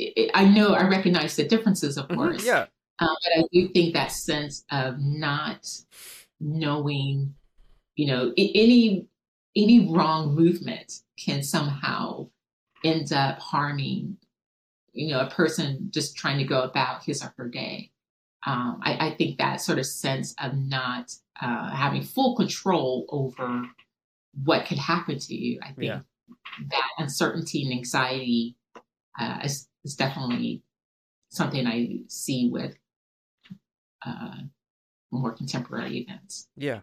I, 0.00 0.30
I 0.34 0.44
know 0.44 0.74
I 0.74 0.88
recognize 0.88 1.36
the 1.36 1.44
differences, 1.44 1.96
of 1.96 2.06
mm-hmm. 2.06 2.16
course. 2.16 2.38
Mm-hmm. 2.38 2.46
Yeah. 2.46 2.66
Um, 2.98 3.14
but 3.24 3.44
I 3.44 3.44
do 3.52 3.68
think 3.68 3.92
that 3.92 4.10
sense 4.10 4.64
of 4.70 4.98
not 4.98 5.66
knowing, 6.40 7.34
you 7.94 8.06
know, 8.06 8.32
any 8.36 9.06
any 9.54 9.88
wrong 9.90 10.34
movement 10.34 11.00
can 11.18 11.42
somehow 11.42 12.28
end 12.84 13.12
up 13.12 13.38
harming, 13.38 14.18
you 14.96 15.12
know, 15.12 15.20
a 15.20 15.30
person 15.30 15.90
just 15.92 16.16
trying 16.16 16.38
to 16.38 16.44
go 16.44 16.62
about 16.62 17.04
his 17.04 17.22
or 17.22 17.32
her 17.36 17.48
day. 17.48 17.90
Um, 18.46 18.80
I, 18.82 19.08
I, 19.08 19.10
think 19.16 19.38
that 19.38 19.60
sort 19.60 19.78
of 19.78 19.86
sense 19.86 20.34
of 20.40 20.54
not 20.56 21.12
uh, 21.42 21.70
having 21.70 22.02
full 22.02 22.36
control 22.36 23.04
over 23.08 23.66
what 24.44 24.66
could 24.66 24.78
happen 24.78 25.18
to 25.18 25.34
you, 25.34 25.58
I 25.62 25.72
think 25.72 25.78
yeah. 25.88 26.00
that 26.70 26.88
uncertainty 26.98 27.64
and 27.64 27.72
anxiety 27.72 28.56
uh, 29.18 29.40
is, 29.42 29.68
is 29.84 29.96
definitely 29.96 30.62
something 31.28 31.66
I 31.66 32.00
see 32.06 32.48
with 32.48 32.76
uh, 34.06 34.36
more 35.10 35.32
contemporary 35.32 35.98
events. 35.98 36.48
Yeah, 36.56 36.80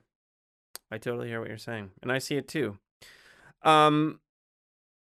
I 0.92 0.98
totally 0.98 1.30
hear 1.30 1.40
what 1.40 1.50
you're 1.50 1.58
saying, 1.58 1.92
and 2.02 2.12
I 2.12 2.18
see 2.18 2.36
it 2.36 2.50
too. 2.50 2.78
Um, 3.62 4.20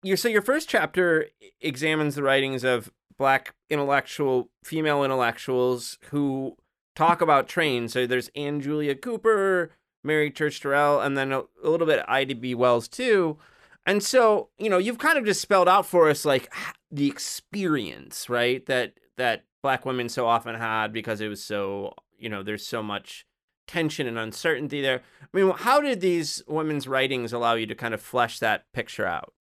you 0.04 0.16
so 0.16 0.28
your 0.28 0.42
first 0.42 0.70
chapter 0.70 1.28
examines 1.62 2.16
the 2.16 2.24
writings 2.24 2.64
of 2.64 2.92
black 3.20 3.54
intellectual 3.70 4.50
female 4.64 5.04
intellectuals 5.04 6.00
who 6.10 6.58
talk 6.96 7.22
about 7.22 7.48
trains. 7.48 7.94
So 7.94 8.08
there's 8.08 8.32
Anna 8.36 8.60
Julia 8.60 8.96
Cooper, 8.96 9.72
Mary 10.04 10.32
Church 10.32 10.60
Terrell, 10.60 11.02
and 11.02 11.16
then 11.16 11.32
a, 11.32 11.42
a 11.64 11.70
little 11.70 11.86
bit 11.86 12.04
Ida 12.08 12.34
B. 12.36 12.56
Wells 12.56 12.88
too. 12.88 13.38
And 13.86 14.02
so, 14.02 14.50
you 14.58 14.70
know, 14.70 14.78
you've 14.78 14.98
kind 14.98 15.18
of 15.18 15.26
just 15.26 15.42
spelled 15.42 15.68
out 15.68 15.86
for 15.86 16.10
us 16.10 16.26
like 16.26 16.52
the 16.90 17.08
experience, 17.08 18.30
right? 18.30 18.66
That 18.66 18.94
that 19.18 19.46
black 19.62 19.86
women 19.86 20.10
so 20.10 20.26
often 20.26 20.56
had 20.56 20.94
because 20.94 21.22
it 21.22 21.28
was 21.28 21.44
so, 21.44 21.94
you 22.18 22.30
know, 22.30 22.42
there's 22.42 22.66
so 22.66 22.82
much 22.82 23.26
tension 23.70 24.08
and 24.08 24.18
uncertainty 24.18 24.82
there. 24.82 25.04
I 25.22 25.38
mean, 25.38 25.54
how 25.56 25.80
did 25.80 26.02
these 26.02 26.42
women's 26.48 26.88
writings 26.88 27.32
allow 27.32 27.54
you 27.54 27.68
to 27.68 27.76
kind 27.76 27.94
of 27.94 28.02
flesh 28.02 28.40
that 28.40 28.64
picture 28.74 29.06
out? 29.06 29.32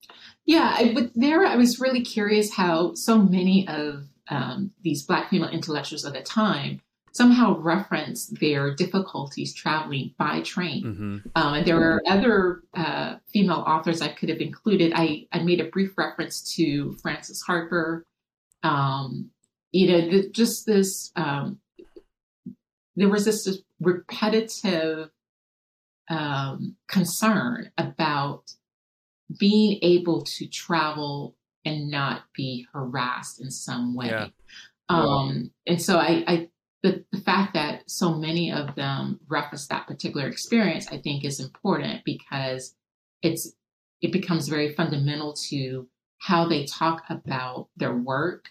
Yeah, 0.44 0.74
I, 0.76 0.92
but 0.92 1.10
there 1.14 1.46
I 1.46 1.56
was 1.56 1.80
really 1.80 2.02
curious 2.02 2.52
how 2.52 2.92
so 2.92 3.16
many 3.22 3.66
of 3.66 4.04
um, 4.28 4.72
these 4.82 5.02
Black 5.02 5.30
female 5.30 5.48
intellectuals 5.48 6.04
at 6.04 6.12
the 6.12 6.20
time 6.20 6.82
somehow 7.12 7.58
reference 7.58 8.26
their 8.26 8.74
difficulties 8.74 9.54
traveling 9.54 10.14
by 10.18 10.42
train. 10.42 10.84
Mm-hmm. 10.84 11.16
Um, 11.34 11.54
and 11.54 11.66
there 11.66 11.80
are 11.80 12.02
other 12.06 12.60
uh, 12.74 13.16
female 13.32 13.64
authors 13.66 14.02
I 14.02 14.08
could 14.08 14.28
have 14.28 14.40
included. 14.40 14.92
I, 14.94 15.26
I 15.32 15.42
made 15.42 15.60
a 15.60 15.64
brief 15.64 15.96
reference 15.96 16.42
to 16.56 16.96
Frances 17.00 17.40
Harper. 17.40 18.04
Um, 18.62 19.30
you 19.72 19.90
know, 19.90 20.10
the, 20.10 20.28
just 20.28 20.66
this, 20.66 21.10
um, 21.16 21.60
there 22.98 23.08
was 23.08 23.24
this, 23.24 23.62
repetitive 23.80 25.10
um, 26.10 26.76
concern 26.88 27.70
about 27.78 28.42
being 29.38 29.78
able 29.82 30.22
to 30.22 30.48
travel 30.48 31.36
and 31.64 31.90
not 31.90 32.22
be 32.34 32.66
harassed 32.72 33.40
in 33.40 33.50
some 33.50 33.94
way. 33.94 34.08
Yeah. 34.08 34.28
Um, 34.88 35.52
and 35.66 35.80
so 35.80 35.98
I, 35.98 36.24
I 36.26 36.48
the, 36.82 37.04
the 37.12 37.20
fact 37.20 37.54
that 37.54 37.88
so 37.88 38.14
many 38.14 38.52
of 38.52 38.74
them 38.74 39.20
reference 39.28 39.66
that 39.68 39.86
particular 39.86 40.26
experience, 40.26 40.88
I 40.90 40.98
think 40.98 41.24
is 41.24 41.40
important 41.40 42.04
because 42.04 42.74
it's 43.22 43.52
it 44.00 44.12
becomes 44.12 44.48
very 44.48 44.74
fundamental 44.74 45.34
to 45.50 45.88
how 46.18 46.48
they 46.48 46.64
talk 46.64 47.02
about 47.10 47.68
their 47.76 47.94
work, 47.94 48.46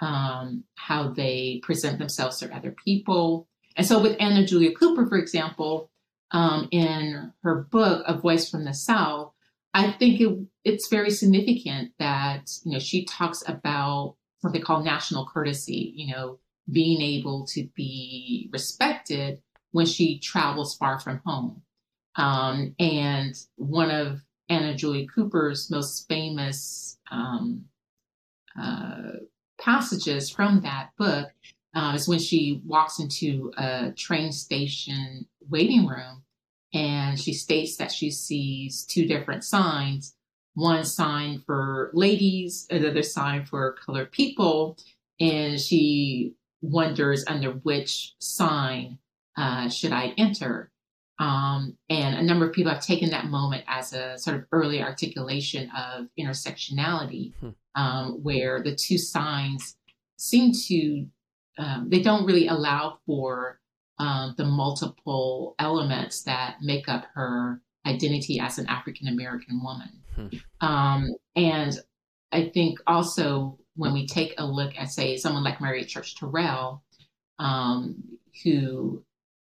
um, 0.00 0.64
how 0.74 1.10
they 1.10 1.60
present 1.62 1.98
themselves 1.98 2.38
to 2.38 2.54
other 2.54 2.74
people, 2.84 3.46
and 3.76 3.86
so 3.86 4.00
with 4.00 4.16
Anna 4.18 4.46
Julia 4.46 4.72
Cooper, 4.74 5.06
for 5.06 5.18
example, 5.18 5.90
um, 6.32 6.68
in 6.70 7.32
her 7.42 7.66
book, 7.70 8.02
A 8.06 8.14
Voice 8.14 8.50
from 8.50 8.64
the 8.64 8.74
South, 8.74 9.32
I 9.74 9.92
think 9.92 10.20
it, 10.20 10.38
it's 10.64 10.88
very 10.88 11.10
significant 11.10 11.92
that, 11.98 12.50
you 12.64 12.72
know, 12.72 12.78
she 12.78 13.04
talks 13.04 13.42
about 13.46 14.16
what 14.40 14.52
they 14.52 14.58
call 14.58 14.82
national 14.82 15.26
courtesy, 15.26 15.92
you 15.94 16.12
know, 16.12 16.38
being 16.70 17.00
able 17.02 17.46
to 17.48 17.68
be 17.74 18.48
respected 18.52 19.40
when 19.72 19.86
she 19.86 20.18
travels 20.18 20.74
far 20.76 20.98
from 20.98 21.20
home. 21.24 21.62
Um, 22.16 22.74
and 22.78 23.34
one 23.56 23.90
of 23.90 24.22
Anna 24.48 24.74
Julia 24.74 25.06
Cooper's 25.06 25.70
most 25.70 26.08
famous 26.08 26.98
um, 27.10 27.66
uh, 28.60 29.12
passages 29.60 30.30
from 30.30 30.62
that 30.62 30.90
book 30.96 31.28
uh, 31.76 31.92
is 31.94 32.08
when 32.08 32.18
she 32.18 32.60
walks 32.66 32.98
into 32.98 33.52
a 33.56 33.92
train 33.92 34.32
station 34.32 35.26
waiting 35.48 35.86
room 35.86 36.24
and 36.74 37.20
she 37.20 37.32
states 37.32 37.76
that 37.76 37.92
she 37.92 38.10
sees 38.10 38.84
two 38.84 39.06
different 39.06 39.44
signs 39.44 40.16
one 40.56 40.84
sign 40.84 41.42
for 41.44 41.90
ladies, 41.92 42.66
another 42.70 43.02
sign 43.02 43.44
for 43.44 43.72
colored 43.72 44.10
people. 44.10 44.78
And 45.20 45.60
she 45.60 46.34
wonders 46.62 47.24
under 47.26 47.52
which 47.52 48.14
sign 48.18 48.98
uh, 49.36 49.68
should 49.68 49.92
I 49.92 50.14
enter. 50.16 50.72
Um, 51.18 51.76
and 51.90 52.16
a 52.16 52.22
number 52.22 52.46
of 52.46 52.54
people 52.54 52.72
have 52.72 52.82
taken 52.82 53.10
that 53.10 53.26
moment 53.26 53.64
as 53.68 53.92
a 53.92 54.16
sort 54.16 54.38
of 54.38 54.44
early 54.50 54.82
articulation 54.82 55.70
of 55.76 56.08
intersectionality, 56.18 57.34
hmm. 57.34 57.50
um, 57.74 58.22
where 58.22 58.62
the 58.62 58.74
two 58.74 58.96
signs 58.96 59.76
seem 60.16 60.52
to 60.68 61.06
um, 61.58 61.88
they 61.90 62.02
don't 62.02 62.26
really 62.26 62.48
allow 62.48 62.98
for 63.06 63.60
um, 63.98 64.34
the 64.36 64.44
multiple 64.44 65.54
elements 65.58 66.22
that 66.24 66.56
make 66.60 66.88
up 66.88 67.06
her 67.14 67.60
identity 67.86 68.40
as 68.40 68.58
an 68.58 68.66
African 68.66 69.08
American 69.08 69.62
woman. 69.62 70.02
Hmm. 70.14 70.66
Um, 70.66 71.10
and 71.34 71.78
I 72.32 72.50
think 72.52 72.78
also 72.86 73.58
when 73.76 73.92
we 73.92 74.06
take 74.06 74.34
a 74.38 74.46
look 74.46 74.76
at, 74.76 74.90
say, 74.90 75.16
someone 75.16 75.44
like 75.44 75.60
Mary 75.60 75.84
Church 75.84 76.16
Terrell, 76.16 76.82
um, 77.38 78.02
who, 78.42 79.04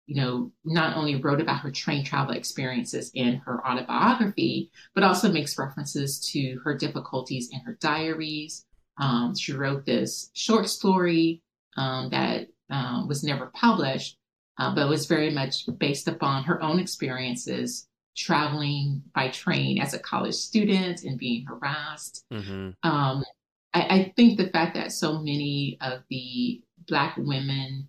you 0.07 0.17
know, 0.17 0.51
not 0.64 0.97
only 0.97 1.17
wrote 1.17 1.40
about 1.40 1.61
her 1.61 1.71
train 1.71 2.05
travel 2.05 2.35
experiences 2.35 3.11
in 3.14 3.37
her 3.37 3.67
autobiography, 3.67 4.71
but 4.95 5.05
also 5.05 5.31
makes 5.31 5.59
references 5.59 6.19
to 6.33 6.59
her 6.64 6.77
difficulties 6.77 7.51
in 7.53 7.61
her 7.61 7.79
diaries. 7.81 8.67
Um, 8.99 9.35
she 9.37 9.53
wrote 9.53 9.87
this 9.87 10.31
short 10.35 10.69
story 10.69 11.43
um, 11.77 12.11
that 12.11 12.49
um, 12.71 13.09
was 13.09 13.25
never 13.25 13.47
published, 13.47 14.17
uh, 14.59 14.75
but 14.75 14.89
was 14.89 15.07
very 15.07 15.31
much 15.31 15.65
based 15.79 16.09
upon 16.09 16.45
her 16.45 16.63
own 16.63 16.79
experiences 16.79 17.87
traveling 18.17 19.03
by 19.15 19.29
train 19.29 19.81
as 19.81 19.93
a 19.93 19.99
college 19.99 20.35
student 20.35 21.03
and 21.03 21.19
being 21.19 21.45
harassed. 21.47 22.25
Mm-hmm. 22.33 22.89
Um, 22.89 23.25
I, 23.73 23.81
I, 23.81 24.13
think 24.15 24.39
the 24.39 24.51
fact 24.51 24.77
that 24.77 24.93
so 24.93 25.19
many 25.19 25.79
of 25.81 26.05
the 26.09 26.63
Black 26.87 27.17
women 27.17 27.89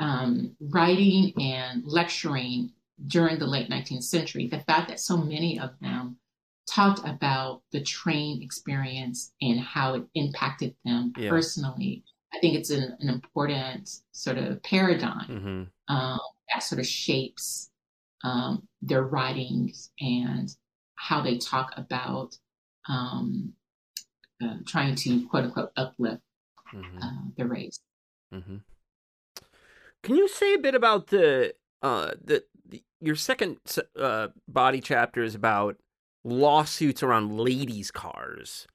um, 0.00 0.56
writing 0.60 1.32
and 1.40 1.84
lecturing 1.84 2.72
during 3.06 3.38
the 3.38 3.46
late 3.46 3.70
19th 3.70 4.02
century, 4.02 4.48
the 4.48 4.60
fact 4.60 4.88
that 4.88 4.98
so 4.98 5.16
many 5.16 5.60
of 5.60 5.70
them 5.80 6.16
talked 6.68 7.06
about 7.06 7.62
the 7.72 7.82
train 7.82 8.42
experience 8.42 9.32
and 9.40 9.60
how 9.60 9.94
it 9.94 10.04
impacted 10.14 10.74
them 10.84 11.12
yeah. 11.16 11.28
personally 11.28 12.04
I 12.32 12.38
think 12.38 12.54
it's 12.54 12.70
an, 12.70 12.96
an 13.00 13.08
important 13.08 13.90
sort 14.12 14.38
of 14.38 14.62
paradigm 14.62 15.26
mm-hmm. 15.28 15.94
um, 15.94 16.20
that 16.52 16.62
sort 16.62 16.78
of 16.78 16.86
shapes 16.86 17.70
um, 18.22 18.66
their 18.82 19.02
writings 19.02 19.90
and 20.00 20.54
how 20.94 21.22
they 21.22 21.38
talk 21.38 21.72
about 21.76 22.36
um, 22.88 23.52
uh, 24.42 24.56
trying 24.66 24.94
to 24.94 25.26
quote 25.28 25.44
unquote 25.44 25.72
uplift 25.76 26.22
mm-hmm. 26.72 26.98
uh, 27.02 27.22
the 27.36 27.46
race. 27.46 27.80
Mm-hmm. 28.32 28.56
Can 30.02 30.16
you 30.16 30.28
say 30.28 30.54
a 30.54 30.58
bit 30.58 30.74
about 30.74 31.08
the 31.08 31.54
uh, 31.82 32.12
the, 32.22 32.44
the 32.68 32.82
your 33.00 33.16
second 33.16 33.58
uh, 33.98 34.28
body 34.46 34.80
chapter 34.80 35.22
is 35.22 35.34
about 35.34 35.76
lawsuits 36.24 37.02
around 37.02 37.38
ladies' 37.38 37.90
cars. 37.90 38.66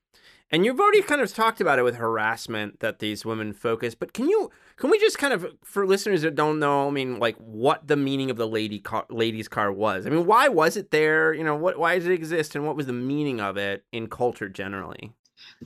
And 0.56 0.65
you've 0.65 0.80
already 0.80 1.02
kind 1.02 1.20
of 1.20 1.34
talked 1.34 1.60
about 1.60 1.80
it 1.80 1.82
with 1.82 1.98
harassment 1.98 2.80
that 2.80 3.00
these 3.00 3.26
women 3.26 3.52
focus, 3.52 3.94
but 3.94 4.13
can 4.13 4.30
you 4.30 4.50
can 4.78 4.89
we 4.89 4.98
just 4.98 5.18
kind 5.18 5.34
of 5.34 5.46
for 5.65 5.86
listeners 5.86 6.22
that 6.22 6.34
don't 6.34 6.60
know, 6.60 6.88
I 6.88 6.91
mean, 6.91 7.20
like 7.20 7.36
what 7.36 7.86
the 7.89 7.98
meaning 7.98 8.32
of 8.32 8.38
the 8.38 8.48
lady 8.48 8.80
car, 8.80 9.06
ladies 9.10 9.50
car 9.50 9.70
was? 9.70 10.08
I 10.08 10.10
mean, 10.12 10.26
why 10.26 10.48
was 10.48 10.78
it 10.78 10.91
there? 10.91 11.34
You 11.34 11.44
know, 11.44 11.58
what 11.58 11.78
why 11.78 11.96
does 11.96 12.08
it 12.08 12.13
exist, 12.13 12.56
and 12.56 12.65
what 12.65 12.78
was 12.78 12.86
the 12.86 12.94
meaning 12.94 13.41
of 13.41 13.58
it 13.58 13.84
in 13.91 14.08
culture 14.08 14.48
generally? 14.48 15.12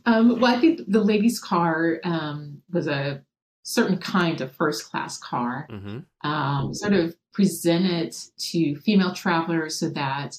Um, 0.08 0.39
well, 0.39 0.58
I 0.58 0.60
think 0.60 0.82
the 0.88 1.04
ladies' 1.04 1.39
car 1.39 1.99
um, 2.04 2.63
was 2.71 2.88
a 2.88 3.21
certain 3.62 3.99
kind 3.99 4.41
of 4.41 4.56
first 4.56 4.89
class 4.89 5.19
car, 5.19 5.67
mm-hmm. 5.69 5.99
um, 6.28 6.73
sort 6.73 6.93
of 6.93 7.15
presented 7.32 8.15
to 8.39 8.75
female 8.78 9.13
travelers 9.13 9.78
so 9.80 9.88
that 9.89 10.38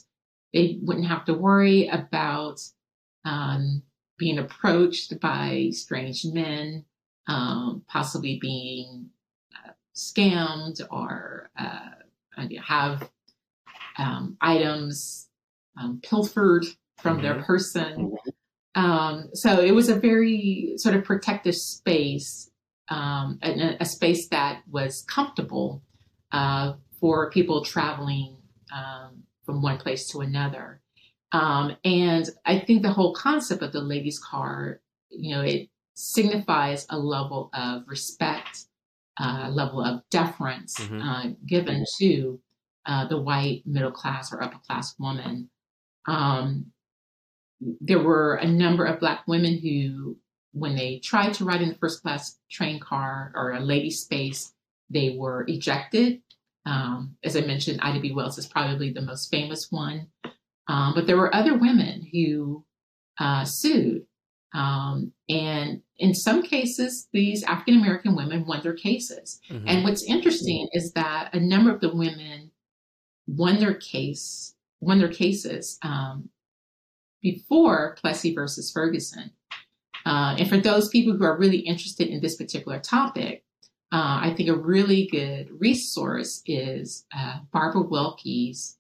they 0.53 0.81
wouldn't 0.83 1.07
have 1.07 1.25
to 1.27 1.35
worry 1.35 1.87
about 1.87 2.61
um, 3.25 3.85
being 4.21 4.39
approached 4.39 5.19
by 5.19 5.71
strange 5.73 6.27
men, 6.27 6.85
um, 7.27 7.83
possibly 7.89 8.39
being 8.39 9.09
uh, 9.57 9.71
scammed 9.97 10.81
or 10.91 11.51
uh, 11.59 11.89
have 12.65 13.11
um, 13.99 14.37
items 14.41 15.29
um, 15.81 16.01
pilfered 16.03 16.67
from 16.99 17.15
mm-hmm. 17.15 17.23
their 17.23 17.43
person. 17.43 18.15
Um, 18.75 19.31
so 19.33 19.61
it 19.61 19.75
was 19.75 19.89
a 19.89 19.97
very 19.97 20.75
sort 20.77 20.95
of 20.95 21.03
protective 21.03 21.57
space, 21.57 22.51
um, 22.89 23.39
a, 23.43 23.79
a, 23.81 23.85
space 23.85 24.29
that 24.29 24.63
was 24.71 25.03
comfortable 25.09 25.83
uh, 26.31 26.75
for 27.01 27.31
people 27.31 27.65
traveling 27.65 28.37
um, 28.73 29.25
from 29.45 29.63
one 29.63 29.79
place 29.79 30.07
to 30.09 30.21
another. 30.21 30.81
Um, 31.33 31.77
and 31.85 32.29
I 32.45 32.59
think 32.59 32.83
the 32.83 32.93
whole 32.93 33.15
concept 33.15 33.63
of 33.63 33.73
the 33.73 33.81
ladies' 33.81 34.19
car, 34.19 34.81
you 35.11 35.35
know, 35.35 35.43
it 35.43 35.69
signifies 35.95 36.87
a 36.91 36.99
level 36.99 37.51
of 37.53 37.85
respect, 37.87 38.65
a 39.19 39.25
uh, 39.25 39.51
level 39.51 39.85
of 39.85 40.03
deference 40.11 40.79
mm-hmm. 40.79 41.01
uh, 41.01 41.25
given 41.47 41.85
to 41.99 42.41
uh, 42.87 43.07
the 43.09 43.21
white 43.21 43.63
middle 43.67 43.93
class 43.93 44.33
or 44.33 44.43
upper 44.43 44.59
class 44.67 44.95
woman. 44.99 45.51
Um, 46.07 46.73
there 47.81 48.03
were 48.03 48.37
a 48.37 48.49
number 48.49 48.87
of 48.87 49.01
Black 49.01 49.29
women 49.29 49.59
who, 49.59 50.17
when 50.53 50.75
they 50.75 50.99
tried 50.99 51.35
to 51.35 51.45
ride 51.45 51.61
in 51.61 51.69
the 51.69 51.75
first 51.75 52.03
class 52.03 52.39
train 52.51 52.81
car 52.81 53.33
or 53.37 53.53
a 53.53 53.61
lady 53.61 53.91
space, 53.91 54.55
they 54.89 55.15
were 55.17 55.45
ejected 55.47 56.23
um, 56.67 57.17
as 57.25 57.37
I 57.37 57.41
mentioned, 57.41 57.81
Ida 57.83 58.01
B. 58.01 58.13
Wells 58.13 58.39
is 58.39 58.47
probably 58.47 58.93
the 58.93 59.01
most 59.01 59.31
famous 59.31 59.71
one. 59.71 60.09
Um, 60.71 60.95
but 60.95 61.09
there 61.09 61.17
were 61.17 61.35
other 61.35 61.59
women 61.59 62.07
who 62.13 62.65
uh, 63.19 63.45
sued. 63.45 64.07
Um, 64.55 65.13
and 65.29 65.83
in 65.99 66.15
some 66.15 66.43
cases, 66.43 67.09
these 67.13 67.43
African 67.43 67.77
American 67.77 68.15
women 68.15 68.47
won 68.47 68.63
their 68.63 68.75
cases. 68.75 69.41
Mm-hmm. 69.51 69.69
And 69.69 69.85
what's 69.85 70.05
interesting 70.05 70.69
is 70.73 70.93
that 70.93 71.35
a 71.35 71.41
number 71.41 71.75
of 71.75 71.81
the 71.81 71.93
women 71.95 72.53
won 73.27 73.59
their 73.59 73.75
case, 73.75 74.55
won 74.81 75.01
their 75.01 75.13
cases 75.13 75.77
um, 75.83 76.29
before 77.21 77.97
Plessy 78.01 78.33
versus 78.33 78.71
Ferguson. 78.71 79.33
Uh, 80.07 80.37
and 80.39 80.49
for 80.49 80.57
those 80.57 80.89
people 80.89 81.17
who 81.17 81.25
are 81.25 81.37
really 81.37 81.59
interested 81.59 82.09
in 82.09 82.21
this 82.21 82.37
particular 82.37 82.79
topic, 82.79 83.45
uh, 83.93 84.23
I 84.23 84.35
think 84.37 84.49
a 84.49 84.57
really 84.57 85.09
good 85.11 85.51
resource 85.61 86.43
is 86.47 87.07
uh, 87.17 87.41
Barbara 87.53 87.83
Welke's, 87.83 88.77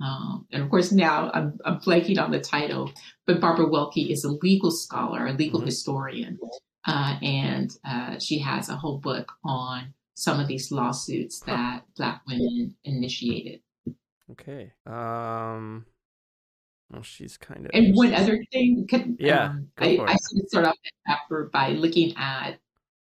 um, 0.00 0.46
and 0.52 0.62
of 0.62 0.70
course 0.70 0.92
now 0.92 1.30
I'm, 1.32 1.58
I'm, 1.64 1.78
blanking 1.80 2.18
on 2.18 2.30
the 2.30 2.40
title, 2.40 2.92
but 3.26 3.40
Barbara 3.40 3.66
Welke 3.66 4.10
is 4.10 4.24
a 4.24 4.30
legal 4.30 4.70
scholar, 4.70 5.26
a 5.26 5.32
legal 5.32 5.60
mm-hmm. 5.60 5.66
historian, 5.66 6.38
uh, 6.86 7.16
and 7.22 7.70
uh, 7.84 8.18
she 8.18 8.38
has 8.40 8.68
a 8.68 8.76
whole 8.76 8.98
book 8.98 9.32
on 9.44 9.94
some 10.14 10.40
of 10.40 10.48
these 10.48 10.70
lawsuits 10.70 11.40
that 11.40 11.84
Black 11.96 12.22
women 12.26 12.74
initiated. 12.84 13.60
Okay. 14.30 14.72
Um, 14.86 15.86
well, 16.90 17.02
she's 17.02 17.36
kind 17.36 17.66
of. 17.66 17.70
And 17.74 17.94
one 17.94 18.14
other 18.14 18.42
thing, 18.52 18.86
could, 18.88 19.16
yeah, 19.18 19.46
um, 19.46 19.68
I, 19.78 19.98
I 19.98 20.16
start 20.46 20.66
off 20.66 20.76
after 21.08 21.50
by 21.52 21.70
looking 21.70 22.14
at 22.16 22.58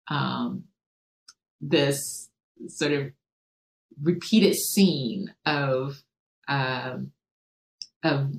um, 0.10 0.64
this 1.62 2.30
sort 2.68 2.94
of 2.94 3.12
repeated 4.02 4.56
scene 4.56 5.34
of 5.46 6.02
um, 6.48 7.12
of 8.04 8.32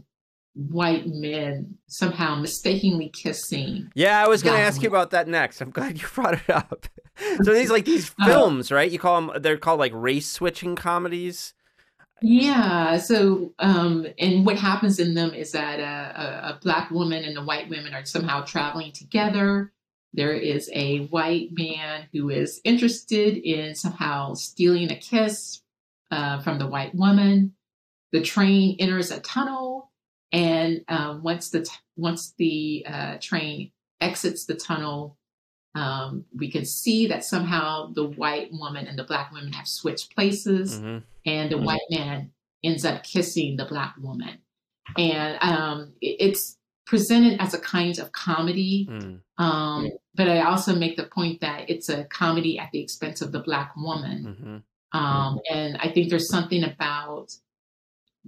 white 0.55 1.07
men 1.07 1.77
somehow 1.87 2.35
mistakenly 2.35 3.11
kissing. 3.11 3.91
Yeah, 3.95 4.23
I 4.23 4.29
was 4.29 4.43
going 4.43 4.57
to 4.57 4.63
ask 4.63 4.83
you 4.83 4.89
about 4.89 5.11
that 5.11 5.29
next. 5.29 5.61
I'm 5.61 5.71
glad 5.71 6.01
you 6.01 6.07
brought 6.15 6.35
it 6.35 6.51
up. 6.51 6.87
so 7.43 7.53
these 7.53 7.71
like 7.71 7.85
these 7.85 8.13
uh, 8.21 8.27
films, 8.27 8.73
right? 8.73 8.91
You 8.91 8.99
call 8.99 9.21
them 9.21 9.43
they're 9.43 9.59
called 9.59 9.81
like 9.81 9.93
race 9.95 10.29
switching 10.29 10.77
comedies. 10.77 11.55
Yeah. 12.23 12.97
So, 12.97 13.53
um, 13.59 14.07
and 14.19 14.47
what 14.47 14.57
happens 14.57 14.99
in 14.99 15.15
them 15.15 15.35
is 15.35 15.53
that 15.53 15.81
a, 15.81 16.21
a, 16.21 16.25
a 16.51 16.59
black 16.63 16.91
woman 16.91 17.25
and 17.25 17.37
a 17.37 17.45
white 17.45 17.69
woman 17.69 17.93
are 17.93 18.07
somehow 18.07 18.43
traveling 18.43 18.93
together. 18.93 19.73
There 20.15 20.33
is 20.33 20.71
a 20.73 21.07
white 21.07 21.51
man 21.53 22.09
who 22.13 22.31
is 22.31 22.61
interested 22.65 23.37
in 23.37 23.75
somehow 23.75 24.33
stealing 24.33 24.91
a 24.91 24.97
kiss 24.97 25.61
uh, 26.11 26.41
from 26.41 26.59
the 26.59 26.67
white 26.67 26.95
woman. 26.95 27.56
The 28.13 28.23
train 28.23 28.77
enters 28.79 29.11
a 29.11 29.21
tunnel, 29.21 29.91
and 30.33 30.83
um, 30.89 31.23
once 31.23 31.51
the 31.51 31.63
t- 31.63 31.71
once 31.97 32.35
the 32.39 32.87
uh, 32.89 33.17
train 33.21 33.73
exits 34.01 34.45
the 34.47 34.55
tunnel, 34.55 35.19
um, 35.75 36.25
we 36.35 36.51
can 36.51 36.65
see 36.65 37.07
that 37.09 37.25
somehow 37.25 37.93
the 37.93 38.07
white 38.07 38.51
woman 38.53 38.87
and 38.87 38.99
the 38.99 39.05
black 39.05 39.33
woman 39.33 39.53
have 39.53 39.69
switched 39.69 40.15
places, 40.15 40.79
mm-hmm. 40.79 40.99
and 41.25 41.51
the 41.51 41.57
mm-hmm. 41.57 41.65
white 41.65 41.81
man 41.91 42.31
ends 42.65 42.85
up 42.85 43.03
kissing 43.03 43.57
the 43.57 43.67
black 43.67 43.95
woman, 43.99 44.39
and 44.97 45.39
um, 45.43 45.93
it, 46.01 46.17
it's 46.21 46.57
presented 46.87 47.41
as 47.41 47.53
a 47.53 47.59
kind 47.59 47.99
of 47.99 48.13
comedy. 48.13 48.89
Mm. 48.91 49.21
Um, 49.39 49.91
but 50.15 50.29
I 50.29 50.43
also 50.43 50.75
make 50.75 50.97
the 50.97 51.05
point 51.05 51.41
that 51.41 51.69
it's 51.69 51.89
a 51.89 52.05
comedy 52.05 52.59
at 52.59 52.71
the 52.73 52.81
expense 52.81 53.21
of 53.21 53.33
the 53.33 53.41
Black 53.41 53.77
woman. 53.77 54.25
Mm-hmm. 54.25 54.99
Um, 54.99 55.41
and 55.53 55.77
I 55.77 55.91
think 55.91 56.09
there's 56.09 56.31
something 56.31 56.65
about 56.65 57.33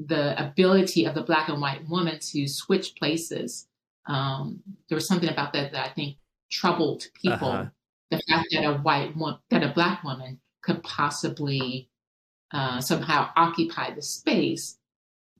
the 0.06 0.40
ability 0.40 1.04
of 1.04 1.14
the 1.14 1.22
Black 1.22 1.48
and 1.48 1.60
white 1.60 1.88
woman 1.88 2.18
to 2.20 2.46
switch 2.46 2.94
places. 2.96 3.66
Um, 4.06 4.62
there 4.88 4.96
was 4.96 5.06
something 5.06 5.28
about 5.28 5.52
that 5.52 5.72
that 5.72 5.86
I 5.86 5.90
think 5.90 6.16
troubled 6.50 7.06
people. 7.20 7.48
Uh-huh. 7.48 7.66
The 8.10 8.22
fact 8.28 8.48
that 8.52 8.64
a 8.64 8.78
white 8.78 9.16
woman, 9.16 9.38
that 9.50 9.62
a 9.62 9.68
Black 9.68 10.02
woman 10.02 10.40
could 10.62 10.82
possibly 10.82 11.90
uh, 12.52 12.80
somehow 12.80 13.30
occupy 13.36 13.94
the 13.94 14.02
space 14.02 14.78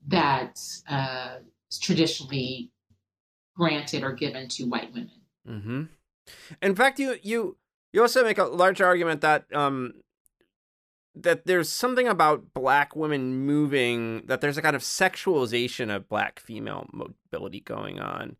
that 0.07 0.59
uh, 0.87 1.37
traditionally 1.81 2.71
granted 3.55 4.03
or 4.03 4.13
given 4.13 4.47
to 4.47 4.63
white 4.65 4.93
women. 4.93 5.11
Mm-hmm. 5.47 5.83
In 6.61 6.75
fact, 6.75 6.99
you 6.99 7.17
you 7.21 7.57
you 7.91 8.01
also 8.01 8.23
make 8.23 8.37
a 8.37 8.45
large 8.45 8.81
argument 8.81 9.21
that 9.21 9.45
um 9.53 9.93
that 11.15 11.45
there's 11.45 11.69
something 11.69 12.07
about 12.07 12.53
black 12.53 12.95
women 12.95 13.45
moving 13.45 14.25
that 14.27 14.41
there's 14.41 14.57
a 14.57 14.61
kind 14.61 14.75
of 14.75 14.81
sexualization 14.81 15.93
of 15.93 16.07
black 16.07 16.39
female 16.39 16.87
mobility 16.93 17.61
going 17.61 17.99
on. 17.99 18.37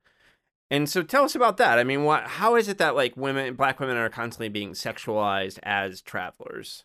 And 0.71 0.87
so 0.87 1.01
tell 1.01 1.23
us 1.23 1.35
about 1.35 1.57
that. 1.57 1.79
I 1.79 1.83
mean, 1.83 2.03
what 2.03 2.27
how 2.27 2.55
is 2.55 2.67
it 2.67 2.77
that 2.77 2.95
like 2.95 3.17
women 3.17 3.55
black 3.55 3.79
women 3.79 3.97
are 3.97 4.09
constantly 4.09 4.49
being 4.49 4.73
sexualized 4.73 5.57
as 5.63 6.01
travelers? 6.01 6.83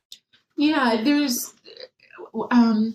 Yeah, 0.57 1.03
there's 1.05 1.55
um 2.51 2.95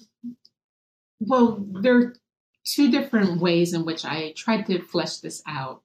well, 1.20 1.64
there 1.82 1.98
are 1.98 2.16
two 2.64 2.92
different 2.92 3.42
ways 3.42 3.74
in 3.74 3.86
which 3.86 4.06
I 4.06 4.34
tried 4.36 4.66
to 4.68 4.82
flesh 4.82 5.18
this 5.18 5.42
out. 5.48 5.82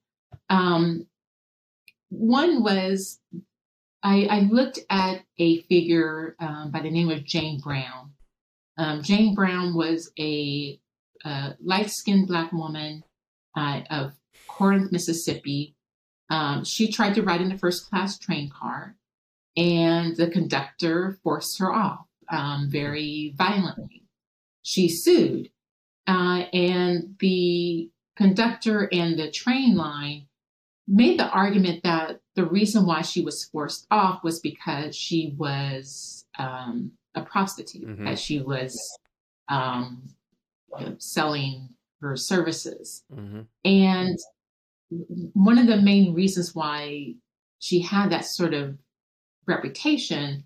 Um, 0.49 1.07
one 2.09 2.63
was 2.63 3.19
I, 4.05 4.27
I, 4.29 4.39
looked 4.41 4.79
at 4.87 5.23
a 5.39 5.63
figure 5.63 6.35
um, 6.39 6.69
by 6.69 6.81
the 6.81 6.91
name 6.91 7.09
of 7.09 7.25
Jane 7.25 7.59
Brown. 7.59 8.11
Um, 8.77 9.01
Jane 9.01 9.33
Brown 9.33 9.73
was 9.73 10.11
a, 10.19 10.79
a 11.25 11.55
light 11.59 11.89
skinned 11.89 12.27
Black 12.27 12.51
woman 12.51 13.03
uh, 13.57 13.81
of 13.89 14.13
Corinth, 14.47 14.91
Mississippi. 14.91 15.75
Um, 16.29 16.63
she 16.63 16.91
tried 16.91 17.15
to 17.15 17.23
ride 17.23 17.41
in 17.41 17.49
the 17.49 17.57
first 17.57 17.89
class 17.89 18.19
train 18.19 18.51
car, 18.51 18.95
and 19.57 20.15
the 20.15 20.29
conductor 20.29 21.17
forced 21.23 21.57
her 21.57 21.73
off 21.73 22.05
um, 22.29 22.69
very 22.69 23.33
violently. 23.35 24.03
she 24.61 24.87
sued. 24.87 25.49
Uh, 26.05 26.45
and 26.53 27.15
the 27.19 27.89
conductor 28.15 28.87
and 28.93 29.17
the 29.17 29.31
train 29.31 29.75
line 29.75 30.27
made 30.87 31.19
the 31.19 31.29
argument 31.29 31.83
that 31.83 32.19
the 32.35 32.45
reason 32.45 32.85
why 32.85 33.01
she 33.01 33.21
was 33.21 33.45
forced 33.45 33.87
off 33.89 34.23
was 34.23 34.39
because 34.39 34.95
she 34.95 35.33
was 35.37 36.25
um, 36.37 36.91
a 37.15 37.21
prostitute, 37.21 37.87
mm-hmm. 37.87 38.05
that 38.05 38.19
she 38.19 38.41
was 38.41 38.97
um, 39.49 40.09
selling 40.97 41.69
her 42.01 42.15
services. 42.15 43.03
Mm-hmm. 43.13 43.41
And 43.63 44.19
one 45.33 45.57
of 45.57 45.67
the 45.67 45.81
main 45.81 46.13
reasons 46.13 46.53
why 46.53 47.15
she 47.59 47.79
had 47.79 48.11
that 48.11 48.25
sort 48.25 48.53
of 48.53 48.77
reputation 49.47 50.43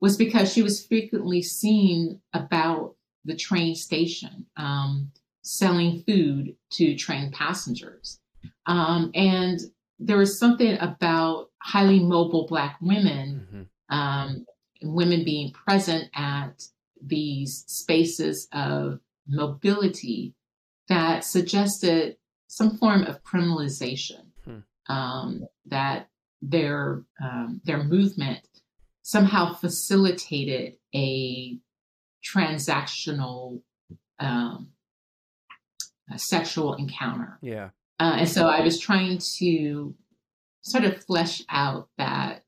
was 0.00 0.16
because 0.16 0.52
she 0.52 0.62
was 0.62 0.86
frequently 0.86 1.42
seen 1.42 2.20
about 2.32 2.94
the 3.24 3.36
train 3.36 3.74
station 3.74 4.46
um, 4.56 5.10
selling 5.42 6.02
food 6.06 6.54
to 6.70 6.94
train 6.96 7.30
passengers. 7.32 8.20
Um, 8.66 9.10
and 9.14 9.60
there 10.00 10.16
was 10.16 10.38
something 10.38 10.78
about 10.80 11.50
highly 11.62 12.00
mobile 12.00 12.46
Black 12.48 12.78
women, 12.80 13.46
mm-hmm. 13.52 13.96
um, 13.96 14.46
women 14.82 15.24
being 15.24 15.52
present 15.52 16.08
at 16.14 16.62
these 17.02 17.64
spaces 17.66 18.48
of 18.52 19.00
mobility 19.28 20.34
that 20.88 21.24
suggested 21.24 22.16
some 22.48 22.78
form 22.78 23.04
of 23.04 23.22
criminalization, 23.22 24.24
hmm. 24.44 24.92
um, 24.92 25.44
that 25.66 26.08
their 26.42 27.04
um, 27.22 27.60
their 27.64 27.84
movement 27.84 28.40
somehow 29.02 29.52
facilitated 29.52 30.74
a 30.94 31.58
transactional 32.24 33.60
um, 34.18 34.70
a 36.10 36.18
sexual 36.18 36.74
encounter. 36.74 37.38
Yeah. 37.42 37.70
Uh, 38.00 38.16
and 38.20 38.28
so 38.28 38.48
I 38.48 38.62
was 38.62 38.80
trying 38.80 39.18
to 39.36 39.94
sort 40.62 40.84
of 40.84 41.04
flesh 41.04 41.42
out 41.50 41.88
that 41.98 42.44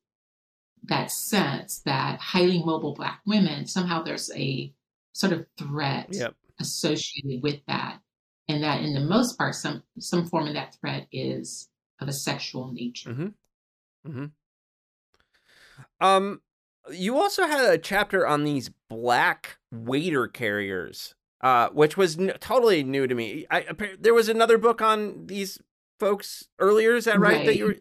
that 0.84 1.11
sense 1.11 1.82
that 1.84 2.18
highly 2.18 2.62
mobile 2.64 2.94
black 2.94 3.20
women 3.26 3.66
somehow 3.66 4.03
there's 4.03 4.30
a 4.34 4.72
sort 5.12 5.32
of 5.32 5.46
threat 5.57 6.09
yep. 6.11 6.34
associated 6.59 7.42
with 7.42 7.61
that 7.68 8.00
and 8.48 8.64
that 8.64 8.82
in 8.82 8.94
the 8.94 9.00
most 9.00 9.38
part 9.38 9.55
some 9.55 9.82
some 9.98 10.26
form 10.26 10.48
of 10.48 10.55
that 10.55 10.74
threat 10.80 11.07
is 11.12 11.68
of 12.00 12.09
a 12.09 12.12
sexual 12.12 12.72
nature 12.72 13.11
mm-hmm. 13.11 14.11
Mm-hmm. 14.11 16.05
um 16.05 16.40
you 16.90 17.16
also 17.16 17.46
had 17.46 17.72
a 17.72 17.78
chapter 17.78 18.26
on 18.26 18.42
these 18.42 18.70
black 18.90 19.59
waiter 19.70 20.26
carriers 20.26 21.14
uh, 21.43 21.68
which 21.70 21.97
was 21.97 22.18
n- 22.18 22.32
totally 22.40 22.82
new 22.82 23.07
to 23.07 23.14
me. 23.14 23.47
I, 23.51 23.66
there 23.99 24.14
was 24.14 24.28
another 24.28 24.59
book 24.59 24.80
on 24.80 25.26
these 25.26 25.59
folks 25.99 26.49
earlier. 26.59 26.95
Is 26.95 27.05
that 27.07 27.18
right? 27.18 27.36
right. 27.36 27.47
That 27.47 27.57
you 27.57 27.64
were... 27.64 27.76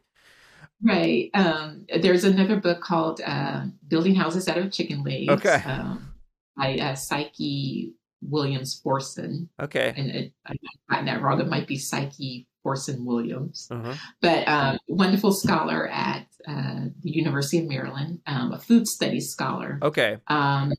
Right. 0.84 1.30
Um, 1.34 1.86
there's 2.02 2.24
another 2.24 2.56
book 2.56 2.82
called 2.82 3.22
uh, 3.26 3.66
"Building 3.88 4.16
Houses 4.16 4.48
Out 4.48 4.58
of 4.58 4.72
Chicken 4.72 5.04
Legs." 5.04 5.30
Okay. 5.30 5.62
Um, 5.66 6.14
by 6.58 6.78
uh, 6.78 6.96
Psyche 6.96 7.94
Williams 8.22 8.82
Forson. 8.84 9.48
Okay. 9.60 9.94
And 9.96 10.10
it, 10.10 10.34
I 10.46 10.56
got 10.90 11.06
that 11.06 11.22
wrong. 11.22 11.40
It 11.40 11.48
might 11.48 11.68
be 11.68 11.78
Psyche 11.78 12.48
Forson 12.66 13.06
Williams, 13.06 13.68
uh-huh. 13.72 13.94
but 14.22 14.48
um, 14.48 14.78
wonderful 14.88 15.32
scholar 15.32 15.88
at 15.88 16.28
uh, 16.48 16.86
the 17.02 17.10
University 17.10 17.60
of 17.60 17.68
Maryland, 17.68 18.20
um, 18.28 18.52
a 18.52 18.60
food 18.60 18.88
studies 18.88 19.32
scholar. 19.32 19.80
Okay. 19.82 20.18
Um, 20.28 20.72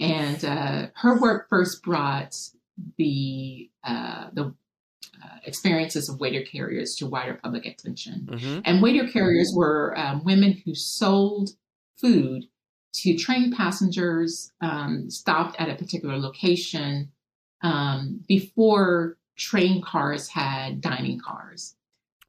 and 0.00 0.44
uh, 0.44 0.86
her 0.94 1.20
work 1.20 1.48
first 1.48 1.82
brought 1.82 2.34
the 2.96 3.70
uh, 3.84 4.28
the 4.32 4.54
uh, 5.22 5.36
experiences 5.44 6.08
of 6.08 6.18
waiter 6.18 6.42
carriers 6.42 6.96
to 6.96 7.06
wider 7.06 7.34
public 7.34 7.66
attention. 7.66 8.26
Mm-hmm. 8.30 8.60
And 8.64 8.82
waiter 8.82 9.06
carriers 9.06 9.52
were 9.54 9.96
um, 9.98 10.24
women 10.24 10.62
who 10.64 10.74
sold 10.74 11.50
food 11.96 12.46
to 12.92 13.16
train 13.16 13.52
passengers 13.52 14.52
um, 14.60 15.10
stopped 15.10 15.56
at 15.60 15.68
a 15.68 15.74
particular 15.74 16.18
location 16.18 17.12
um, 17.62 18.24
before 18.26 19.18
train 19.36 19.82
cars 19.82 20.28
had 20.28 20.80
dining 20.80 21.20
cars. 21.20 21.76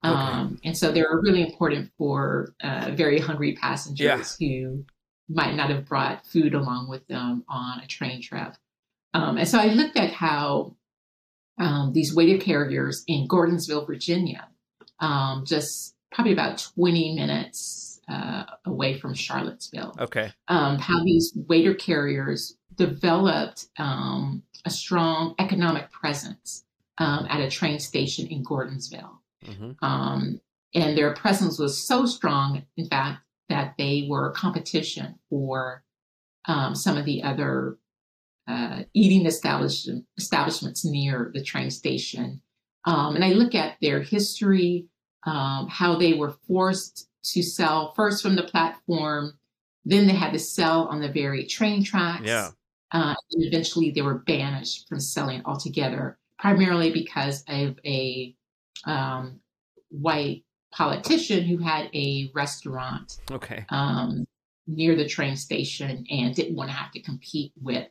Okay. 0.04 0.14
Um, 0.14 0.60
and 0.64 0.78
so 0.78 0.92
they 0.92 1.02
were 1.02 1.22
really 1.22 1.44
important 1.44 1.92
for 1.98 2.54
uh, 2.64 2.92
very 2.94 3.20
hungry 3.20 3.54
passengers 3.54 4.38
yeah. 4.40 4.48
who 4.48 4.86
might 5.30 5.56
not 5.56 5.70
have 5.70 5.86
brought 5.86 6.26
food 6.26 6.54
along 6.54 6.90
with 6.90 7.08
them 7.08 7.44
on 7.48 7.80
a 7.80 7.88
train 7.88 8.22
trip. 8.22 8.56
Um, 9.14 9.38
and 9.38 9.48
so 9.48 9.60
I 9.60 9.68
looked 9.68 9.98
at 9.98 10.12
how 10.12 10.76
um, 11.58 11.92
these 11.94 12.16
waiter 12.16 12.44
carriers 12.44 13.04
in 13.08 13.28
Gordonsville, 13.28 13.86
Virginia, 13.86 14.48
um, 15.00 15.44
just 15.46 15.96
probably 16.12 16.34
about 16.34 16.68
20 16.76 17.16
minutes 17.16 18.02
uh, 18.10 18.44
away 18.66 18.98
from 18.98 19.14
Charlottesville. 19.14 19.96
Okay. 20.00 20.32
Um, 20.48 20.78
how 20.78 21.04
these 21.04 21.34
waiter 21.36 21.74
carriers 21.74 22.58
developed 22.76 23.68
um, 23.78 24.44
a 24.66 24.70
strong 24.70 25.36
economic 25.40 25.92
presence 25.92 26.66
um, 26.98 27.26
at 27.30 27.40
a 27.42 27.50
train 27.50 27.80
station 27.80 28.28
in 28.28 28.44
Gordonsville. 28.44 29.18
Mm-hmm. 29.44 30.36
and 30.76 30.96
their 30.96 31.16
presence 31.16 31.58
was 31.58 31.88
so 31.88 32.06
strong, 32.06 32.62
in 32.78 32.86
fact, 32.86 33.22
that 33.52 33.76
they 33.78 34.08
were 34.10 34.32
competition 34.32 35.20
for 35.30 35.84
um, 36.46 36.74
some 36.74 36.98
of 36.98 37.06
the 37.06 37.22
other 37.22 37.78
uh, 38.48 38.84
eating 38.94 39.26
establishment, 39.26 40.06
establishments 40.18 40.84
near 40.84 41.32
the 41.34 41.44
train 41.44 41.70
station. 41.70 42.42
Um, 42.86 43.16
and 43.16 43.24
I 43.24 43.34
look 43.34 43.54
at 43.54 43.78
their 43.82 44.02
history, 44.02 44.88
um, 45.26 45.68
how 45.70 45.98
they 46.00 46.14
were 46.14 46.36
forced 46.48 47.08
to 47.26 47.44
sell 47.44 47.94
first 47.94 48.24
from 48.24 48.36
the 48.36 48.44
platform, 48.44 49.38
then 49.86 50.08
they 50.08 50.14
had 50.14 50.34
to 50.34 50.40
sell 50.40 50.88
on 50.88 51.02
the 51.02 51.12
very 51.12 51.46
train 51.46 51.84
tracks. 51.84 52.24
Yeah. 52.26 52.50
Uh, 52.92 53.16
and 53.34 53.44
eventually 53.44 53.92
they 53.92 54.02
were 54.02 54.20
banished 54.20 54.88
from 54.90 55.00
selling 55.00 55.42
altogether, 55.46 56.18
primarily 56.40 56.92
because 56.92 57.44
of 57.48 57.78
a 57.86 58.36
um, 58.86 59.40
white 59.90 60.44
politician 60.72 61.44
who 61.46 61.58
had 61.58 61.90
a 61.94 62.32
restaurant 62.34 63.18
okay. 63.30 63.66
um, 63.70 64.26
near 64.68 64.96
the 64.96 65.08
train 65.08 65.36
station 65.36 66.06
and 66.10 66.36
didn't 66.36 66.56
want 66.56 66.70
to 66.70 66.76
have 66.76 66.92
to 66.92 67.02
compete 67.02 67.52
with 67.62 67.88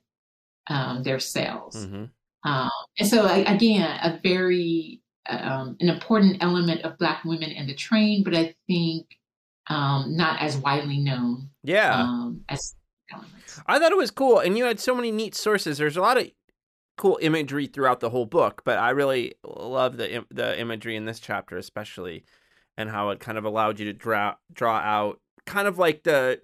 um, 0.69 1.03
their 1.03 1.19
sales. 1.19 1.77
Mm-hmm. 1.77 2.05
Um, 2.51 2.71
and 2.99 3.09
so, 3.09 3.27
again, 3.27 3.83
a 4.03 4.19
very 4.23 5.03
um, 5.29 5.77
an 5.81 5.89
important 5.89 6.39
element 6.41 6.83
of 6.83 6.99
Black 6.99 7.25
women 7.25 7.51
in 7.51 7.67
the 7.67 7.75
train, 7.75 8.25
but 8.25 8.35
I 8.35 8.55
think 8.67 9.07
um, 9.69 10.17
not 10.17 10.41
as 10.41 10.57
widely 10.57 10.99
known. 10.99 11.51
Yeah. 11.63 11.95
Um, 11.95 12.45
as 12.49 12.75
elements. 13.13 13.61
I 13.67 13.79
thought 13.79 13.93
it 13.93 13.99
was 13.99 14.11
cool, 14.11 14.39
and 14.39 14.57
you 14.57 14.65
had 14.65 14.81
so 14.81 14.95
many 14.95 15.11
neat 15.11 15.35
sources. 15.35 15.79
There's 15.79 15.97
a 15.97 16.01
lot 16.01 16.19
of 16.19 16.31
cool 16.97 17.19
imagery 17.23 17.67
throughout 17.67 18.01
the 18.01 18.11
whole 18.11 18.27
book, 18.27 18.63
but 18.65 18.79
I 18.79 18.91
really 18.91 19.35
love 19.45 19.97
the 19.97 20.25
the 20.31 20.59
imagery 20.59 20.97
in 20.97 21.05
this 21.05 21.21
chapter, 21.21 21.57
especially 21.57 22.25
and 22.81 22.91
how 22.91 23.11
it 23.11 23.21
kind 23.21 23.39
of 23.39 23.45
allowed 23.45 23.79
you 23.79 23.85
to 23.85 23.93
draw 23.93 24.35
draw 24.53 24.77
out 24.79 25.21
kind 25.47 25.69
of 25.69 25.79
like 25.79 26.03
the 26.05 26.41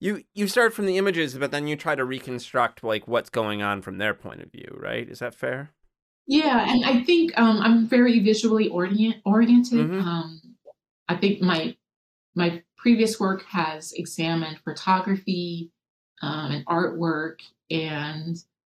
you 0.00 0.22
you 0.32 0.46
start 0.46 0.72
from 0.72 0.86
the 0.86 0.96
images 0.96 1.36
but 1.36 1.50
then 1.50 1.66
you 1.66 1.76
try 1.76 1.94
to 1.94 2.04
reconstruct 2.04 2.84
like 2.84 3.08
what's 3.08 3.30
going 3.30 3.62
on 3.62 3.82
from 3.82 3.98
their 3.98 4.14
point 4.14 4.40
of 4.40 4.50
view 4.50 4.68
right? 4.80 5.08
Is 5.08 5.18
that 5.18 5.34
fair? 5.34 5.72
Yeah 6.26 6.64
and 6.68 6.84
i 6.84 7.02
think 7.04 7.38
um, 7.38 7.60
i'm 7.60 7.86
very 7.86 8.20
visually 8.20 8.68
orient, 8.68 9.16
oriented. 9.26 9.90
Mm-hmm. 9.90 10.08
um, 10.08 10.40
i 11.08 11.16
think 11.16 11.42
my 11.42 11.76
my 12.34 12.62
previous 12.76 13.20
work 13.20 13.44
has 13.44 13.92
examined 13.92 14.58
photography 14.64 15.70
um, 16.22 16.50
and 16.52 16.66
artwork 16.66 17.40
and 17.70 18.36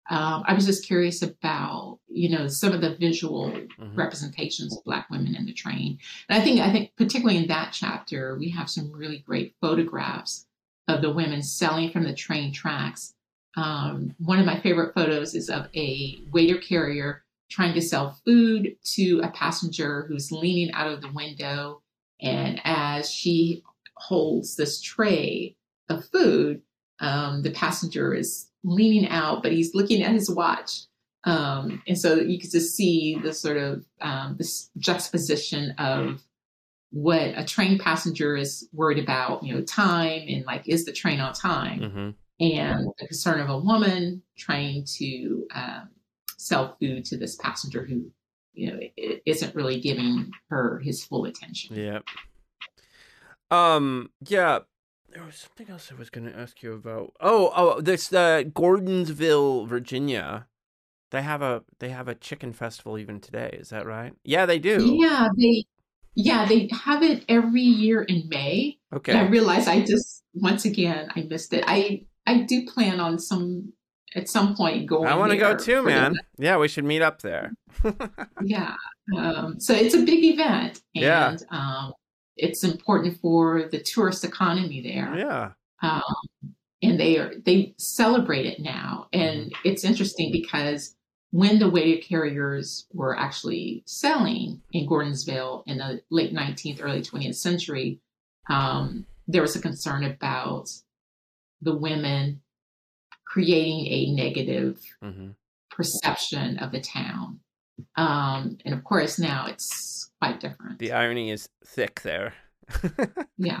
um, 0.09 0.43
I 0.45 0.53
was 0.53 0.65
just 0.65 0.85
curious 0.85 1.21
about, 1.23 1.99
you 2.07 2.29
know, 2.29 2.47
some 2.47 2.73
of 2.73 2.81
the 2.81 2.95
visual 2.95 3.49
mm-hmm. 3.49 3.95
representations 3.95 4.77
of 4.77 4.83
Black 4.83 5.09
women 5.09 5.35
in 5.35 5.45
the 5.45 5.53
train. 5.53 5.97
And 6.29 6.39
I 6.39 6.43
think, 6.43 6.59
I 6.61 6.71
think 6.71 6.91
particularly 6.95 7.37
in 7.37 7.47
that 7.47 7.71
chapter, 7.73 8.37
we 8.37 8.49
have 8.49 8.69
some 8.69 8.91
really 8.91 9.19
great 9.19 9.55
photographs 9.61 10.45
of 10.87 11.01
the 11.01 11.11
women 11.11 11.41
selling 11.41 11.91
from 11.91 12.03
the 12.03 12.13
train 12.13 12.53
tracks. 12.53 13.15
Um, 13.57 14.13
one 14.19 14.39
of 14.39 14.45
my 14.45 14.59
favorite 14.59 14.93
photos 14.93 15.33
is 15.33 15.49
of 15.49 15.69
a 15.75 16.19
waiter 16.31 16.57
carrier 16.57 17.23
trying 17.49 17.73
to 17.73 17.81
sell 17.81 18.19
food 18.25 18.75
to 18.83 19.21
a 19.23 19.29
passenger 19.29 20.05
who's 20.07 20.31
leaning 20.31 20.71
out 20.73 20.91
of 20.91 21.01
the 21.01 21.11
window. 21.11 21.81
And 22.21 22.61
as 22.63 23.09
she 23.09 23.63
holds 23.95 24.55
this 24.55 24.81
tray 24.81 25.55
of 25.89 26.05
food, 26.05 26.61
um, 26.99 27.41
the 27.41 27.51
passenger 27.51 28.13
is 28.13 28.49
leaning 28.65 29.07
out, 29.07 29.43
but 29.43 29.51
he's 29.51 29.73
looking 29.73 30.03
at 30.03 30.13
his 30.13 30.29
watch. 30.29 30.81
Um, 31.23 31.81
and 31.87 31.97
so 31.97 32.15
you 32.15 32.39
can 32.39 32.49
just 32.49 32.75
see 32.75 33.17
the 33.21 33.33
sort 33.33 33.57
of 33.57 33.85
um, 34.01 34.35
this 34.37 34.69
juxtaposition 34.77 35.71
of 35.77 36.21
what 36.91 37.33
a 37.35 37.43
train 37.43 37.79
passenger 37.79 38.35
is 38.35 38.67
worried 38.73 38.99
about, 38.99 39.43
you 39.43 39.53
know, 39.53 39.61
time 39.61 40.23
and 40.27 40.45
like, 40.45 40.67
is 40.67 40.85
the 40.85 40.91
train 40.91 41.19
on 41.19 41.33
time? 41.33 41.79
Mm-hmm. 41.79 42.09
And 42.39 42.87
the 42.99 43.07
concern 43.07 43.39
of 43.39 43.49
a 43.49 43.57
woman 43.57 44.21
trying 44.37 44.85
to 44.97 45.47
um, 45.53 45.89
sell 46.37 46.75
food 46.79 47.05
to 47.05 47.17
this 47.17 47.35
passenger 47.37 47.85
who, 47.85 48.11
you 48.53 48.71
know, 48.71 48.79
isn't 49.25 49.55
really 49.55 49.79
giving 49.79 50.31
her 50.49 50.79
his 50.79 51.03
full 51.03 51.25
attention. 51.25 51.75
Yeah. 51.75 51.99
Um. 53.51 54.09
Yeah. 54.27 54.59
There 55.15 55.23
was 55.23 55.37
something 55.37 55.69
else 55.69 55.89
I 55.93 55.97
was 55.97 56.09
going 56.09 56.29
to 56.29 56.37
ask 56.37 56.61
you 56.61 56.73
about. 56.73 57.13
Oh, 57.21 57.49
oh, 57.55 57.79
this 57.79 58.11
uh, 58.11 58.43
Gordonsville, 58.43 59.65
Virginia. 59.65 60.47
They 61.11 61.21
have 61.21 61.41
a 61.41 61.63
they 61.79 61.87
have 61.89 62.09
a 62.09 62.15
chicken 62.15 62.51
festival 62.51 62.97
even 62.97 63.21
today. 63.21 63.57
Is 63.57 63.69
that 63.69 63.85
right? 63.85 64.13
Yeah, 64.25 64.45
they 64.45 64.59
do. 64.59 64.97
Yeah, 64.99 65.29
they 65.37 65.63
yeah 66.15 66.45
they 66.45 66.69
have 66.83 67.01
it 67.01 67.23
every 67.29 67.61
year 67.61 68.01
in 68.01 68.27
May. 68.27 68.77
Okay. 68.93 69.13
And 69.13 69.21
I 69.21 69.29
realize 69.29 69.69
I 69.69 69.85
just 69.85 70.23
once 70.33 70.65
again 70.65 71.07
I 71.15 71.21
missed 71.21 71.53
it. 71.53 71.63
I 71.65 72.03
I 72.27 72.39
do 72.39 72.65
plan 72.65 72.99
on 72.99 73.17
some 73.17 73.71
at 74.15 74.27
some 74.27 74.53
point 74.53 74.85
going. 74.85 75.07
I 75.07 75.15
want 75.15 75.31
to 75.31 75.37
go 75.37 75.55
too, 75.55 75.83
man. 75.83 76.13
The, 76.37 76.43
yeah, 76.43 76.57
we 76.57 76.67
should 76.67 76.83
meet 76.83 77.01
up 77.01 77.21
there. 77.21 77.53
yeah. 78.43 78.75
Um, 79.15 79.61
so 79.61 79.73
it's 79.73 79.95
a 79.95 80.03
big 80.03 80.25
event, 80.25 80.81
and 80.93 81.03
yeah. 81.03 81.37
um, 81.51 81.93
it's 82.37 82.63
important 82.63 83.19
for 83.21 83.69
the 83.71 83.79
tourist 83.79 84.23
economy 84.23 84.81
there. 84.81 85.17
Yeah. 85.17 85.51
Um, 85.81 86.53
and 86.81 86.99
they 86.99 87.17
are 87.17 87.33
they 87.45 87.73
celebrate 87.77 88.45
it 88.45 88.59
now, 88.59 89.07
and 89.13 89.51
mm-hmm. 89.51 89.67
it's 89.67 89.83
interesting 89.83 90.31
because 90.31 90.95
when 91.31 91.59
the 91.59 91.69
waiter 91.69 92.01
carriers 92.01 92.85
were 92.93 93.17
actually 93.17 93.83
selling 93.85 94.61
in 94.71 94.87
Gordonsville 94.87 95.63
in 95.65 95.79
the 95.79 96.01
late 96.09 96.33
19th, 96.33 96.79
early 96.81 97.01
20th 97.01 97.35
century, 97.35 97.99
um, 98.49 99.05
there 99.27 99.41
was 99.41 99.55
a 99.55 99.61
concern 99.61 100.05
about 100.05 100.69
the 101.61 101.75
women 101.75 102.41
creating 103.25 103.85
a 103.87 104.13
negative 104.13 104.79
mm-hmm. 105.03 105.31
perception 105.69 106.57
of 106.59 106.71
the 106.71 106.79
town. 106.79 107.39
Um, 107.95 108.57
and 108.65 108.73
of 108.73 108.83
course, 108.83 109.19
now 109.19 109.45
it's 109.47 110.09
quite 110.21 110.39
different. 110.39 110.79
The 110.79 110.91
irony 110.91 111.31
is 111.31 111.49
thick 111.65 112.01
there. 112.01 112.33
yeah. 113.37 113.59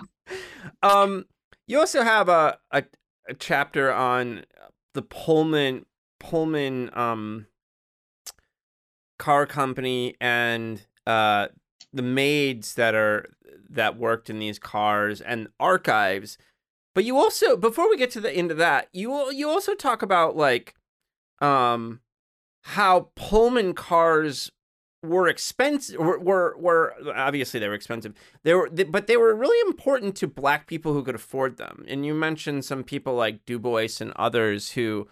Um, 0.81 1.25
you 1.67 1.79
also 1.79 2.03
have 2.03 2.29
a, 2.29 2.57
a, 2.71 2.83
a 3.29 3.33
chapter 3.33 3.91
on 3.91 4.45
the 4.93 5.01
Pullman 5.01 5.85
Pullman 6.19 6.89
um 6.93 7.45
car 9.19 9.45
company 9.45 10.15
and 10.19 10.85
uh 11.05 11.47
the 11.93 12.01
maids 12.01 12.73
that 12.75 12.95
are 12.95 13.25
that 13.69 13.97
worked 13.97 14.29
in 14.29 14.39
these 14.39 14.57
cars 14.57 15.21
and 15.21 15.47
archives. 15.59 16.37
But 16.93 17.03
you 17.03 17.17
also 17.17 17.57
before 17.57 17.89
we 17.89 17.97
get 17.97 18.11
to 18.11 18.21
the 18.21 18.31
end 18.31 18.51
of 18.51 18.57
that, 18.57 18.87
you 18.93 19.31
you 19.31 19.49
also 19.49 19.75
talk 19.75 20.01
about 20.01 20.35
like 20.35 20.73
um 21.41 21.99
how 22.65 23.09
Pullman 23.15 23.73
cars 23.73 24.51
were 25.03 25.27
expensive 25.27 25.99
were, 25.99 26.19
were, 26.19 26.55
were 26.57 26.95
obviously 27.15 27.59
they 27.59 27.67
were 27.67 27.73
expensive. 27.75 28.13
They 28.43 28.53
were 28.53 28.69
they, 28.71 28.83
but 28.83 29.07
they 29.07 29.17
were 29.17 29.35
really 29.35 29.59
important 29.69 30.15
to 30.17 30.27
black 30.27 30.67
people 30.67 30.93
who 30.93 31.03
could 31.03 31.15
afford 31.15 31.57
them. 31.57 31.85
And 31.87 32.05
you 32.05 32.13
mentioned 32.13 32.65
some 32.65 32.83
people 32.83 33.13
like 33.13 33.45
du 33.45 33.59
bois 33.59 33.87
and 33.99 34.11
others 34.15 34.71
who 34.71 35.07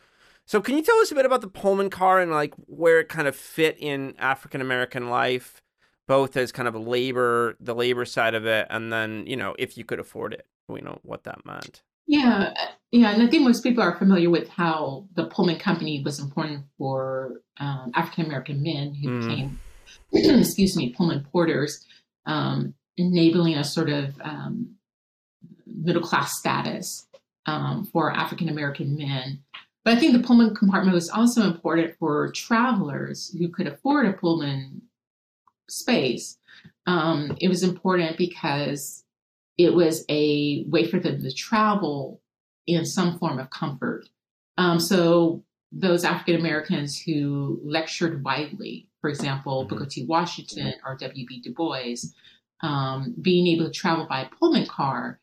so 0.46 0.60
can 0.60 0.76
you 0.76 0.84
tell 0.84 0.98
us 0.98 1.12
a 1.12 1.16
bit 1.16 1.26
about 1.26 1.42
the 1.42 1.48
pullman 1.48 1.90
car 1.90 2.20
and 2.20 2.32
like 2.32 2.54
where 2.66 3.00
it 3.00 3.08
kind 3.08 3.30
of 3.30 3.36
fit 3.36 3.78
in 3.80 4.14
african 4.20 4.60
american 4.60 5.10
life 5.10 5.62
both 6.06 6.36
as 6.36 6.52
kind 6.52 6.68
of 6.68 6.76
labor 6.76 7.56
the 7.62 7.74
labor 7.74 8.04
side 8.04 8.36
of 8.36 8.46
it 8.46 8.68
and 8.70 8.92
then 8.92 9.26
you 9.26 9.38
know 9.38 9.56
if 9.58 9.78
you 9.78 9.86
could 9.86 10.02
afford 10.02 10.34
it 10.34 10.46
you 10.70 10.82
know 10.82 11.00
what 11.04 11.24
that 11.24 11.46
meant? 11.46 11.84
Yeah, 12.08 12.54
yeah, 12.94 13.10
and 13.10 13.24
I 13.24 13.28
think 13.28 13.44
most 13.44 13.64
people 13.64 13.82
are 13.82 13.98
familiar 13.98 14.30
with 14.30 14.48
how 14.50 15.08
the 15.16 15.26
Pullman 15.26 15.58
Company 15.58 16.04
was 16.04 16.20
important 16.20 16.66
for 16.78 17.42
um, 17.58 17.92
African 17.96 18.28
American 18.28 18.62
men 18.62 18.94
who 18.94 19.08
mm. 19.10 19.28
became, 19.28 19.60
excuse 20.40 20.78
me, 20.78 20.94
Pullman 20.94 21.26
porters, 21.32 21.88
um, 22.28 22.76
enabling 22.96 23.56
a 23.56 23.64
sort 23.64 23.90
of 23.90 24.14
um, 24.22 24.76
middle 25.66 26.04
class 26.04 26.38
status 26.38 27.08
um, 27.48 27.84
for 27.92 28.12
African 28.12 28.48
American 28.48 28.96
men. 28.96 29.40
But 29.84 29.98
I 29.98 30.00
think 30.00 30.14
the 30.14 30.22
Pullman 30.22 30.54
compartment 30.54 30.94
was 30.94 31.10
also 31.10 31.42
important 31.42 31.96
for 31.98 32.32
travelers 32.32 33.36
who 33.40 33.50
could 33.50 33.66
afford 33.66 34.06
a 34.06 34.14
Pullman 34.14 34.84
space. 35.68 36.38
Um, 36.86 37.36
it 37.42 37.48
was 37.48 37.64
important 37.64 38.20
because 38.20 39.04
it 39.58 39.74
was 39.74 40.06
a 40.10 40.64
way 40.68 40.86
for 40.86 41.00
them 41.00 41.24
to 41.24 41.34
travel 41.34 42.22
in 42.68 42.86
some 42.86 43.18
form 43.20 43.40
of 43.40 43.50
comfort. 43.50 44.08
Um, 44.58 44.80
so 44.80 45.44
those 45.72 46.04
African 46.04 46.36
Americans 46.36 47.00
who 47.00 47.60
lectured 47.64 48.24
widely, 48.24 48.88
for 49.02 49.10
example, 49.10 49.62
mm-hmm. 49.62 49.76
Booker 49.76 49.86
T. 49.86 50.06
Washington 50.06 50.74
or 50.86 50.96
W.E.B. 50.96 51.42
Du 51.42 51.54
Bois, 51.54 51.96
um, 52.62 53.16
being 53.22 53.48
able 53.48 53.66
to 53.66 53.72
travel 53.72 54.06
by 54.08 54.30
Pullman 54.40 54.68
car 54.68 55.20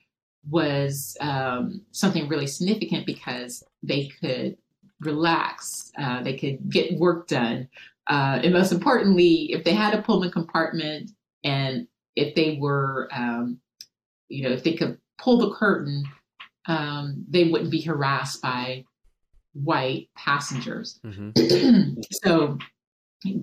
was 0.49 1.17
um, 1.21 1.83
something 1.93 2.29
really 2.29 2.47
significant 2.47 3.07
because 3.07 3.63
they 3.83 4.09
could 4.21 4.57
relax, 5.01 5.93
uh, 5.99 6.23
they 6.23 6.37
could 6.37 6.69
get 6.69 6.99
work 6.99 7.29
done. 7.29 7.69
Uh, 8.07 8.41
and 8.43 8.53
most 8.53 8.73
importantly, 8.73 9.53
if 9.53 9.65
they 9.65 9.73
had 9.73 9.95
a 9.95 10.03
Pullman 10.03 10.31
compartment 10.31 11.11
and 11.45 11.87
if 12.17 12.35
they 12.35 12.59
were 12.61 13.09
um, 13.13 13.61
you 14.31 14.45
know, 14.45 14.55
if 14.55 14.65
they 14.65 14.75
could 14.75 14.97
pull 15.19 15.39
the 15.39 15.55
curtain, 15.55 16.05
um, 16.67 17.25
they 17.29 17.45
wouldn't 17.45 17.71
be 17.71 17.81
harassed 17.81 18.43
by 18.43 18.85
white 19.53 20.09
passengers. 20.17 21.01
Mm-hmm. 21.05 22.01
so 22.25 22.59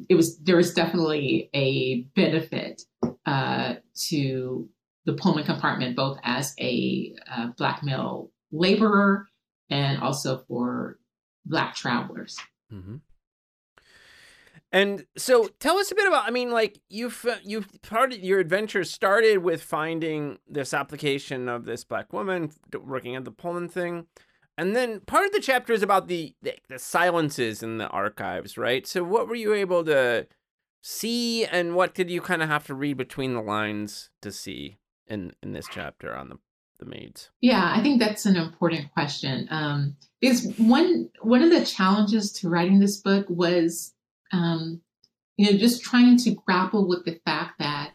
it 0.10 0.16
was 0.16 0.38
there 0.40 0.58
was 0.58 0.74
definitely 0.74 1.50
a 1.54 2.02
benefit 2.16 2.82
uh, 3.26 3.76
to 4.10 4.70
the 5.06 5.14
Pullman 5.14 5.46
compartment, 5.46 5.96
both 5.96 6.20
as 6.24 6.54
a 6.60 7.16
uh, 7.32 7.48
black 7.58 7.84
male 7.84 8.32
laborer 8.52 9.28
and 9.70 10.02
also 10.02 10.44
for 10.48 11.00
black 11.46 11.76
travelers. 11.76 12.38
Mm-hmm. 12.72 12.98
And 14.72 15.06
so 15.18 15.48
tell 15.60 15.78
us 15.78 15.92
a 15.92 15.96
bit 15.96 16.08
about 16.08 16.28
I 16.28 16.32
mean 16.32 16.52
like 16.52 16.80
you've 16.90 17.26
you've 17.44 17.70
part 17.82 18.14
of 18.14 18.20
your 18.20 18.40
adventure 18.40 18.84
started 18.84 19.40
with 19.40 19.64
finding 19.64 20.40
this 20.48 20.74
application 20.74 21.48
of 21.48 21.66
this 21.66 21.84
black 21.84 22.12
woman 22.12 22.52
working 22.74 23.16
at 23.16 23.26
the 23.26 23.32
Pullman 23.32 23.70
thing. 23.70 24.08
And 24.58 24.76
then 24.76 25.02
part 25.02 25.26
of 25.26 25.32
the 25.34 25.40
chapter 25.40 25.72
is 25.72 25.84
about 25.84 26.08
the, 26.08 26.34
the, 26.42 26.56
the 26.68 26.80
silences 26.80 27.62
in 27.62 27.78
the 27.78 27.88
archives, 27.90 28.58
right? 28.58 28.88
So 28.88 29.04
what 29.04 29.28
were 29.28 29.36
you 29.36 29.54
able 29.54 29.86
to 29.86 30.26
see 30.82 31.46
and 31.46 31.76
what 31.76 31.94
did 31.94 32.10
you 32.10 32.22
kind 32.22 32.42
of 32.42 32.50
have 32.50 32.66
to 32.66 32.74
read 32.74 32.98
between 32.98 33.36
the 33.36 33.42
lines 33.42 34.10
to 34.24 34.32
see 34.32 34.80
in 35.06 35.32
in 35.42 35.54
this 35.54 35.68
chapter 35.72 36.16
on 36.16 36.30
the 36.30 36.38
the 36.80 36.86
maids? 36.86 37.30
Yeah, 37.42 37.74
I 37.76 37.82
think 37.82 38.00
that's 38.00 38.26
an 38.26 38.36
important 38.36 38.92
question. 38.94 39.48
Um, 39.50 39.96
because 40.22 40.46
one 40.58 41.10
one 41.22 41.44
of 41.44 41.50
the 41.50 41.66
challenges 41.66 42.32
to 42.34 42.50
writing 42.50 42.80
this 42.80 42.98
book 42.98 43.26
was 43.30 43.94
um, 44.32 44.82
you 45.38 45.52
know, 45.52 45.58
just 45.58 45.84
trying 45.84 46.18
to 46.18 46.32
grapple 46.32 46.88
with 46.88 47.06
the 47.06 47.20
fact 47.26 47.60
that 47.60 47.94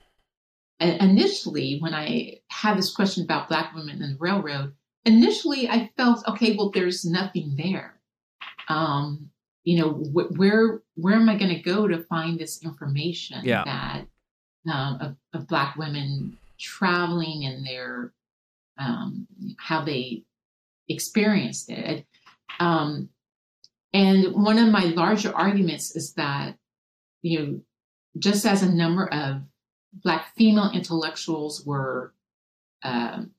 initially, 0.80 1.78
when 1.78 1.95
I 1.95 2.41
had 2.49 2.76
this 2.76 2.95
question 2.95 3.24
about 3.24 3.49
Black 3.49 3.74
women 3.74 4.03
in 4.03 4.12
the 4.12 4.16
railroad, 4.18 4.74
initially 5.05 5.68
I 5.68 5.91
felt, 5.97 6.26
okay, 6.28 6.57
well, 6.57 6.70
there's 6.70 7.05
nothing 7.05 7.55
there. 7.57 8.01
Um, 8.68 9.30
you 9.64 9.78
know, 9.78 9.91
wh- 9.91 10.37
where 10.39 10.83
where 10.95 11.14
am 11.14 11.28
I 11.28 11.37
going 11.37 11.55
to 11.55 11.62
go 11.62 11.87
to 11.87 12.05
find 12.05 12.39
this 12.39 12.62
information 12.64 13.45
yeah. 13.45 13.62
that 13.64 14.07
um, 14.72 14.99
of, 15.01 15.41
of, 15.41 15.49
Black 15.49 15.76
women 15.76 16.37
traveling 16.59 17.45
and 17.45 17.66
their 17.66 18.12
um, 18.78 19.26
how 19.59 19.85
they 19.85 20.24
experienced 20.89 21.70
it? 21.70 22.07
Um, 22.59 23.09
and 23.93 24.34
one 24.34 24.59
of 24.59 24.68
my 24.68 24.84
larger 24.84 25.34
arguments 25.34 25.95
is 25.95 26.14
that, 26.14 26.57
you 27.20 27.38
know, 27.38 27.61
just 28.18 28.47
as 28.47 28.62
a 28.62 28.72
number 28.72 29.07
of 29.07 29.43
Black 29.93 30.34
female 30.36 30.70
intellectuals 30.72 31.66
were 31.66 32.14
um, 32.82 33.32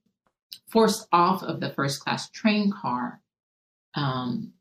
forced 0.70 1.08
off 1.12 1.42
of 1.42 1.60
the 1.60 1.72
first 1.72 2.00
class 2.02 2.30
train 2.30 2.72
car, 2.72 3.22
um, 3.96 4.54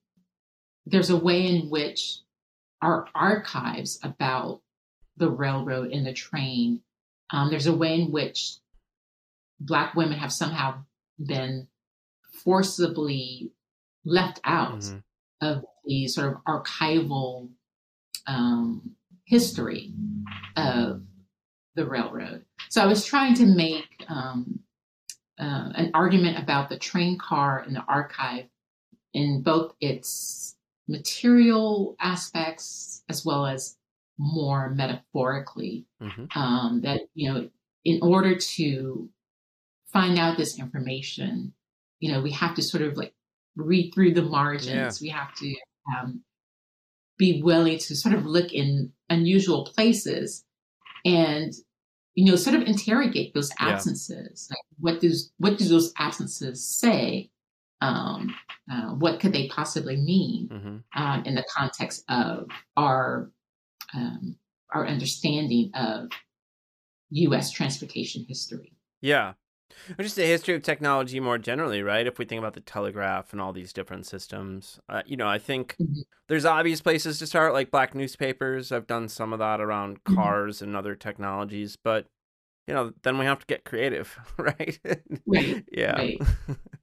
there's 0.86 1.10
a 1.10 1.16
way 1.16 1.46
in 1.46 1.68
which 1.68 2.18
our 2.80 3.06
archives 3.14 3.98
about 4.02 4.60
the 5.16 5.30
railroad 5.30 5.92
and 5.92 6.06
the 6.06 6.12
train, 6.12 6.80
um, 7.30 7.50
there's 7.50 7.66
a 7.66 7.76
way 7.76 8.00
in 8.00 8.10
which 8.10 8.56
Black 9.60 9.94
women 9.94 10.18
have 10.18 10.32
somehow 10.32 10.82
been 11.24 11.68
forcibly 12.42 13.52
left 14.04 14.40
out 14.44 14.80
mm-hmm. 14.80 14.98
Of 15.42 15.64
the 15.84 16.08
sort 16.08 16.28
of 16.28 16.44
archival 16.44 17.50
um, 18.26 18.92
history 19.24 19.92
of 20.56 21.02
the 21.74 21.84
railroad. 21.86 22.44
So 22.70 22.82
I 22.82 22.86
was 22.86 23.04
trying 23.04 23.34
to 23.34 23.46
make 23.46 24.04
um, 24.08 24.60
uh, 25.38 25.70
an 25.74 25.90
argument 25.94 26.38
about 26.38 26.68
the 26.68 26.78
train 26.78 27.18
car 27.18 27.58
and 27.58 27.74
the 27.74 27.84
archive 27.88 28.46
in 29.12 29.42
both 29.42 29.74
its 29.80 30.56
material 30.88 31.96
aspects 32.00 33.02
as 33.08 33.24
well 33.24 33.46
as 33.46 33.76
more 34.18 34.70
metaphorically. 34.70 35.86
hmm 36.00 36.24
Um, 36.34 36.80
that, 36.82 37.02
you 37.14 37.32
know, 37.32 37.48
in 37.84 37.98
order 38.02 38.36
to 38.36 39.08
find 39.92 40.18
out 40.18 40.36
this 40.36 40.58
information, 40.58 41.52
you 42.00 42.12
know, 42.12 42.20
we 42.22 42.30
have 42.30 42.54
to 42.54 42.62
sort 42.62 42.82
of 42.82 42.96
like 42.96 43.14
read 43.56 43.92
through 43.94 44.14
the 44.14 44.22
margins. 44.22 45.00
We 45.00 45.08
have 45.08 45.34
to 45.36 45.54
um, 45.98 46.22
be 47.18 47.42
willing 47.42 47.78
to 47.78 47.96
sort 47.96 48.14
of 48.14 48.24
look 48.26 48.52
in 48.52 48.92
unusual 49.10 49.64
places 49.64 50.44
and 51.04 51.52
you 52.14 52.24
know 52.30 52.36
sort 52.36 52.56
of 52.56 52.62
interrogate 52.62 53.34
those 53.34 53.50
Yeah. 53.60 53.68
absences 53.70 54.48
like 54.50 54.58
what 54.78 55.00
does 55.00 55.32
what 55.38 55.58
do 55.58 55.66
those 55.66 55.92
absences 55.98 56.64
say 56.64 57.30
um, 57.80 58.34
uh, 58.70 58.90
what 58.94 59.18
could 59.18 59.32
they 59.32 59.48
possibly 59.48 59.96
mean 59.96 60.48
hmm 60.48 61.00
um, 61.00 61.24
in 61.24 61.34
the 61.34 61.44
context 61.54 62.04
of 62.08 62.48
our 62.76 63.30
um, 63.94 64.36
our 64.70 64.86
understanding 64.86 65.70
of 65.74 66.08
U.S. 67.10 67.50
transportation 67.50 68.24
history. 68.26 68.72
Yeah. 69.00 69.34
Or 69.98 70.02
just 70.02 70.16
the 70.16 70.26
history 70.26 70.54
of 70.54 70.62
technology 70.62 71.20
more 71.20 71.38
generally, 71.38 71.82
right? 71.82 72.06
If 72.06 72.18
we 72.18 72.24
think 72.24 72.38
about 72.38 72.54
the 72.54 72.60
telegraph 72.60 73.32
and 73.32 73.40
all 73.40 73.52
these 73.52 73.72
different 73.72 74.06
systems, 74.06 74.80
uh, 74.88 75.02
you 75.06 75.16
know, 75.16 75.28
I 75.28 75.38
think 75.38 75.76
Mhm. 75.80 76.02
there's 76.28 76.44
obvious 76.44 76.80
places 76.80 77.18
to 77.18 77.26
start, 77.26 77.52
like 77.52 77.70
black 77.70 77.94
newspapers. 77.94 78.72
I've 78.72 78.86
done 78.86 79.08
some 79.08 79.32
of 79.32 79.38
that 79.38 79.60
around 79.60 80.02
Mhm. 80.04 80.14
cars 80.14 80.62
and 80.62 80.76
other 80.76 80.94
technologies, 80.94 81.76
but 81.76 82.06
you 82.66 82.74
know, 82.74 82.92
then 83.02 83.18
we 83.18 83.24
have 83.24 83.40
to 83.40 83.46
get 83.46 83.64
creative, 83.64 84.16
right? 84.38 84.78
Right, 85.26 85.64
yeah. 85.72 85.96
right. 85.96 86.20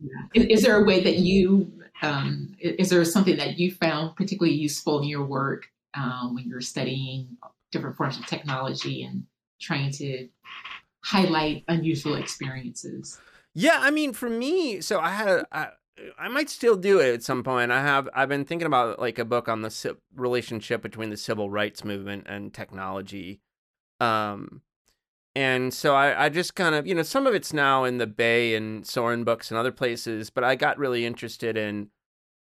Yeah. 0.01 0.27
Is, 0.33 0.59
is 0.59 0.61
there 0.63 0.81
a 0.81 0.85
way 0.85 1.03
that 1.03 1.17
you 1.17 1.83
um, 2.01 2.55
is 2.61 2.89
there 2.89 3.03
something 3.03 3.35
that 3.35 3.59
you 3.59 3.69
found 3.71 4.15
particularly 4.15 4.55
useful 4.55 5.01
in 5.01 5.09
your 5.09 5.25
work 5.25 5.67
um, 5.93 6.35
when 6.35 6.47
you're 6.47 6.61
studying 6.61 7.37
different 7.71 7.97
forms 7.97 8.17
of 8.17 8.25
technology 8.25 9.03
and 9.03 9.25
trying 9.59 9.91
to 9.91 10.29
highlight 11.01 11.63
unusual 11.67 12.15
experiences? 12.15 13.19
Yeah, 13.53 13.77
I 13.79 13.91
mean, 13.91 14.13
for 14.13 14.29
me, 14.29 14.81
so 14.81 14.99
I 14.99 15.09
had 15.09 15.27
a, 15.27 15.47
I, 15.51 15.67
I 16.17 16.27
might 16.29 16.49
still 16.49 16.75
do 16.75 16.99
it 16.99 17.13
at 17.13 17.23
some 17.23 17.43
point. 17.43 17.71
I 17.71 17.81
have, 17.81 18.07
I've 18.13 18.29
been 18.29 18.45
thinking 18.45 18.67
about 18.67 18.99
like 18.99 19.19
a 19.19 19.25
book 19.25 19.49
on 19.49 19.61
the 19.61 19.69
ci- 19.69 19.91
relationship 20.15 20.81
between 20.81 21.09
the 21.09 21.17
civil 21.17 21.49
rights 21.49 21.83
movement 21.83 22.25
and 22.27 22.53
technology. 22.53 23.41
Um, 23.99 24.61
and 25.35 25.73
so 25.73 25.95
I, 25.95 26.25
I 26.25 26.29
just 26.29 26.55
kind 26.55 26.75
of, 26.75 26.87
you 26.87 26.95
know, 26.95 27.03
some 27.03 27.27
of 27.27 27.33
it's 27.33 27.53
now 27.53 27.83
in 27.83 27.97
the 27.97 28.07
Bay 28.07 28.55
and 28.55 28.85
Sorin 28.85 29.23
books 29.23 29.51
and 29.51 29.57
other 29.57 29.71
places, 29.71 30.29
but 30.29 30.43
I 30.43 30.55
got 30.55 30.77
really 30.77 31.05
interested 31.05 31.57
in 31.57 31.89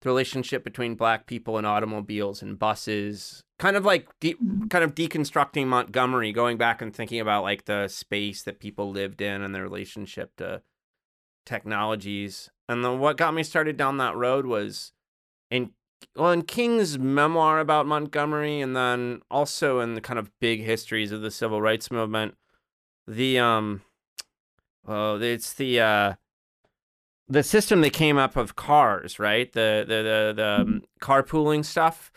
the 0.06 0.10
relationship 0.10 0.64
between 0.64 0.93
black 0.93 1.26
people 1.26 1.58
and 1.58 1.66
automobiles 1.66 2.43
and 2.43 2.60
buses, 2.60 3.43
kind 3.58 3.76
of 3.76 3.86
like 3.86 4.08
de- 4.20 4.36
kind 4.70 4.84
of 4.84 4.93
deconstructing 4.93 5.66
Montgomery, 5.66 6.32
going 6.32 6.58
back 6.58 6.80
and 6.80 6.95
thinking 6.95 7.20
about 7.20 7.41
like 7.41 7.66
the 7.66 7.88
space 7.88 8.43
that 8.43 8.60
people 8.60 8.91
lived 8.91 9.20
in 9.20 9.41
and 9.41 9.56
their 9.56 9.64
relationship 9.64 10.32
to 10.38 10.62
technologies. 11.43 12.51
And 12.70 12.86
then 12.86 12.99
what 12.99 13.18
got 13.18 13.34
me 13.34 13.41
started 13.41 13.78
down 13.78 13.97
that 13.97 14.16
road 14.16 14.45
was 14.45 14.93
in 15.49 15.72
well 16.16 16.32
in 16.32 16.43
King's 16.43 16.99
memoir 16.99 17.60
about 17.60 17.88
Montgomery 17.88 18.62
and 18.62 18.76
then 18.76 19.24
also 19.32 19.80
in 19.80 19.95
the 19.95 20.01
kind 20.01 20.20
of 20.20 20.30
big 20.39 20.62
histories 20.62 21.12
of 21.12 21.22
the 21.22 21.32
civil 21.32 21.64
rights 21.64 21.89
movement. 21.89 22.36
The 23.08 23.39
um 23.39 23.82
oh 24.88 25.20
it's 25.20 25.53
the 25.53 25.80
uh 25.80 26.14
the 27.28 27.43
system 27.43 27.82
that 27.82 27.93
came 27.93 28.17
up 28.17 28.36
of 28.36 28.55
cars, 28.55 29.19
right? 29.19 29.51
The 29.51 29.84
the 29.88 29.95
the, 29.95 30.34
the 30.36 30.47
um, 30.61 30.84
carpooling 31.01 31.65
stuff. 31.65 32.11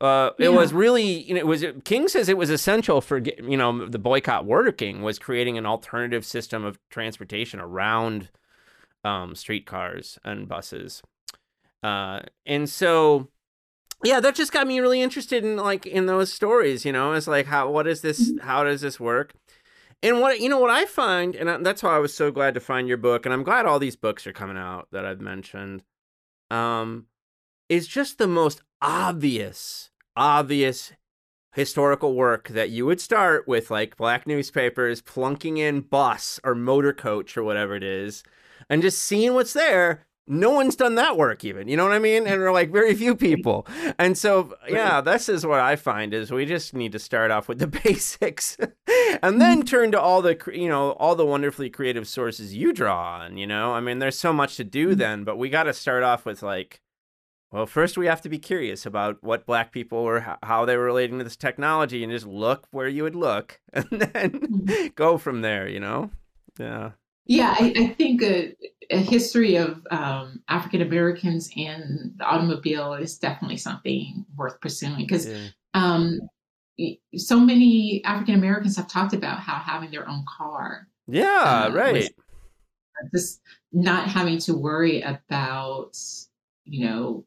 Uh, 0.00 0.30
it 0.38 0.48
Yeah. 0.48 0.56
was 0.56 0.72
really, 0.72 1.02
you 1.24 1.34
know, 1.34 1.40
it 1.40 1.46
was 1.46 1.64
King 1.84 2.06
says 2.06 2.28
it 2.28 2.36
was 2.38 2.50
essential 2.50 3.00
for 3.00 3.18
you 3.18 3.56
know 3.56 3.86
the 3.86 3.98
boycott 3.98 4.44
working 4.46 5.02
was 5.02 5.18
creating 5.18 5.58
an 5.58 5.66
alternative 5.66 6.24
system 6.24 6.64
of 6.64 6.78
transportation 6.88 7.58
around 7.60 8.30
um, 9.04 9.34
streetcars 9.34 10.18
and 10.24 10.48
buses. 10.48 11.02
Uh, 11.82 12.20
and 12.46 12.68
so, 12.68 13.28
yeah, 14.04 14.20
that 14.20 14.34
just 14.34 14.52
got 14.52 14.66
me 14.66 14.78
really 14.80 15.00
interested 15.02 15.44
in 15.44 15.56
like 15.56 15.84
in 15.86 16.06
those 16.06 16.32
stories. 16.32 16.84
You 16.84 16.92
know, 16.92 17.12
it's 17.12 17.26
like 17.26 17.46
how 17.46 17.68
what 17.70 17.86
is 17.88 18.00
this? 18.00 18.32
How 18.42 18.62
does 18.64 18.80
this 18.80 19.00
work? 19.00 19.34
And 20.02 20.20
what 20.20 20.40
you 20.40 20.48
know, 20.48 20.60
what 20.60 20.70
I 20.70 20.84
find, 20.84 21.34
and 21.34 21.66
that's 21.66 21.82
why 21.82 21.96
I 21.96 21.98
was 21.98 22.14
so 22.14 22.30
glad 22.30 22.54
to 22.54 22.60
find 22.60 22.86
your 22.86 22.96
book, 22.96 23.26
and 23.26 23.32
I'm 23.32 23.42
glad 23.42 23.66
all 23.66 23.78
these 23.78 23.96
books 23.96 24.26
are 24.26 24.32
coming 24.32 24.56
out 24.56 24.88
that 24.92 25.04
I've 25.04 25.20
mentioned. 25.20 25.82
Um, 26.50 27.06
is 27.68 27.86
just 27.86 28.18
the 28.18 28.28
most 28.28 28.62
obvious, 28.80 29.90
obvious 30.16 30.92
historical 31.52 32.14
work 32.14 32.48
that 32.48 32.70
you 32.70 32.86
would 32.86 33.00
start 33.00 33.48
with 33.48 33.70
like 33.70 33.96
black 33.96 34.26
newspapers 34.26 35.02
plunking 35.02 35.58
in 35.58 35.80
bus 35.80 36.38
or 36.44 36.54
motor 36.54 36.92
coach 36.92 37.36
or 37.36 37.42
whatever 37.42 37.74
it 37.74 37.82
is 37.82 38.22
and 38.68 38.82
just 38.82 39.00
seeing 39.00 39.34
what's 39.34 39.54
there 39.54 40.06
no 40.28 40.50
one's 40.50 40.76
done 40.76 40.94
that 40.96 41.16
work 41.16 41.44
even 41.44 41.68
you 41.68 41.76
know 41.76 41.84
what 41.84 41.92
i 41.92 41.98
mean? 41.98 42.26
And 42.26 42.40
we're 42.40 42.52
like 42.52 42.70
very 42.70 42.94
few 42.94 43.16
people. 43.16 43.66
And 43.98 44.16
so 44.16 44.54
yeah 44.68 45.00
this 45.00 45.28
is 45.28 45.46
what 45.46 45.60
i 45.60 45.76
find 45.76 46.14
is 46.14 46.30
we 46.30 46.46
just 46.46 46.74
need 46.74 46.92
to 46.92 46.98
start 46.98 47.30
off 47.30 47.48
with 47.48 47.58
the 47.58 47.66
basics 47.84 48.56
and 49.22 49.40
then 49.40 49.58
mm-hmm. 49.58 49.60
turn 49.62 49.92
to 49.92 50.00
all 50.00 50.22
the 50.22 50.38
you 50.52 50.68
know 50.68 50.92
all 50.92 51.14
the 51.14 51.26
wonderfully 51.26 51.70
creative 51.70 52.06
sources 52.06 52.54
you 52.54 52.72
draw 52.72 53.20
on 53.20 53.36
you 53.36 53.46
know? 53.46 53.72
I 53.72 53.80
mean 53.80 53.98
there's 53.98 54.18
so 54.18 54.32
much 54.32 54.56
to 54.56 54.64
do 54.64 54.88
mm-hmm. 54.90 54.98
then 54.98 55.24
but 55.24 55.38
we 55.38 55.48
got 55.48 55.64
to 55.64 55.72
start 55.72 56.02
off 56.02 56.24
with 56.24 56.42
like 56.42 56.80
well, 57.50 57.64
first 57.64 57.96
we 57.96 58.06
have 58.06 58.20
to 58.22 58.28
be 58.28 58.38
curious 58.38 58.84
about 58.84 59.22
what 59.22 59.46
black 59.46 59.72
people 59.72 60.04
were, 60.04 60.36
how 60.42 60.66
they 60.66 60.76
were 60.76 60.84
relating 60.84 61.18
to 61.18 61.24
this 61.24 61.36
technology, 61.36 62.02
and 62.02 62.12
just 62.12 62.26
look 62.26 62.66
where 62.70 62.88
you 62.88 63.04
would 63.04 63.16
look, 63.16 63.60
and 63.72 63.86
then 63.90 64.30
mm-hmm. 64.32 64.86
go 64.94 65.16
from 65.16 65.40
there. 65.40 65.66
You 65.66 65.80
know? 65.80 66.10
Yeah. 66.58 66.92
Yeah, 67.28 67.54
I, 67.58 67.74
I 67.76 67.86
think 67.88 68.22
a, 68.22 68.54
a 68.90 68.96
history 68.96 69.56
of 69.56 69.86
um, 69.90 70.42
African 70.48 70.80
Americans 70.80 71.50
and 71.56 72.14
the 72.16 72.24
automobile 72.24 72.94
is 72.94 73.18
definitely 73.18 73.58
something 73.58 74.24
worth 74.34 74.58
pursuing 74.60 74.96
because 75.06 75.28
Yeah. 75.28 75.48
um, 75.74 76.18
so 77.14 77.38
many 77.38 78.02
African 78.04 78.34
Americans 78.34 78.76
have 78.76 78.88
talked 78.88 79.12
about 79.12 79.40
how 79.40 79.56
having 79.56 79.90
their 79.90 80.08
own 80.08 80.24
car, 80.38 80.88
Yeah. 81.06 81.66
Uh, 81.68 81.72
right. 81.72 82.08
Just 83.14 83.42
not 83.72 84.08
having 84.08 84.38
to 84.38 84.54
worry 84.54 85.02
about, 85.02 85.96
you 86.64 86.86
know, 86.86 87.26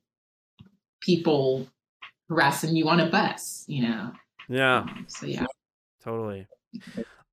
people 1.00 1.68
harassing 2.28 2.76
you 2.76 2.90
on 2.90 3.00
a 3.00 3.10
bus, 3.10 3.66
you 3.68 3.84
know. 3.84 4.12
Yeah. 4.50 4.80
Um, 4.80 5.06
so 5.08 5.28
yeah, 5.28 5.46
Totally. 6.04 6.48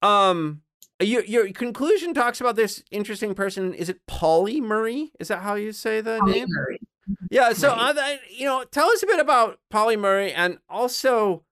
Um. 0.03 0.61
Your 1.01 1.23
your 1.25 1.53
conclusion 1.53 2.13
talks 2.13 2.41
about 2.41 2.57
this 2.57 2.83
interesting 2.91 3.35
person. 3.35 3.73
Is 3.73 3.89
it 3.89 4.05
Pauli 4.07 4.61
Murray? 4.61 5.13
Is 5.21 5.29
that 5.29 5.43
how 5.43 5.55
you 5.55 5.73
say 5.73 6.01
the 6.01 6.19
Pauli 6.19 6.33
name? 6.33 6.47
Murray. 6.51 6.81
Yeah. 7.31 7.53
So, 7.53 7.69
Right. 7.69 7.97
uh, 7.97 8.01
I- 8.01 8.21
you 8.31 8.45
know, 8.45 8.65
tell 8.65 8.89
us 8.91 9.03
a 9.03 9.07
bit 9.07 9.21
about 9.21 9.61
Pauli 9.71 9.97
Murray 9.97 10.33
and 10.33 10.59
also 10.69 11.45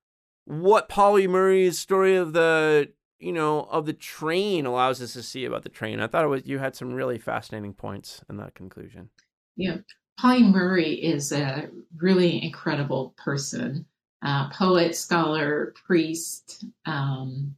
what 0.47 0.89
Pauli 0.89 1.27
Murray's 1.29 1.79
story 1.79 2.17
of 2.17 2.33
the, 2.33 2.93
you 3.21 3.33
know, 3.33 3.61
of 3.71 3.87
the 3.87 3.93
train 3.93 4.67
allows 4.67 5.01
us 5.01 5.13
to 5.13 5.23
see 5.23 5.45
about 5.45 5.63
the 5.63 5.69
train. 5.69 6.01
I 6.01 6.09
thought 6.09 6.25
it 6.25 6.29
was 6.29 6.43
you 6.45 6.59
had 6.59 6.75
some 6.75 6.93
really 6.93 7.19
fascinating 7.19 7.73
points 7.73 8.23
in 8.29 8.37
that 8.39 8.55
conclusion. 8.55 9.11
Yeah, 9.57 9.79
Pauli 10.19 10.43
Murray 10.43 10.93
is 10.95 11.31
a 11.31 11.71
really 11.97 12.43
incredible 12.43 13.15
person, 13.17 13.87
uh, 14.23 14.51
poet, 14.51 14.97
scholar, 14.97 15.73
priest. 15.87 16.65
Um, 16.85 17.55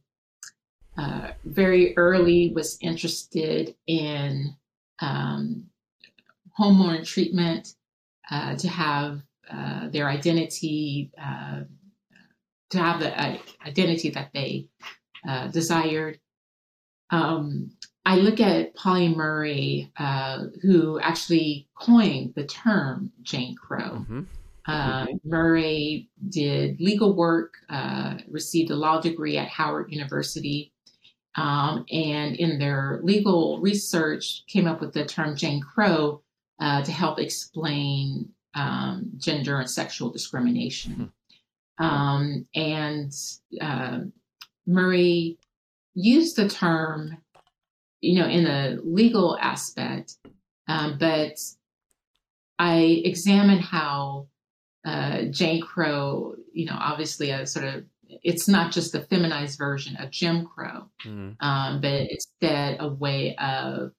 uh, 0.99 1.31
very 1.45 1.95
early 1.97 2.51
was 2.53 2.77
interested 2.81 3.75
in 3.87 4.55
um, 4.99 5.65
hormone 6.57 7.03
treatment 7.03 7.75
uh, 8.29 8.55
to 8.55 8.67
have 8.67 9.21
uh, 9.49 9.87
their 9.93 10.07
identity, 10.17 11.11
uh, 11.17 11.61
to 12.71 12.77
have 12.77 12.99
the 12.99 13.11
uh, 13.19 13.37
identity 13.65 14.09
that 14.09 14.29
they 14.33 14.67
uh, 15.27 15.47
desired. 15.47 16.19
Um, 17.11 17.71
I 18.05 18.15
look 18.17 18.39
at 18.39 18.75
Pauli 18.75 19.09
Murray, 19.15 19.91
uh, 19.97 20.37
who 20.61 20.99
actually 20.99 21.67
coined 21.75 22.33
the 22.35 22.45
term 22.45 23.11
Jane 23.23 23.55
Crow. 23.55 24.05
hmm 24.07 24.23
Uh, 24.67 25.07
Murray 25.23 26.09
did 26.29 26.79
legal 26.79 27.11
work, 27.15 27.51
uh, 27.69 28.17
received 28.29 28.69
a 28.71 28.75
law 28.85 29.01
degree 29.01 29.35
at 29.37 29.49
Howard 29.57 29.87
University, 29.91 30.71
um, 31.35 31.85
and 31.91 32.35
in 32.35 32.59
their 32.59 32.99
legal 33.03 33.59
research 33.59 34.43
came 34.47 34.67
up 34.67 34.81
with 34.81 34.93
the 34.93 35.05
term 35.05 35.35
Jane 35.35 35.61
Crow 35.61 36.21
uh, 36.59 36.83
to 36.83 36.91
help 36.91 37.19
explain 37.19 38.29
um, 38.55 39.11
gender 39.17 39.59
and 39.59 39.69
sexual 39.69 40.09
discrimination. 40.09 41.11
Um, 41.77 42.45
and 42.55 43.13
uh, 43.61 43.99
Murray 44.65 45.37
used 45.93 46.35
the 46.35 46.49
term, 46.49 47.17
you 48.01 48.19
know, 48.19 48.27
in 48.27 48.45
a 48.45 48.77
legal 48.83 49.37
aspect, 49.39 50.15
um, 50.67 50.97
but 50.99 51.39
I 52.57 53.01
examine 53.05 53.59
how 53.59 54.27
uh, 54.85 55.23
Jane 55.23 55.61
Crow, 55.61 56.35
you 56.53 56.65
know, 56.65 56.77
obviously 56.77 57.31
a 57.31 57.45
sort 57.45 57.65
of 57.65 57.85
it's 58.23 58.47
not 58.47 58.71
just 58.71 58.91
the 58.91 59.01
feminized 59.01 59.57
version 59.57 59.95
of 59.97 60.11
Jim 60.11 60.45
Crow, 60.45 60.89
mm-hmm. 61.05 61.31
um, 61.45 61.81
but 61.81 62.09
instead 62.09 62.77
a 62.79 62.87
way 62.87 63.35
of 63.37 63.91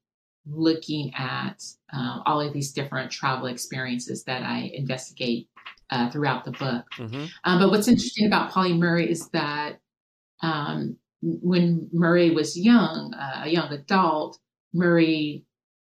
looking 0.46 1.12
at 1.14 1.62
uh, 1.92 2.20
all 2.26 2.40
of 2.40 2.52
these 2.52 2.72
different 2.72 3.10
travel 3.10 3.46
experiences 3.46 4.24
that 4.24 4.42
I 4.42 4.70
investigate 4.74 5.48
uh, 5.90 6.10
throughout 6.10 6.44
the 6.44 6.52
book. 6.52 6.84
Mm-hmm. 6.98 7.24
Um, 7.44 7.60
but 7.60 7.70
what's 7.70 7.88
interesting 7.88 8.26
about 8.26 8.50
Pauli 8.50 8.72
Murray 8.72 9.10
is 9.10 9.28
that 9.30 9.80
um, 10.42 10.96
when 11.22 11.88
Murray 11.92 12.30
was 12.30 12.58
young, 12.58 13.14
uh, 13.14 13.42
a 13.44 13.48
young 13.48 13.70
adult, 13.72 14.38
Murray 14.72 15.44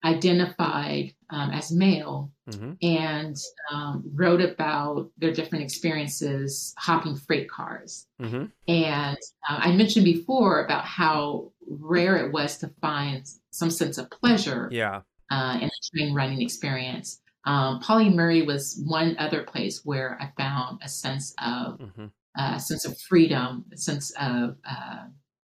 identified 0.04 1.14
um, 1.30 1.50
as 1.50 1.72
male 1.72 2.30
mm-hmm. 2.48 2.72
and 2.82 3.36
um, 3.72 4.04
wrote 4.14 4.40
about 4.40 5.10
their 5.18 5.32
different 5.32 5.64
experiences 5.64 6.74
hopping 6.78 7.16
freight 7.16 7.50
cars. 7.50 8.06
Mm-hmm. 8.20 8.44
And 8.68 9.18
uh, 9.48 9.58
I 9.58 9.72
mentioned 9.72 10.04
before 10.04 10.64
about 10.64 10.84
how 10.84 11.52
rare 11.68 12.16
it 12.16 12.32
was 12.32 12.58
to 12.58 12.68
find 12.80 13.26
some 13.50 13.70
sense 13.70 13.98
of 13.98 14.10
pleasure 14.10 14.68
yeah. 14.70 15.00
uh, 15.30 15.58
in 15.60 15.68
a 15.68 15.96
train 15.96 16.14
running 16.14 16.42
experience. 16.42 17.20
Um, 17.44 17.80
Pauli 17.80 18.10
Murray 18.10 18.42
was 18.42 18.80
one 18.84 19.16
other 19.18 19.44
place 19.44 19.82
where 19.84 20.18
I 20.20 20.32
found 20.40 20.80
a 20.82 20.88
sense 20.88 21.32
of 21.38 21.78
mm-hmm. 21.78 22.06
uh, 22.38 22.54
a 22.56 22.60
sense 22.60 22.84
of 22.84 22.98
freedom, 23.00 23.64
a 23.72 23.76
sense 23.76 24.12
of 24.20 24.56
uh, 24.68 25.04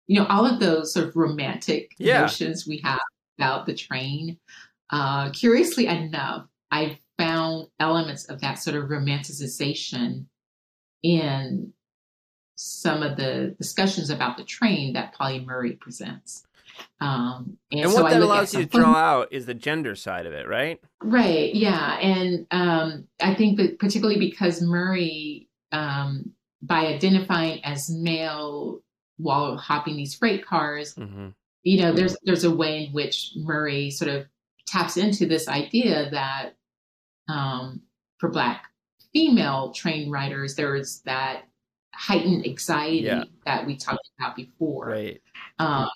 you 0.07 0.19
know 0.19 0.27
all 0.27 0.47
of 0.47 0.61
those 0.61 0.93
sort 0.93 1.09
of 1.09 1.17
romantic 1.17 1.93
yeah. 1.99 2.19
emotions 2.19 2.67
we 2.67 2.81
have 2.85 3.01
about 3.39 3.67
the 3.67 3.75
train. 3.75 4.39
Uh, 4.91 5.31
curiously 5.31 5.87
enough, 5.87 6.47
I 6.71 6.99
found 7.19 7.69
elements 7.81 8.25
of 8.27 8.41
that 8.41 8.59
sort 8.59 8.77
of 8.77 8.89
romanticization 8.89 10.27
in 11.03 11.73
some 12.57 13.03
of 13.03 13.17
the 13.17 13.55
discussions 13.59 14.11
about 14.11 14.37
the 14.37 14.45
train 14.45 14.93
that 14.95 15.15
Pauli 15.15 15.45
Murray 15.45 15.73
presents. 15.73 16.45
Um, 17.01 17.59
and, 17.71 17.83
and, 17.83 17.93
what 17.93 18.03
so 18.03 18.09
that 18.09 18.21
allows 18.21 18.55
you 18.55 18.65
to 18.65 18.67
draw 18.67 18.95
out 18.95 19.33
is 19.33 19.47
the 19.47 19.55
gender 19.55 19.95
side 19.95 20.27
of 20.27 20.33
it, 20.33 20.49
right? 20.49 20.81
Right. 21.03 21.55
Yeah, 21.55 21.99
and 21.99 22.47
um, 22.51 23.09
I 23.21 23.35
think 23.35 23.59
that 23.59 23.79
particularly 23.79 24.19
because 24.19 24.63
Murray, 24.63 25.49
um, 25.73 26.33
by 26.63 26.87
identifying 26.87 27.65
as 27.65 27.91
male 27.91 28.81
while 29.17 29.57
hopping 29.57 29.97
these 29.97 30.15
freight 30.15 30.45
cars, 30.47 30.95
mm-hmm. 30.95 31.29
you 31.63 31.81
know, 31.81 31.93
there's 31.93 32.17
there's 32.25 32.45
a 32.45 32.55
way 32.55 32.85
in 32.85 32.93
which 32.93 33.33
Murray 33.37 33.91
sort 33.91 34.11
of 34.11 34.27
taps 34.69 34.97
into 34.97 35.27
this 35.27 35.49
idea 35.49 36.11
that 36.11 36.51
um, 37.29 37.83
for 38.19 38.29
Black 38.29 38.65
female 39.13 39.73
train 39.73 40.11
riders, 40.11 40.55
there 40.55 40.77
is 40.77 41.01
that 41.03 41.45
heightened 41.95 42.47
anxiety 42.47 43.01
yeah. 43.01 43.25
that 43.45 43.67
we 43.67 43.77
talked 43.77 44.09
about 44.19 44.37
before. 44.37 44.87
Right. 44.87 45.21
Um, 45.59 45.89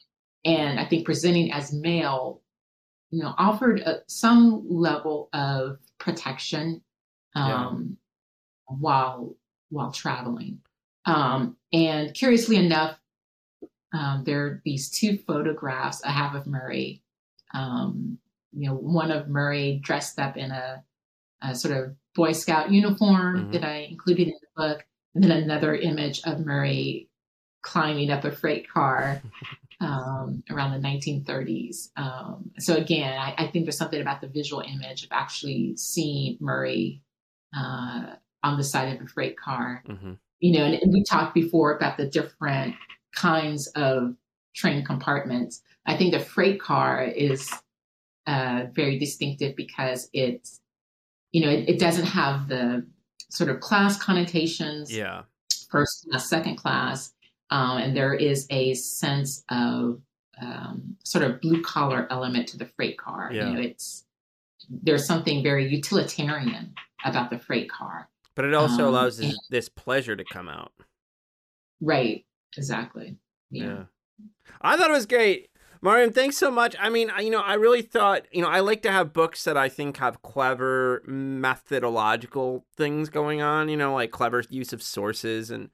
and 0.44 0.80
I 0.80 0.86
think 0.86 1.04
presenting 1.04 1.52
as 1.52 1.72
male, 1.72 2.42
you 3.10 3.22
know, 3.22 3.34
offered 3.38 3.80
a, 3.80 4.00
some 4.08 4.66
level 4.68 5.28
of 5.32 5.78
protection 5.98 6.82
um, 7.34 7.96
yeah. 8.68 8.76
while 8.78 9.36
while 9.70 9.92
traveling. 9.92 10.60
Um, 11.06 11.56
and 11.72 12.12
curiously 12.14 12.56
enough, 12.56 12.98
um, 13.92 14.24
there 14.24 14.44
are 14.44 14.62
these 14.64 14.90
two 14.90 15.18
photographs 15.18 16.02
I 16.04 16.10
have 16.10 16.34
of 16.34 16.46
Murray. 16.46 17.02
Um, 17.54 18.18
you 18.52 18.68
know, 18.68 18.74
one 18.74 19.10
of 19.10 19.28
Murray 19.28 19.80
dressed 19.82 20.18
up 20.18 20.36
in 20.36 20.50
a, 20.50 20.82
a 21.42 21.54
sort 21.54 21.76
of 21.76 21.96
Boy 22.14 22.32
Scout 22.32 22.70
uniform 22.70 23.38
mm-hmm. 23.38 23.52
that 23.52 23.64
I 23.64 23.88
included 23.90 24.28
in 24.28 24.34
the 24.40 24.62
book, 24.62 24.84
and 25.14 25.24
then 25.24 25.30
another 25.30 25.74
image 25.74 26.20
of 26.24 26.44
Murray 26.44 27.08
climbing 27.62 28.10
up 28.10 28.24
a 28.24 28.32
freight 28.32 28.68
car 28.68 29.22
um, 29.80 30.42
around 30.50 30.72
the 30.72 30.88
1930s. 30.88 31.90
Um, 31.96 32.50
so 32.58 32.76
again, 32.76 33.16
I, 33.18 33.34
I, 33.38 33.46
think 33.48 33.64
there's 33.64 33.78
something 33.78 34.00
about 34.00 34.20
the 34.20 34.28
visual 34.28 34.62
image 34.62 35.04
of 35.04 35.10
actually 35.12 35.76
seeing 35.76 36.38
Murray 36.40 37.02
uh, 37.56 38.14
on 38.42 38.56
the 38.56 38.64
side 38.64 38.94
of 38.94 39.02
a 39.02 39.08
freight 39.08 39.36
car. 39.38 39.82
Mm-hmm. 39.88 40.12
You 40.40 40.58
know, 40.58 40.64
and, 40.64 40.74
and 40.74 40.92
we 40.92 41.04
talked 41.04 41.34
before 41.34 41.76
about 41.76 41.96
the 41.96 42.06
different 42.06 42.74
kinds 43.14 43.68
of 43.68 44.16
train 44.54 44.84
compartments. 44.84 45.62
I 45.86 45.96
think 45.96 46.12
the 46.12 46.20
freight 46.20 46.60
car 46.60 47.02
is 47.04 47.50
uh, 48.26 48.64
very 48.72 48.98
distinctive 48.98 49.56
because 49.56 50.08
it's, 50.12 50.60
you 51.32 51.44
know, 51.44 51.50
it, 51.50 51.68
it, 51.68 51.78
doesn't 51.78 52.06
have 52.06 52.48
the 52.48 52.86
sort 53.30 53.50
of 53.50 53.60
class 53.60 54.00
connotations. 54.00 54.94
Yeah. 54.94 55.22
First 55.70 56.06
class, 56.08 56.28
second 56.28 56.56
class. 56.56 57.12
Um, 57.50 57.78
and 57.78 57.96
there 57.96 58.14
is 58.14 58.46
a 58.50 58.74
sense 58.74 59.44
of 59.50 60.00
um, 60.40 60.96
sort 61.04 61.24
of 61.24 61.40
blue 61.40 61.62
collar 61.62 62.06
element 62.10 62.48
to 62.48 62.58
the 62.58 62.66
freight 62.66 62.98
car. 62.98 63.30
Yeah. 63.32 63.48
You 63.48 63.54
know, 63.54 63.60
it's 63.60 64.04
there's 64.70 65.06
something 65.06 65.42
very 65.42 65.68
utilitarian 65.68 66.74
about 67.04 67.30
the 67.30 67.38
freight 67.38 67.70
car. 67.70 68.08
But 68.34 68.46
it 68.46 68.54
also 68.54 68.84
um, 68.84 68.88
allows 68.88 69.18
and, 69.18 69.34
this 69.50 69.68
pleasure 69.68 70.16
to 70.16 70.24
come 70.24 70.48
out. 70.48 70.72
Right. 71.80 72.24
Exactly. 72.56 73.16
Yeah. 73.50 73.64
yeah. 73.64 73.84
I 74.60 74.76
thought 74.76 74.90
it 74.90 74.94
was 74.94 75.06
great. 75.06 75.48
Miriam, 75.84 76.12
thanks 76.12 76.36
so 76.36 76.48
much. 76.48 76.76
I 76.78 76.88
mean, 76.88 77.10
you 77.18 77.30
know, 77.30 77.40
I 77.40 77.54
really 77.54 77.82
thought, 77.82 78.22
you 78.30 78.40
know, 78.40 78.48
I 78.48 78.60
like 78.60 78.82
to 78.82 78.92
have 78.92 79.12
books 79.12 79.42
that 79.42 79.56
I 79.56 79.68
think 79.68 79.96
have 79.96 80.22
clever 80.22 81.02
methodological 81.06 82.64
things 82.76 83.08
going 83.08 83.42
on, 83.42 83.68
you 83.68 83.76
know, 83.76 83.94
like 83.94 84.12
clever 84.12 84.44
use 84.48 84.72
of 84.72 84.80
sources 84.80 85.50
and 85.50 85.70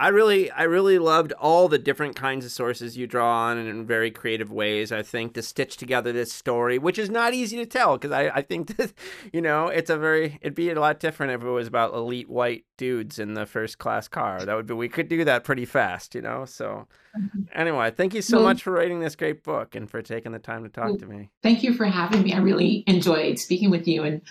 I 0.00 0.08
really, 0.08 0.50
I 0.50 0.62
really 0.62 0.98
loved 0.98 1.32
all 1.32 1.68
the 1.68 1.78
different 1.78 2.16
kinds 2.16 2.46
of 2.46 2.50
sources 2.50 2.96
you 2.96 3.06
draw 3.06 3.48
on 3.48 3.58
in 3.58 3.84
very 3.84 4.10
creative 4.10 4.50
ways. 4.50 4.92
I 4.92 5.02
think 5.02 5.34
to 5.34 5.42
stitch 5.42 5.76
together 5.76 6.10
this 6.10 6.32
story, 6.32 6.78
which 6.78 6.98
is 6.98 7.10
not 7.10 7.34
easy 7.34 7.58
to 7.58 7.66
tell, 7.66 7.98
because 7.98 8.10
I, 8.10 8.30
I 8.34 8.40
think 8.40 8.76
that, 8.78 8.94
you 9.30 9.42
know, 9.42 9.66
it's 9.66 9.90
a 9.90 9.98
very, 9.98 10.38
it'd 10.40 10.54
be 10.54 10.70
a 10.70 10.80
lot 10.80 11.00
different 11.00 11.34
if 11.34 11.42
it 11.42 11.50
was 11.50 11.66
about 11.66 11.92
elite 11.92 12.30
white 12.30 12.64
dudes 12.78 13.18
in 13.18 13.34
the 13.34 13.44
first 13.44 13.76
class 13.76 14.08
car. 14.08 14.42
That 14.42 14.56
would 14.56 14.66
be, 14.66 14.72
we 14.72 14.88
could 14.88 15.08
do 15.08 15.22
that 15.26 15.44
pretty 15.44 15.66
fast, 15.66 16.14
you 16.14 16.22
know. 16.22 16.46
So, 16.46 16.88
mm-hmm. 17.14 17.42
anyway, 17.54 17.90
thank 17.90 18.14
you 18.14 18.22
so 18.22 18.38
well, 18.38 18.46
much 18.46 18.62
for 18.62 18.72
writing 18.72 19.00
this 19.00 19.16
great 19.16 19.44
book 19.44 19.74
and 19.74 19.90
for 19.90 20.00
taking 20.00 20.32
the 20.32 20.38
time 20.38 20.62
to 20.62 20.70
talk 20.70 20.86
well, 20.86 20.96
to 20.96 21.06
me. 21.06 21.28
Thank 21.42 21.62
you 21.62 21.74
for 21.74 21.84
having 21.84 22.22
me. 22.22 22.32
I 22.32 22.38
really 22.38 22.84
enjoyed 22.86 23.38
speaking 23.38 23.68
with 23.68 23.86
you 23.86 24.04
and 24.04 24.22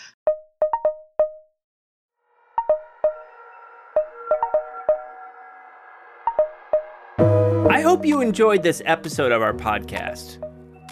hope 7.89 8.05
you 8.05 8.21
enjoyed 8.21 8.61
this 8.61 8.83
episode 8.85 9.31
of 9.31 9.41
our 9.41 9.51
podcast. 9.51 10.37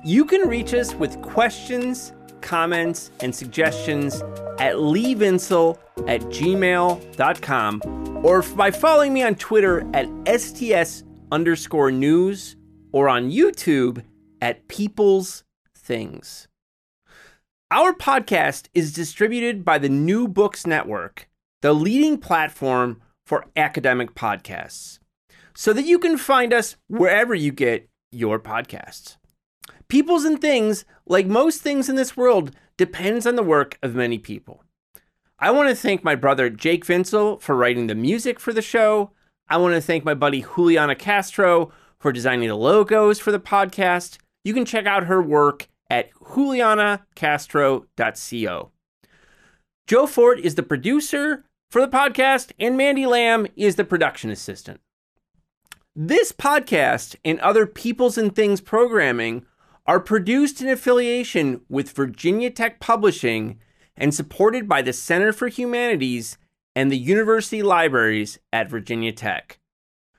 You 0.04 0.26
can 0.26 0.50
reach 0.50 0.74
us 0.74 0.95
with 0.95 1.22
questions, 1.22 2.12
comments, 2.41 3.12
and 3.20 3.36
suggestions 3.36 4.16
at 4.58 4.78
leevinsel 4.78 5.78
at 6.08 6.22
gmail.com 6.22 7.82
or 8.26 8.41
by 8.41 8.72
following 8.72 9.14
me 9.14 9.22
on 9.22 9.36
Twitter 9.36 9.86
at 9.93 10.08
STS 10.41 11.04
underscore 11.32 11.91
news 11.91 12.56
or 12.91 13.10
on 13.10 13.30
YouTube 13.30 14.04
at 14.41 14.68
People's 14.68 15.43
Things. 15.76 16.48
Our 17.70 17.93
podcast 17.93 18.70
is 18.74 18.91
distributed 18.91 19.64
by 19.64 19.78
the 19.78 19.89
New 19.89 20.28
Books 20.28 20.66
Network, 20.66 21.30
the 21.62 21.74
leading 21.74 22.18
platform 22.18 23.04
for 23.24 23.45
academic 23.56 24.16
podcasts 24.16 24.98
so 25.60 25.74
that 25.74 25.88
you 25.88 25.97
can 25.97 26.20
find 26.20 26.53
us 26.53 26.76
wherever 26.88 27.34
you 27.34 27.51
get 27.51 27.89
your 28.12 28.39
podcasts. 28.39 29.18
Peoples 29.88 30.24
and 30.24 30.39
things, 30.39 30.86
like 31.08 31.26
most 31.26 31.64
things 31.64 31.89
in 31.89 31.95
this 31.95 32.16
world, 32.16 32.51
depends 32.78 33.26
on 33.26 33.36
the 33.36 33.41
work 33.41 33.80
of 33.82 33.95
many 33.95 34.20
people. 34.20 34.64
I 35.39 35.49
want 35.49 35.70
to 35.70 35.76
thank 35.76 36.03
my 36.03 36.14
brother 36.14 36.51
Jake 36.51 36.86
Vinsel 36.86 37.41
for 37.41 37.55
writing 37.55 37.88
the 37.88 37.95
music 37.95 38.39
for 38.39 38.53
the 38.53 38.62
show. 38.62 39.10
I 39.49 39.58
want 39.58 39.74
to 39.74 39.82
thank 39.82 40.05
my 40.05 40.14
buddy 40.14 40.45
Juliana 40.55 40.93
Castro 40.93 41.72
for 41.99 42.12
designing 42.12 42.49
the 42.49 42.55
logos 42.55 43.20
for 43.20 43.32
the 43.32 43.39
podcast. 43.39 44.20
You 44.43 44.53
can 44.53 44.64
check 44.64 44.86
out 44.86 45.05
her 45.05 45.24
work 45.24 45.70
at 45.89 46.14
julianacastro.co. 46.14 48.72
Joe 49.88 50.05
Fort 50.05 50.39
is 50.39 50.53
the 50.53 50.62
producer 50.62 51.45
for 51.72 51.82
the 51.82 51.88
podcast, 51.88 52.51
and 52.60 52.78
Mandy 52.78 53.08
Lamb 53.08 53.47
is 53.55 53.76
the 53.76 53.84
production 53.84 54.30
assistant. 54.30 54.82
This 56.00 56.32
podcast 56.32 57.16
and 57.26 57.39
other 57.39 57.66
Peoples 57.66 58.20
and 58.20 58.36
Things 58.36 58.62
programming 58.62 59.48
are 59.88 60.00
produced 60.00 60.62
in 60.62 60.70
affiliation 60.70 61.62
with 61.70 61.89
Virginia 61.89 62.52
Tech 62.52 62.80
Publishing 62.80 63.58
and 63.95 64.14
supported 64.14 64.70
by 64.70 64.84
the 64.84 64.93
Center 64.93 65.34
for 65.34 65.48
Humanities 65.48 66.38
and 66.76 66.91
the 66.91 67.00
University 67.00 67.64
Libraries 67.64 68.38
at 68.54 68.70
Virginia 68.70 69.12
Tech. 69.12 69.58